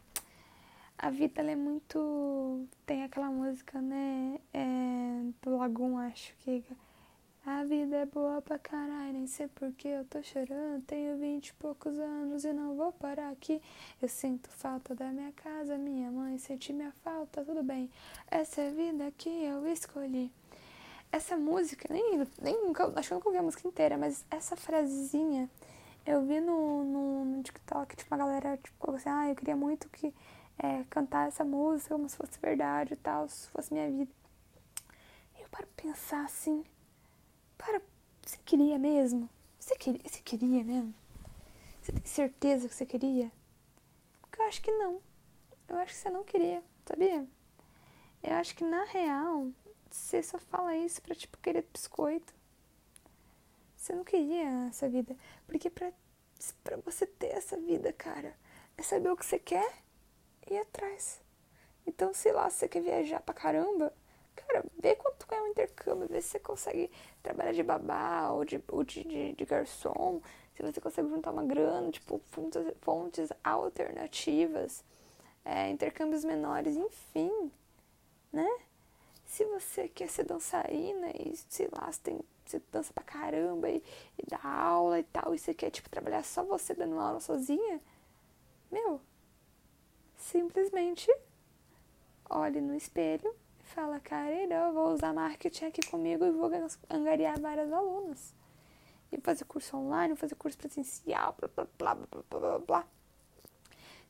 a 0.97 1.11
vida 1.11 1.43
é 1.43 1.57
muito 1.57 2.69
tem 2.87 3.03
aquela 3.03 3.29
música, 3.29 3.81
né, 3.81 4.39
é, 4.55 5.23
do 5.43 5.57
Lagoon, 5.57 5.99
acho 5.99 6.35
que 6.39 6.65
a 7.45 7.65
vida 7.65 7.97
é 7.97 8.07
boa 8.07 8.41
pra 8.41 8.57
caralho, 8.57 9.15
nem 9.15 9.27
sei 9.27 9.49
porque 9.49 9.89
eu 9.89 10.05
tô 10.05 10.23
chorando. 10.23 10.83
Tenho 10.87 11.19
vinte 11.19 11.49
e 11.49 11.55
poucos 11.55 11.99
anos 11.99 12.45
e 12.45 12.53
não 12.53 12.77
vou 12.77 12.93
parar 12.93 13.31
aqui. 13.31 13.61
Eu 14.01 14.09
sinto 14.09 14.49
falta 14.49 14.95
da 14.95 15.07
minha 15.11 15.33
casa, 15.33 15.77
minha 15.77 16.11
mãe, 16.11 16.39
senti 16.39 16.73
minha 16.73 16.93
falta, 17.03 17.45
tudo 17.45 17.63
bem. 17.63 17.91
Essa 18.31 18.61
é 18.61 18.69
a 18.69 18.71
vida 18.71 19.13
que 19.19 19.29
eu 19.29 19.67
escolhi. 19.67 20.31
Essa 21.11 21.37
música, 21.37 21.93
nem, 21.93 22.27
nem 22.41 22.65
nunca, 22.65 22.91
acho 22.97 23.09
que 23.09 23.13
eu 23.13 23.17
nunca 23.17 23.29
ouvi 23.29 23.39
a 23.39 23.43
música 23.43 23.67
inteira, 23.67 23.99
mas 23.99 24.25
essa 24.31 24.57
frasezinha 24.57 25.51
eu 26.07 26.23
vi 26.23 26.41
no, 26.41 26.85
no, 26.85 27.25
no 27.25 27.43
TikTok, 27.43 27.97
tipo, 27.97 28.15
uma 28.15 28.25
galera, 28.25 28.57
tipo, 28.57 28.91
assim, 28.93 29.09
ah, 29.09 29.29
eu 29.29 29.35
queria 29.35 29.57
muito 29.57 29.89
que 29.89 30.15
é, 30.59 30.85
cantar 30.89 31.29
essa 31.29 31.45
música 31.45 31.95
como 31.95 32.09
se 32.09 32.17
fosse 32.17 32.39
verdade 32.41 32.95
e 32.95 32.97
tal, 32.97 33.29
se 33.29 33.49
fosse 33.49 33.73
minha 33.73 33.91
vida. 33.91 34.11
Eu 35.39 35.47
paro 35.51 35.67
pensar 35.77 36.25
assim 36.25 36.65
para, 37.65 37.81
você 38.21 38.37
queria 38.45 38.79
mesmo? 38.79 39.31
Você 39.59 39.77
queria, 39.77 40.01
você 40.05 40.21
queria 40.21 40.65
mesmo? 40.65 40.93
Você 41.81 41.93
tem 41.93 42.05
certeza 42.05 42.69
que 42.69 42.75
você 42.75 42.85
queria? 42.85 43.31
Porque 44.21 44.41
eu 44.41 44.47
acho 44.47 44.63
que 44.63 44.73
não. 44.73 45.01
Eu 45.69 45.77
acho 45.79 45.93
que 45.93 45.99
você 46.01 46.11
não 46.11 46.25
queria, 46.25 46.63
sabia? 46.85 47.27
Eu 48.23 48.35
acho 48.35 48.55
que 48.55 48.65
na 48.65 48.85
real, 48.85 49.49
você 49.91 50.23
só 50.23 50.39
fala 50.39 50.77
isso 50.77 51.01
pra, 51.03 51.15
tipo, 51.15 51.39
querer 51.39 51.67
biscoito. 51.73 52.35
Você 53.77 53.95
não 53.95 54.05
queria 54.05 54.69
essa 54.69 54.89
vida. 54.89 55.17
Porque 55.47 55.71
pra, 55.71 55.93
pra 56.63 56.77
você 56.79 57.07
ter 57.07 57.29
essa 57.29 57.57
vida, 57.57 57.93
cara, 57.93 58.37
é 58.77 58.83
saber 58.83 59.11
o 59.11 59.17
que 59.17 59.25
você 59.25 59.39
quer 59.39 59.83
e 60.49 60.55
ir 60.55 60.59
atrás. 60.59 61.21
Então, 61.87 62.13
sei 62.13 62.33
lá, 62.33 62.49
se 62.51 62.59
você 62.59 62.69
quer 62.69 62.83
viajar 62.83 63.21
pra 63.21 63.35
caramba, 63.35 63.93
cara, 64.47 64.65
vê 64.79 64.95
quanto 64.97 65.27
é 65.33 65.43
um 65.43 65.49
intercâmbio, 65.49 66.09
vê 66.09 66.21
se 66.21 66.29
você 66.29 66.39
consegue 66.39 66.91
trabalhar 67.23 67.53
de 67.53 67.63
babá 67.63 68.31
ou 68.31 68.45
de, 68.45 68.63
ou 68.69 68.85
de, 68.85 69.03
de, 69.05 69.33
de 69.33 69.45
garçom, 69.45 70.21
se 70.55 70.63
você 70.63 70.81
consegue 70.81 71.09
juntar 71.09 71.31
uma 71.31 71.45
grana, 71.45 71.91
tipo, 71.91 72.21
fontes, 72.31 72.63
fontes 72.83 73.31
alternativas, 73.43 74.85
é, 75.45 75.71
intercâmbios 75.71 76.25
menores, 76.25 76.77
enfim, 76.77 77.51
né? 78.33 78.49
Se 79.27 79.45
você 79.47 79.89
quer 79.89 80.09
ser 80.09 80.25
dançarina 80.25 81.09
e, 81.11 81.35
sei 81.49 81.69
lá, 81.73 81.91
você, 81.91 82.01
tem, 82.03 82.21
você 82.45 82.61
dança 82.71 82.93
pra 82.93 83.03
caramba 83.03 83.71
e, 83.71 83.83
e 84.19 84.27
dá 84.29 84.41
aula 84.43 84.99
e 84.99 85.05
tal, 85.05 85.35
e 85.35 85.39
você 85.39 85.55
quer, 85.55 85.71
tipo, 85.71 85.89
trabalhar 85.89 86.23
só 86.23 86.45
você 86.45 86.75
dando 86.75 86.99
aula 86.99 87.19
sozinha, 87.19 87.81
meu, 88.71 89.01
simplesmente 90.17 91.11
olhe 92.29 92.61
no 92.61 92.75
espelho 92.75 93.35
fala, 93.73 93.99
cara, 94.01 94.31
eu 94.31 94.73
vou 94.73 94.93
usar 94.93 95.13
marketing 95.13 95.67
aqui 95.67 95.81
comigo 95.87 96.25
e 96.25 96.31
vou 96.31 96.51
angariar 96.91 97.41
várias 97.41 97.73
alunas. 97.73 98.35
E 99.11 99.21
fazer 99.21 99.45
curso 99.45 99.77
online, 99.77 100.15
fazer 100.17 100.35
curso 100.35 100.57
presencial, 100.57 101.35
blá, 101.39 101.49
blá, 101.55 101.67
blá, 101.79 101.95
blá, 101.95 102.23
blá, 102.31 102.41
blá, 102.41 102.59
blá. 102.59 102.87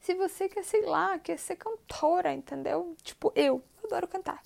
Se 0.01 0.15
você 0.15 0.49
quer, 0.49 0.65
sei 0.65 0.85
lá, 0.85 1.19
quer 1.19 1.39
ser 1.39 1.57
cantora, 1.57 2.33
entendeu? 2.33 2.97
Tipo, 3.03 3.33
eu, 3.37 3.63
eu 3.79 3.87
adoro 3.87 4.09
cantar. 4.09 4.43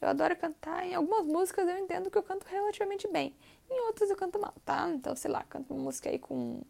Eu 0.00 0.08
adoro 0.08 0.36
cantar. 0.36 0.86
Em 0.86 0.94
algumas 0.94 1.24
músicas 1.24 1.66
eu 1.66 1.78
entendo 1.78 2.10
que 2.10 2.18
eu 2.18 2.22
canto 2.22 2.46
relativamente 2.46 3.08
bem. 3.08 3.34
Em 3.70 3.80
outras 3.86 4.10
eu 4.10 4.16
canto 4.16 4.38
mal, 4.38 4.54
tá? 4.64 4.88
Então, 4.90 5.16
sei 5.16 5.30
lá, 5.30 5.42
canto 5.44 5.72
uma 5.72 5.82
música 5.82 6.10
aí 6.10 6.18
com 6.18 6.60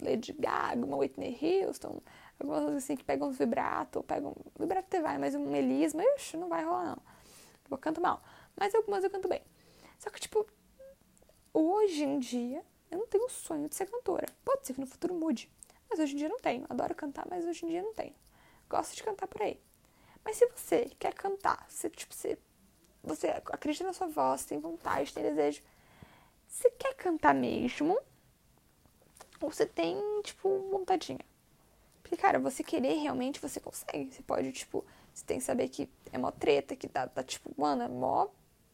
Lady 0.00 0.32
Gaga, 0.32 0.84
uma 0.84 0.96
Whitney 0.96 1.36
Houston, 1.64 2.00
algumas 2.38 2.76
assim 2.76 2.96
que 2.96 3.04
pegam 3.04 3.32
vibrato, 3.32 4.02
pegam. 4.04 4.34
Vibrato 4.58 4.86
até 4.86 5.00
vai, 5.00 5.18
mas 5.18 5.34
um 5.34 5.50
melisma, 5.50 6.02
ixi, 6.16 6.36
não 6.36 6.48
vai 6.48 6.64
rolar 6.64 6.84
não. 6.84 7.15
Eu 7.70 7.78
canto 7.78 8.00
mal. 8.00 8.22
Mas 8.56 8.74
algumas 8.74 9.04
eu 9.04 9.10
canto 9.10 9.28
bem. 9.28 9.42
Só 9.98 10.10
que, 10.10 10.20
tipo, 10.20 10.46
hoje 11.52 12.04
em 12.04 12.18
dia, 12.18 12.64
eu 12.90 12.98
não 12.98 13.06
tenho 13.06 13.26
o 13.26 13.30
sonho 13.30 13.68
de 13.68 13.74
ser 13.74 13.86
cantora. 13.86 14.26
Pode 14.44 14.66
ser 14.66 14.74
que 14.74 14.80
no 14.80 14.86
futuro 14.86 15.14
mude. 15.14 15.50
Mas 15.88 15.98
hoje 15.98 16.14
em 16.14 16.16
dia 16.16 16.28
não 16.28 16.38
tenho. 16.38 16.66
Adoro 16.68 16.94
cantar, 16.94 17.26
mas 17.28 17.44
hoje 17.44 17.64
em 17.64 17.68
dia 17.68 17.82
não 17.82 17.94
tenho. 17.94 18.14
Gosto 18.68 18.94
de 18.94 19.02
cantar 19.02 19.26
por 19.26 19.42
aí. 19.42 19.60
Mas 20.24 20.36
se 20.36 20.46
você 20.46 20.90
quer 20.98 21.14
cantar, 21.14 21.64
se 21.68 21.88
tipo, 21.90 22.12
você 22.14 22.38
você 23.06 23.28
acredita 23.28 23.84
na 23.84 23.92
sua 23.92 24.08
voz, 24.08 24.44
tem 24.44 24.58
vontade, 24.58 25.14
tem 25.14 25.22
desejo. 25.22 25.62
Você 26.48 26.68
quer 26.70 26.94
cantar 26.94 27.32
mesmo? 27.32 27.96
Ou 29.40 29.50
você 29.50 29.64
tem, 29.64 29.96
tipo, 30.22 30.68
vontadinha? 30.70 31.20
Porque, 32.02 32.16
cara, 32.16 32.40
você 32.40 32.64
querer 32.64 32.94
realmente, 32.94 33.40
você 33.40 33.60
consegue. 33.60 34.12
Você 34.12 34.22
pode, 34.22 34.50
tipo, 34.50 34.84
você 35.16 35.24
tem 35.24 35.38
que 35.38 35.44
saber 35.44 35.68
que 35.70 35.88
é 36.12 36.18
mó 36.18 36.30
treta, 36.30 36.76
que 36.76 36.86
tá, 36.86 37.06
tá 37.06 37.22
tipo, 37.22 37.50
mano, 37.56 37.82
é 37.82 37.88
mó 37.88 38.28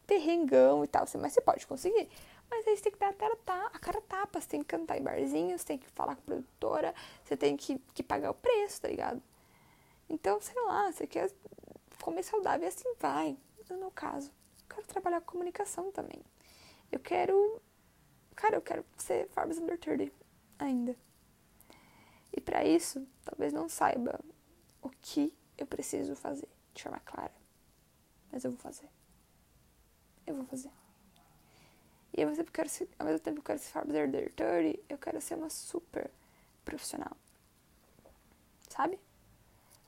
perrengão 0.05 0.83
e 0.83 0.87
tal. 0.87 1.05
Mas 1.21 1.31
você 1.31 1.39
pode 1.39 1.65
conseguir. 1.65 2.09
Mas 2.49 2.67
aí 2.67 2.75
você 2.75 2.83
tem 2.83 2.91
que 2.91 2.99
dar 2.99 3.09
a 3.09 3.13
cara, 3.13 3.37
a 3.73 3.79
cara 3.79 4.01
tapa, 4.01 4.41
você 4.41 4.47
tem 4.47 4.59
que 4.59 4.67
cantar 4.67 4.97
em 4.97 5.01
barzinhos, 5.01 5.61
você 5.61 5.67
tem 5.67 5.77
que 5.77 5.89
falar 5.91 6.15
com 6.15 6.21
a 6.21 6.25
produtora, 6.25 6.93
você 7.23 7.37
tem 7.37 7.55
que, 7.55 7.79
que 7.93 8.03
pagar 8.03 8.31
o 8.31 8.33
preço, 8.33 8.81
tá 8.81 8.89
ligado? 8.89 9.23
Então, 10.09 10.41
sei 10.41 10.61
lá, 10.63 10.91
você 10.91 11.07
quer 11.07 11.31
comer 12.01 12.23
saudável 12.23 12.65
e 12.65 12.67
assim 12.67 12.93
vai 12.99 13.37
no 13.69 13.77
meu 13.77 13.91
caso, 13.91 14.31
eu 14.59 14.75
quero 14.75 14.87
trabalhar 14.87 15.21
com 15.21 15.31
comunicação 15.31 15.91
também. 15.91 16.21
Eu 16.91 16.99
quero. 16.99 17.61
Cara, 18.35 18.55
eu 18.55 18.61
quero 18.61 18.85
ser 18.97 19.27
Forbes 19.29 19.57
Under 19.57 19.77
30 19.77 20.11
ainda. 20.59 20.95
E 22.35 22.41
para 22.41 22.65
isso, 22.65 23.07
talvez 23.23 23.53
não 23.53 23.69
saiba 23.69 24.19
o 24.81 24.89
que 24.89 25.33
eu 25.57 25.65
preciso 25.65 26.15
fazer 26.15 26.47
de 26.73 26.83
forma 26.83 26.99
clara. 26.99 27.33
Mas 28.31 28.43
eu 28.43 28.51
vou 28.51 28.59
fazer. 28.59 28.89
Eu 30.25 30.35
vou 30.35 30.45
fazer. 30.45 30.71
E 32.15 32.21
ao 32.21 32.29
mesmo, 32.29 32.43
tempo 32.43 32.51
quero 32.51 32.69
ser, 32.69 32.87
ao 32.99 33.05
mesmo 33.05 33.19
tempo 33.19 33.39
eu 33.39 33.43
quero 33.43 33.59
ser 33.59 33.71
Forbes 33.71 33.93
30, 33.93 34.79
eu 34.87 34.97
quero 34.97 35.19
ser 35.19 35.35
uma 35.35 35.49
super 35.49 36.11
profissional. 36.63 37.15
Sabe? 38.69 38.99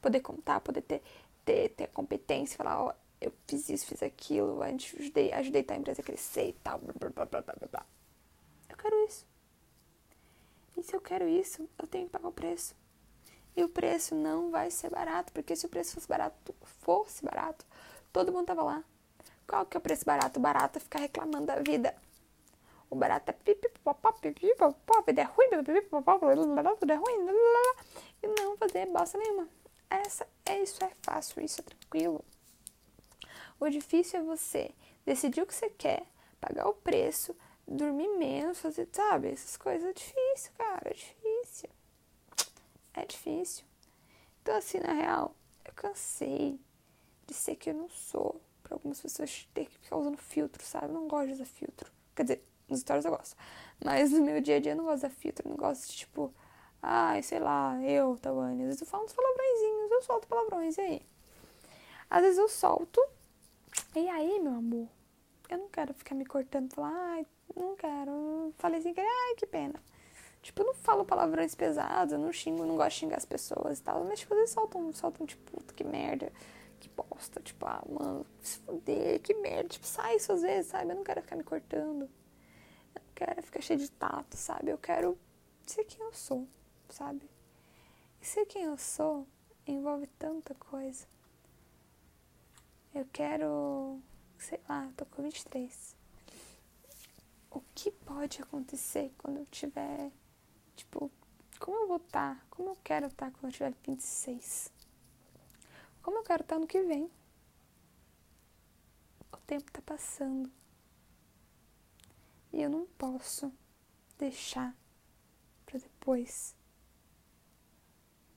Poder 0.01 0.22
contar, 0.22 0.59
poder 0.59 0.82
ter, 0.82 1.01
ter, 1.43 1.70
ter 1.70 1.88
competência, 1.88 2.57
falar, 2.57 2.82
ó, 2.82 2.93
eu 3.22 3.32
fiz 3.47 3.70
isso, 3.70 3.86
fiz 3.86 4.01
aquilo, 4.03 4.61
ajudei, 4.61 5.32
ajudei 5.34 5.66
a 5.68 5.76
empresa 5.76 6.01
a 6.01 6.05
crescer 6.05 6.49
e 6.49 6.53
tal, 6.53 6.80
blá, 6.80 6.93
blá, 6.93 7.26
blá, 7.26 7.41
blá, 7.41 7.68
blá. 7.72 7.86
Eu 8.70 8.78
quero 8.78 9.05
isso. 9.05 9.26
E 10.78 10.84
se 10.84 10.95
eu 10.95 11.01
quero 11.01 11.28
isso, 11.28 11.68
eu 11.78 11.88
tenho 11.88 12.05
que 12.05 12.11
pagar 12.11 12.28
o 12.28 12.32
preço. 12.32 12.76
E 13.56 13.64
o 13.64 13.70
preço 13.70 14.14
não 14.14 14.51
vai 14.51 14.70
ser 14.70 14.89
barato, 14.89 15.32
porque 15.32 15.56
se 15.56 15.66
o 15.66 15.70
preço 15.70 15.93
fosse 15.93 16.08
barato, 16.08 16.53
fosse 16.82 17.24
barato, 17.24 17.66
todo 18.12 18.32
mundo 18.32 18.47
tava 18.47 18.64
lá. 18.64 18.84
Qual 19.47 19.66
que 19.66 19.78
é 19.78 19.80
o 19.80 19.82
preço 19.82 20.03
barato? 20.06 20.39
Barato 20.39 20.78
é 20.78 20.82
ficar 20.82 20.99
reclamando 20.99 21.45
da 21.45 21.56
vida. 21.58 21.95
O 22.89 22.95
barato 22.95 23.30
é 23.30 23.34
pipipopop, 23.34 24.20
é 24.26 25.24
ruim, 25.24 25.49
tudo 26.80 26.91
é 26.91 26.95
ruim, 26.95 27.28
e 28.22 28.28
não 28.28 28.58
fazer 28.58 28.86
bosta 28.88 29.18
nenhuma. 29.18 29.47
Essa, 29.89 30.28
é 30.45 30.62
isso 30.62 30.84
é 30.84 30.91
fácil, 31.01 31.41
isso 31.41 31.62
é 31.62 31.64
tranquilo. 31.64 32.24
O 33.60 33.70
difícil 33.70 34.20
é 34.20 34.24
você 34.24 34.72
decidir 35.06 35.41
o 35.41 35.45
que 35.45 35.53
você 35.53 35.70
quer, 35.70 36.06
pagar 36.41 36.68
o 36.68 36.74
preço, 36.74 37.36
dormir 37.68 38.10
menos, 38.18 38.60
fazer, 38.60 38.88
sabe? 38.91 39.30
Essas 39.30 39.58
coisas 39.58 39.89
é 39.89 39.93
difícil, 39.93 40.51
cara, 40.58 40.89
é 40.89 40.93
difícil. 40.93 41.70
É 42.96 43.06
difícil. 43.06 43.66
Então, 44.41 44.56
assim, 44.56 44.80
na 44.80 44.93
real, 44.93 45.36
eu 45.66 45.74
cansei 45.74 46.60
de 47.28 47.34
ser 47.34 47.56
que 47.56 47.70
eu 47.70 47.74
não 47.74 47.89
sou. 47.89 48.41
Pra 48.64 48.76
algumas 48.76 49.00
pessoas 49.00 49.48
ter 49.54 49.66
que 49.66 49.78
ficar 49.78 49.98
usando 49.98 50.18
filtro, 50.18 50.64
sabe? 50.64 50.88
Eu 50.88 50.93
não 50.93 51.08
gosto 51.08 51.28
de 51.28 51.34
usar 51.34 51.46
filtro. 51.46 51.91
Quer 52.16 52.24
dizer, 52.24 52.43
nos 52.68 52.80
stories 52.80 53.06
eu 53.06 53.12
gosto. 53.12 53.36
Mas 53.84 54.12
no 54.12 54.22
meu 54.22 54.41
dia 54.41 54.56
a 54.56 54.60
dia 54.60 54.72
eu 54.72 54.76
não 54.76 54.86
gosto 54.86 55.02
de 55.02 55.06
usar 55.08 55.16
filtro. 55.16 55.48
Eu 55.48 55.50
não 55.52 55.58
gosto 55.58 55.88
de, 55.91 55.98
tipo, 55.98 56.34
ai, 56.82 57.22
sei 57.22 57.39
lá, 57.39 57.80
eu, 57.84 58.18
Tawane. 58.18 58.62
Às 58.62 58.68
vezes 58.68 58.82
eu 58.82 58.88
falo 58.88 59.04
uns 59.04 59.14
palavrõezinhos, 59.14 59.91
eu 59.91 60.02
solto 60.02 60.28
palavrões, 60.28 60.78
e 60.78 60.82
aí? 60.82 61.02
Às 62.10 62.22
vezes 62.22 62.38
eu 62.38 62.48
solto, 62.48 63.02
e 63.96 64.08
aí, 64.10 64.39
meu 64.39 64.54
amor, 64.54 64.88
eu 65.50 65.58
não 65.58 65.70
quero 65.70 65.93
ficar 65.93 66.16
me 66.16 66.26
cortando 66.26 66.72
e 66.72 66.76
falar, 66.76 66.91
ai, 66.93 67.26
não 67.56 67.76
quero. 67.76 68.54
Falei 68.58 68.80
assim, 68.80 68.93
ai, 68.98 69.36
que 69.36 69.46
pena. 69.46 69.82
Tipo, 70.46 70.62
eu 70.62 70.68
não 70.68 70.74
falo 70.76 71.04
palavrões 71.04 71.56
pesados, 71.56 72.14
eu 72.14 72.20
não 72.20 72.32
xingo, 72.32 72.68
não 72.68 72.76
gosto 72.76 72.91
de 72.91 72.96
xingar 72.98 73.18
as 73.18 73.26
pessoas 73.26 73.80
e 73.80 73.82
tal. 73.82 74.04
Mas, 74.04 74.20
tipo, 74.20 74.36
eles 74.36 74.52
soltam, 74.52 74.93
soltam, 74.93 75.26
tipo, 75.26 75.52
puta, 75.52 75.74
que 75.74 75.84
merda, 75.84 76.32
que 76.80 76.88
bosta. 76.88 77.41
Tipo, 77.41 77.66
ah, 77.66 77.84
mano, 77.89 78.24
se 78.43 78.60
fuder, 78.60 79.20
que 79.22 79.34
merda. 79.34 79.70
Tipo, 79.70 79.88
sai 79.88 80.18
isso 80.18 80.32
às 80.32 80.43
vezes, 80.43 80.70
sabe? 80.70 80.91
Eu 80.91 80.98
não 80.98 81.04
quero 81.04 81.20
ficar 81.24 81.36
me 81.36 81.43
cortando. 81.43 82.04
Eu 82.93 83.02
não 83.02 83.14
quero 83.16 83.41
ficar 83.41 83.60
cheio 83.60 83.80
de 83.80 83.89
tato, 83.89 84.38
sabe? 84.38 84.70
Eu 84.70 84.78
quero 84.78 85.18
ser 85.66 85.84
quem 85.86 86.06
eu 86.06 86.14
sou, 86.14 86.48
sabe? 86.89 87.28
E 88.22 88.26
ser 88.28 88.46
quem 88.46 88.66
eu 88.66 88.78
sou 88.78 89.26
envolve 89.66 90.06
tanta 90.20 90.54
coisa. 90.54 91.08
Eu 92.93 93.08
quero, 93.12 94.00
sei 94.38 94.60
lá, 94.70 94.91
tô 94.96 95.08
com 95.08 95.24
23. 95.24 95.96
O 97.50 97.64
que 97.74 97.89
pode 97.89 98.43
acontecer 98.43 99.12
quando 99.18 99.39
eu 99.39 99.46
tiver, 99.48 100.12
tipo, 100.76 101.11
como 101.59 101.78
eu 101.78 101.88
vou 101.88 101.97
estar? 101.97 102.36
Tá? 102.36 102.45
Como 102.49 102.69
eu 102.69 102.78
quero 102.84 103.07
estar 103.07 103.32
tá 103.32 103.32
quando 103.32 103.45
eu 103.45 103.51
tiver 103.51 103.73
26? 103.86 104.71
Como 106.01 106.17
eu 106.17 106.23
quero 106.23 106.43
estar 106.43 106.55
tá 106.55 106.59
no 106.59 106.67
que 106.67 106.82
vem? 106.84 107.09
O 109.32 109.38
tempo 109.38 109.71
tá 109.71 109.82
passando. 109.82 110.51
E 112.53 112.61
eu 112.61 112.69
não 112.69 112.86
posso 112.97 113.51
deixar 114.17 114.76
para 115.65 115.80
depois 115.80 116.55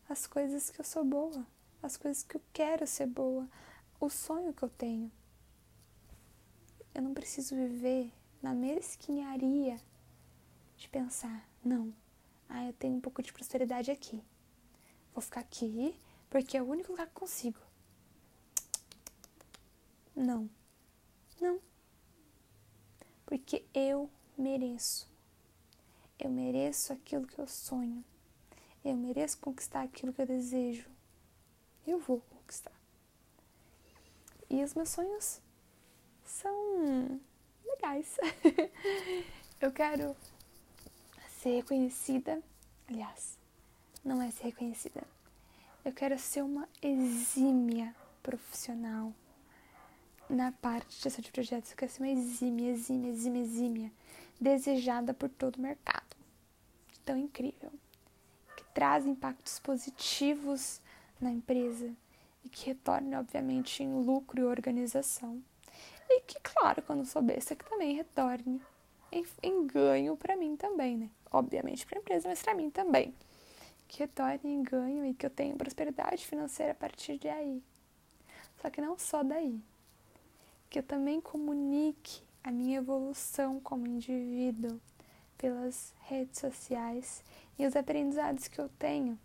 as 0.08 0.26
coisas 0.26 0.70
que 0.70 0.80
eu 0.80 0.84
sou 0.84 1.04
boa, 1.04 1.46
as 1.82 1.96
coisas 1.96 2.22
que 2.22 2.36
eu 2.36 2.42
quero 2.52 2.86
ser 2.86 3.06
boa, 3.06 3.48
o 4.00 4.08
sonho 4.08 4.54
que 4.54 4.62
eu 4.62 4.70
tenho. 4.70 5.12
Eu 6.94 7.02
não 7.02 7.12
preciso 7.14 7.54
viver 7.54 8.12
na 8.42 8.54
mesquinharia 8.54 9.78
de 10.76 10.88
pensar, 10.88 11.48
não, 11.62 11.94
ah, 12.48 12.64
eu 12.64 12.72
tenho 12.72 12.94
um 12.94 13.00
pouco 13.00 13.22
de 13.22 13.32
prosperidade 13.32 13.90
aqui. 13.90 14.22
Vou 15.14 15.22
ficar 15.22 15.40
aqui 15.40 15.94
porque 16.30 16.56
é 16.56 16.62
o 16.62 16.66
único 16.66 16.92
lugar 16.92 17.06
que 17.06 17.14
consigo. 17.14 17.58
Não. 20.14 20.48
Não. 21.40 21.60
Porque 23.24 23.64
eu 23.74 24.10
mereço. 24.36 25.08
Eu 26.18 26.30
mereço 26.30 26.92
aquilo 26.92 27.26
que 27.26 27.38
eu 27.38 27.46
sonho. 27.46 28.04
Eu 28.84 28.96
mereço 28.96 29.38
conquistar 29.38 29.82
aquilo 29.82 30.12
que 30.12 30.20
eu 30.20 30.26
desejo. 30.26 30.90
Eu 31.86 31.98
vou 31.98 32.20
conquistar. 32.20 32.72
E 34.50 34.64
os 34.64 34.74
meus 34.74 34.88
sonhos 34.88 35.40
são 36.24 37.20
legais. 37.64 38.16
eu 39.60 39.70
quero 39.70 40.16
ser 41.38 41.56
reconhecida. 41.56 42.42
Aliás, 42.88 43.38
não 44.04 44.20
é 44.20 44.30
ser 44.30 44.44
reconhecida. 44.44 45.02
Eu 45.84 45.92
quero 45.92 46.18
ser 46.18 46.42
uma 46.42 46.68
exímia 46.82 47.94
profissional 48.22 49.12
na 50.28 50.52
parte 50.52 50.96
de 50.96 51.02
gestão 51.02 51.22
de 51.22 51.32
projetos, 51.32 51.70
eu 51.70 51.76
quero 51.76 51.90
ser 51.90 52.02
uma 52.02 52.10
exímia, 52.10 52.72
exímia, 52.72 53.10
exímia, 53.10 53.42
exímia, 53.42 53.92
desejada 54.38 55.14
por 55.14 55.28
todo 55.28 55.56
o 55.56 55.62
mercado. 55.62 56.16
Tão 57.04 57.16
incrível. 57.16 57.72
Que 58.56 58.64
traz 58.74 59.06
impactos 59.06 59.58
positivos 59.58 60.80
na 61.18 61.30
empresa 61.30 61.90
e 62.44 62.48
que 62.48 62.66
retorne, 62.66 63.16
obviamente, 63.16 63.82
em 63.82 64.04
lucro 64.04 64.40
e 64.40 64.44
organização. 64.44 65.42
E 66.10 66.20
que, 66.20 66.38
claro, 66.40 66.82
quando 66.82 67.06
sou 67.06 67.22
besta, 67.22 67.56
que 67.56 67.64
também 67.64 67.94
retorne 67.94 68.60
em, 69.10 69.26
em 69.42 69.66
ganho 69.66 70.16
para 70.16 70.36
mim 70.36 70.56
também, 70.56 70.96
né? 70.96 71.10
Obviamente 71.30 71.86
para 71.86 71.98
a 71.98 72.00
empresa, 72.00 72.28
mas 72.28 72.42
para 72.42 72.54
mim 72.54 72.70
também. 72.70 73.14
Que 73.86 74.00
retorne 74.00 74.62
ganho 74.62 75.04
e 75.04 75.14
que 75.14 75.26
eu 75.26 75.30
tenha 75.30 75.54
prosperidade 75.54 76.26
financeira 76.26 76.72
a 76.72 76.74
partir 76.74 77.18
de 77.18 77.28
aí. 77.28 77.62
Só 78.60 78.70
que 78.70 78.80
não 78.80 78.98
só 78.98 79.22
daí. 79.22 79.60
Que 80.68 80.78
eu 80.80 80.82
também 80.82 81.20
comunique 81.20 82.22
a 82.42 82.50
minha 82.50 82.78
evolução 82.78 83.60
como 83.60 83.86
indivíduo 83.86 84.80
pelas 85.36 85.94
redes 86.00 86.40
sociais 86.40 87.22
e 87.58 87.66
os 87.66 87.76
aprendizados 87.76 88.48
que 88.48 88.60
eu 88.60 88.68
tenho 88.78 89.18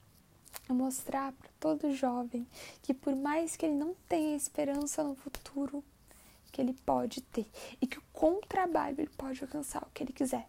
a 0.70 0.74
mostrar 0.74 1.34
para 1.34 1.50
todo 1.60 1.94
jovem 1.94 2.48
que 2.82 2.94
por 2.94 3.16
mais 3.16 3.56
que 3.56 3.66
ele 3.66 3.76
não 3.76 3.96
tenha 4.08 4.36
esperança 4.36 5.04
no 5.04 5.16
futuro, 5.16 5.84
que 6.52 6.62
ele 6.62 6.74
pode 6.86 7.22
ter 7.22 7.48
e 7.82 7.88
que 7.88 8.00
com 8.14 8.34
o 8.34 8.42
trabalho 8.42 9.02
ele 9.02 9.10
pode 9.18 9.44
alcançar 9.44 9.84
o 9.84 9.92
que 9.94 10.04
ele 10.04 10.14
quiser. 10.14 10.48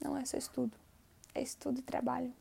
Não 0.00 0.16
é 0.16 0.24
só 0.24 0.36
estudo, 0.36 0.76
é 1.34 1.42
estudo 1.42 1.80
e 1.80 1.82
trabalho. 1.82 2.32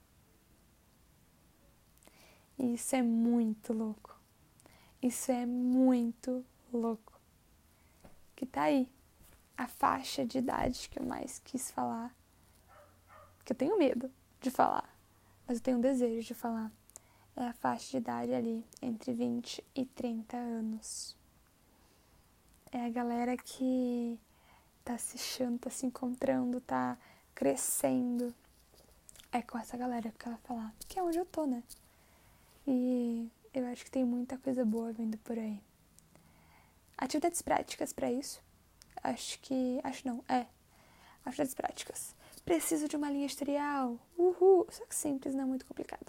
E 2.57 2.73
isso 2.73 2.95
é 2.95 3.01
muito 3.01 3.73
louco. 3.73 4.17
Isso 5.01 5.31
é 5.31 5.45
muito 5.45 6.45
louco. 6.71 7.19
Que 8.35 8.45
tá 8.45 8.63
aí 8.63 8.89
a 9.57 9.67
faixa 9.67 10.25
de 10.25 10.37
idade 10.37 10.89
que 10.89 10.99
eu 10.99 11.05
mais 11.05 11.39
quis 11.39 11.71
falar. 11.71 12.15
Que 13.43 13.51
eu 13.51 13.57
tenho 13.57 13.77
medo 13.77 14.11
de 14.41 14.49
falar, 14.49 14.89
mas 15.47 15.57
eu 15.57 15.63
tenho 15.63 15.79
desejo 15.79 16.25
de 16.27 16.33
falar. 16.33 16.71
É 17.35 17.47
a 17.47 17.53
faixa 17.53 17.91
de 17.91 17.97
idade 17.97 18.33
ali 18.33 18.65
entre 18.81 19.13
20 19.13 19.63
e 19.75 19.85
30 19.85 20.37
anos 20.37 21.15
é 22.75 22.85
a 22.85 22.89
galera 22.89 23.37
que 23.37 24.19
tá 24.83 24.97
se 24.97 25.15
achando, 25.15 25.59
tá 25.59 25.69
se 25.69 25.85
encontrando, 25.85 26.59
tá 26.59 26.97
crescendo. 27.36 28.33
É 29.31 29.41
com 29.41 29.57
essa 29.57 29.75
galera 29.75 30.11
que 30.17 30.27
ela 30.27 30.38
falar, 30.38 30.73
que 30.88 30.97
é 30.97 31.03
onde 31.03 31.19
eu 31.19 31.25
tô, 31.25 31.45
né? 31.45 31.61
E 32.65 33.29
eu 33.53 33.65
acho 33.67 33.83
que 33.83 33.91
tem 33.91 34.05
muita 34.05 34.38
coisa 34.38 34.65
boa 34.65 34.91
vindo 34.93 35.17
por 35.19 35.38
aí. 35.38 35.61
Atividades 36.97 37.41
práticas 37.41 37.91
para 37.91 38.11
isso. 38.11 38.41
Acho 39.03 39.39
que. 39.41 39.79
Acho 39.83 40.07
não, 40.07 40.23
é. 40.29 40.45
Atividades 41.25 41.53
práticas. 41.53 42.15
Preciso 42.45 42.88
de 42.88 42.95
uma 42.95 43.09
linha 43.09 43.25
editorial. 43.25 43.99
Uhul! 44.17 44.65
Só 44.71 44.86
que 44.86 44.95
simples, 44.95 45.36
não 45.36 45.43
é 45.43 45.45
muito 45.45 45.65
complicado. 45.65 46.05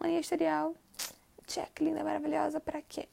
Uma 0.00 0.06
linha 0.06 0.20
editorial. 0.20 0.74
Check, 1.46 1.80
linda, 1.80 2.02
maravilhosa. 2.02 2.58
Para 2.60 2.80
quê? 2.80 3.08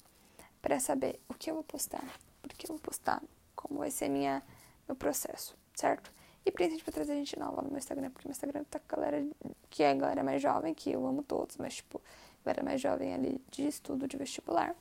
Para 0.61 0.79
saber 0.79 1.19
o 1.27 1.33
que 1.33 1.49
eu 1.49 1.55
vou 1.55 1.63
postar, 1.63 2.03
porque 2.41 2.65
eu 2.65 2.75
vou 2.75 2.79
postar 2.79 3.21
como 3.55 3.79
vai 3.79 3.91
ser 3.91 4.07
minha, 4.07 4.41
meu 4.87 4.95
processo, 4.95 5.55
certo? 5.73 6.11
E 6.49 6.51
principalmente 6.51 6.83
pra 6.83 6.93
trazer 6.93 7.13
gente 7.13 7.37
nova 7.37 7.61
no 7.61 7.69
meu 7.69 7.77
Instagram, 7.77 8.09
porque 8.09 8.27
meu 8.27 8.31
Instagram 8.31 8.63
tá 8.63 8.79
com 8.79 8.95
a 8.95 8.97
galera 8.97 9.23
que 9.69 9.83
é 9.83 9.91
a 9.91 9.93
galera 9.93 10.23
mais 10.23 10.41
jovem, 10.41 10.73
que 10.73 10.91
eu 10.91 11.05
amo 11.05 11.21
todos, 11.21 11.57
mas 11.57 11.75
tipo, 11.75 12.01
galera 12.43 12.63
mais 12.63 12.81
jovem 12.81 13.13
ali 13.13 13.39
de 13.51 13.67
estudo 13.67 14.07
de 14.07 14.17
vestibular. 14.17 14.75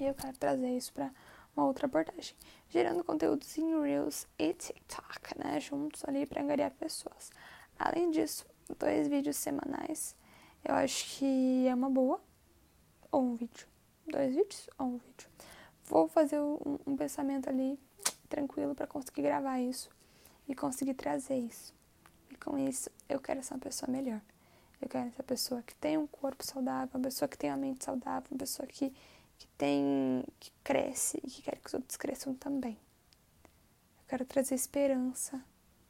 E 0.00 0.06
eu 0.06 0.14
quero 0.14 0.36
trazer 0.36 0.76
isso 0.76 0.92
pra 0.92 1.12
uma 1.56 1.66
outra 1.66 1.86
abordagem, 1.86 2.34
gerando 2.68 3.04
conteúdos 3.04 3.56
em 3.56 3.80
Reels 3.80 4.26
e 4.36 4.52
TikTok, 4.52 5.38
né? 5.38 5.60
Juntos 5.60 6.02
ali 6.04 6.26
pra 6.26 6.42
angariar 6.42 6.72
pessoas. 6.72 7.30
Além 7.78 8.10
disso, 8.10 8.44
dois 8.76 9.06
vídeos 9.06 9.36
semanais. 9.36 10.16
Eu 10.64 10.74
acho 10.74 11.16
que 11.16 11.68
é 11.68 11.74
uma 11.76 11.88
boa. 11.88 12.20
Ou 13.12 13.22
um 13.22 13.36
vídeo. 13.36 13.68
Dois 14.04 14.34
vídeos 14.34 14.68
ou 14.76 14.86
um 14.86 14.98
vídeo 14.98 15.28
vou 15.84 16.06
fazer 16.06 16.38
um, 16.38 16.78
um 16.86 16.96
pensamento 16.96 17.48
ali 17.48 17.78
tranquilo 18.28 18.74
para 18.74 18.86
conseguir 18.86 19.22
gravar 19.22 19.60
isso 19.60 19.88
e 20.48 20.54
conseguir 20.54 20.94
trazer 20.94 21.36
isso. 21.36 21.74
E 22.30 22.36
com 22.36 22.58
isso, 22.58 22.90
eu 23.08 23.20
quero 23.20 23.42
ser 23.42 23.54
uma 23.54 23.60
pessoa 23.60 23.90
melhor. 23.90 24.20
Eu 24.80 24.88
quero 24.88 25.06
uma 25.06 25.24
pessoa 25.24 25.62
que 25.62 25.74
tem 25.74 25.98
um 25.98 26.06
corpo 26.06 26.44
saudável, 26.44 26.88
uma 26.94 27.04
pessoa 27.04 27.28
que 27.28 27.36
tem 27.36 27.50
uma 27.50 27.56
mente 27.56 27.84
saudável, 27.84 28.28
uma 28.30 28.38
pessoa 28.38 28.66
que, 28.66 28.90
que 29.38 29.46
tem 29.58 30.24
que 30.40 30.50
cresce 30.64 31.18
e 31.22 31.30
que 31.30 31.42
quer 31.42 31.58
que 31.58 31.66
os 31.66 31.74
outros 31.74 31.96
cresçam 31.96 32.34
também. 32.34 32.78
Eu 34.00 34.04
quero 34.08 34.24
trazer 34.24 34.54
esperança 34.54 35.42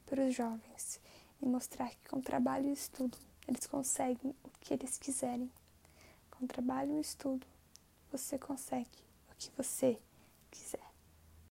para 0.05 0.25
os 0.27 0.35
jovens 0.35 0.99
e 1.41 1.45
mostrar 1.45 1.89
que 1.89 2.09
com 2.09 2.19
trabalho 2.19 2.67
e 2.67 2.73
estudo 2.73 3.17
eles 3.47 3.65
conseguem 3.65 4.35
o 4.43 4.49
que 4.59 4.73
eles 4.73 4.97
quiserem. 4.97 5.49
Com 6.31 6.45
trabalho 6.45 6.97
e 6.97 7.01
estudo 7.01 7.45
você 8.11 8.37
consegue 8.37 9.09
que 9.39 9.49
você 9.55 9.97
quiser. 10.51 10.88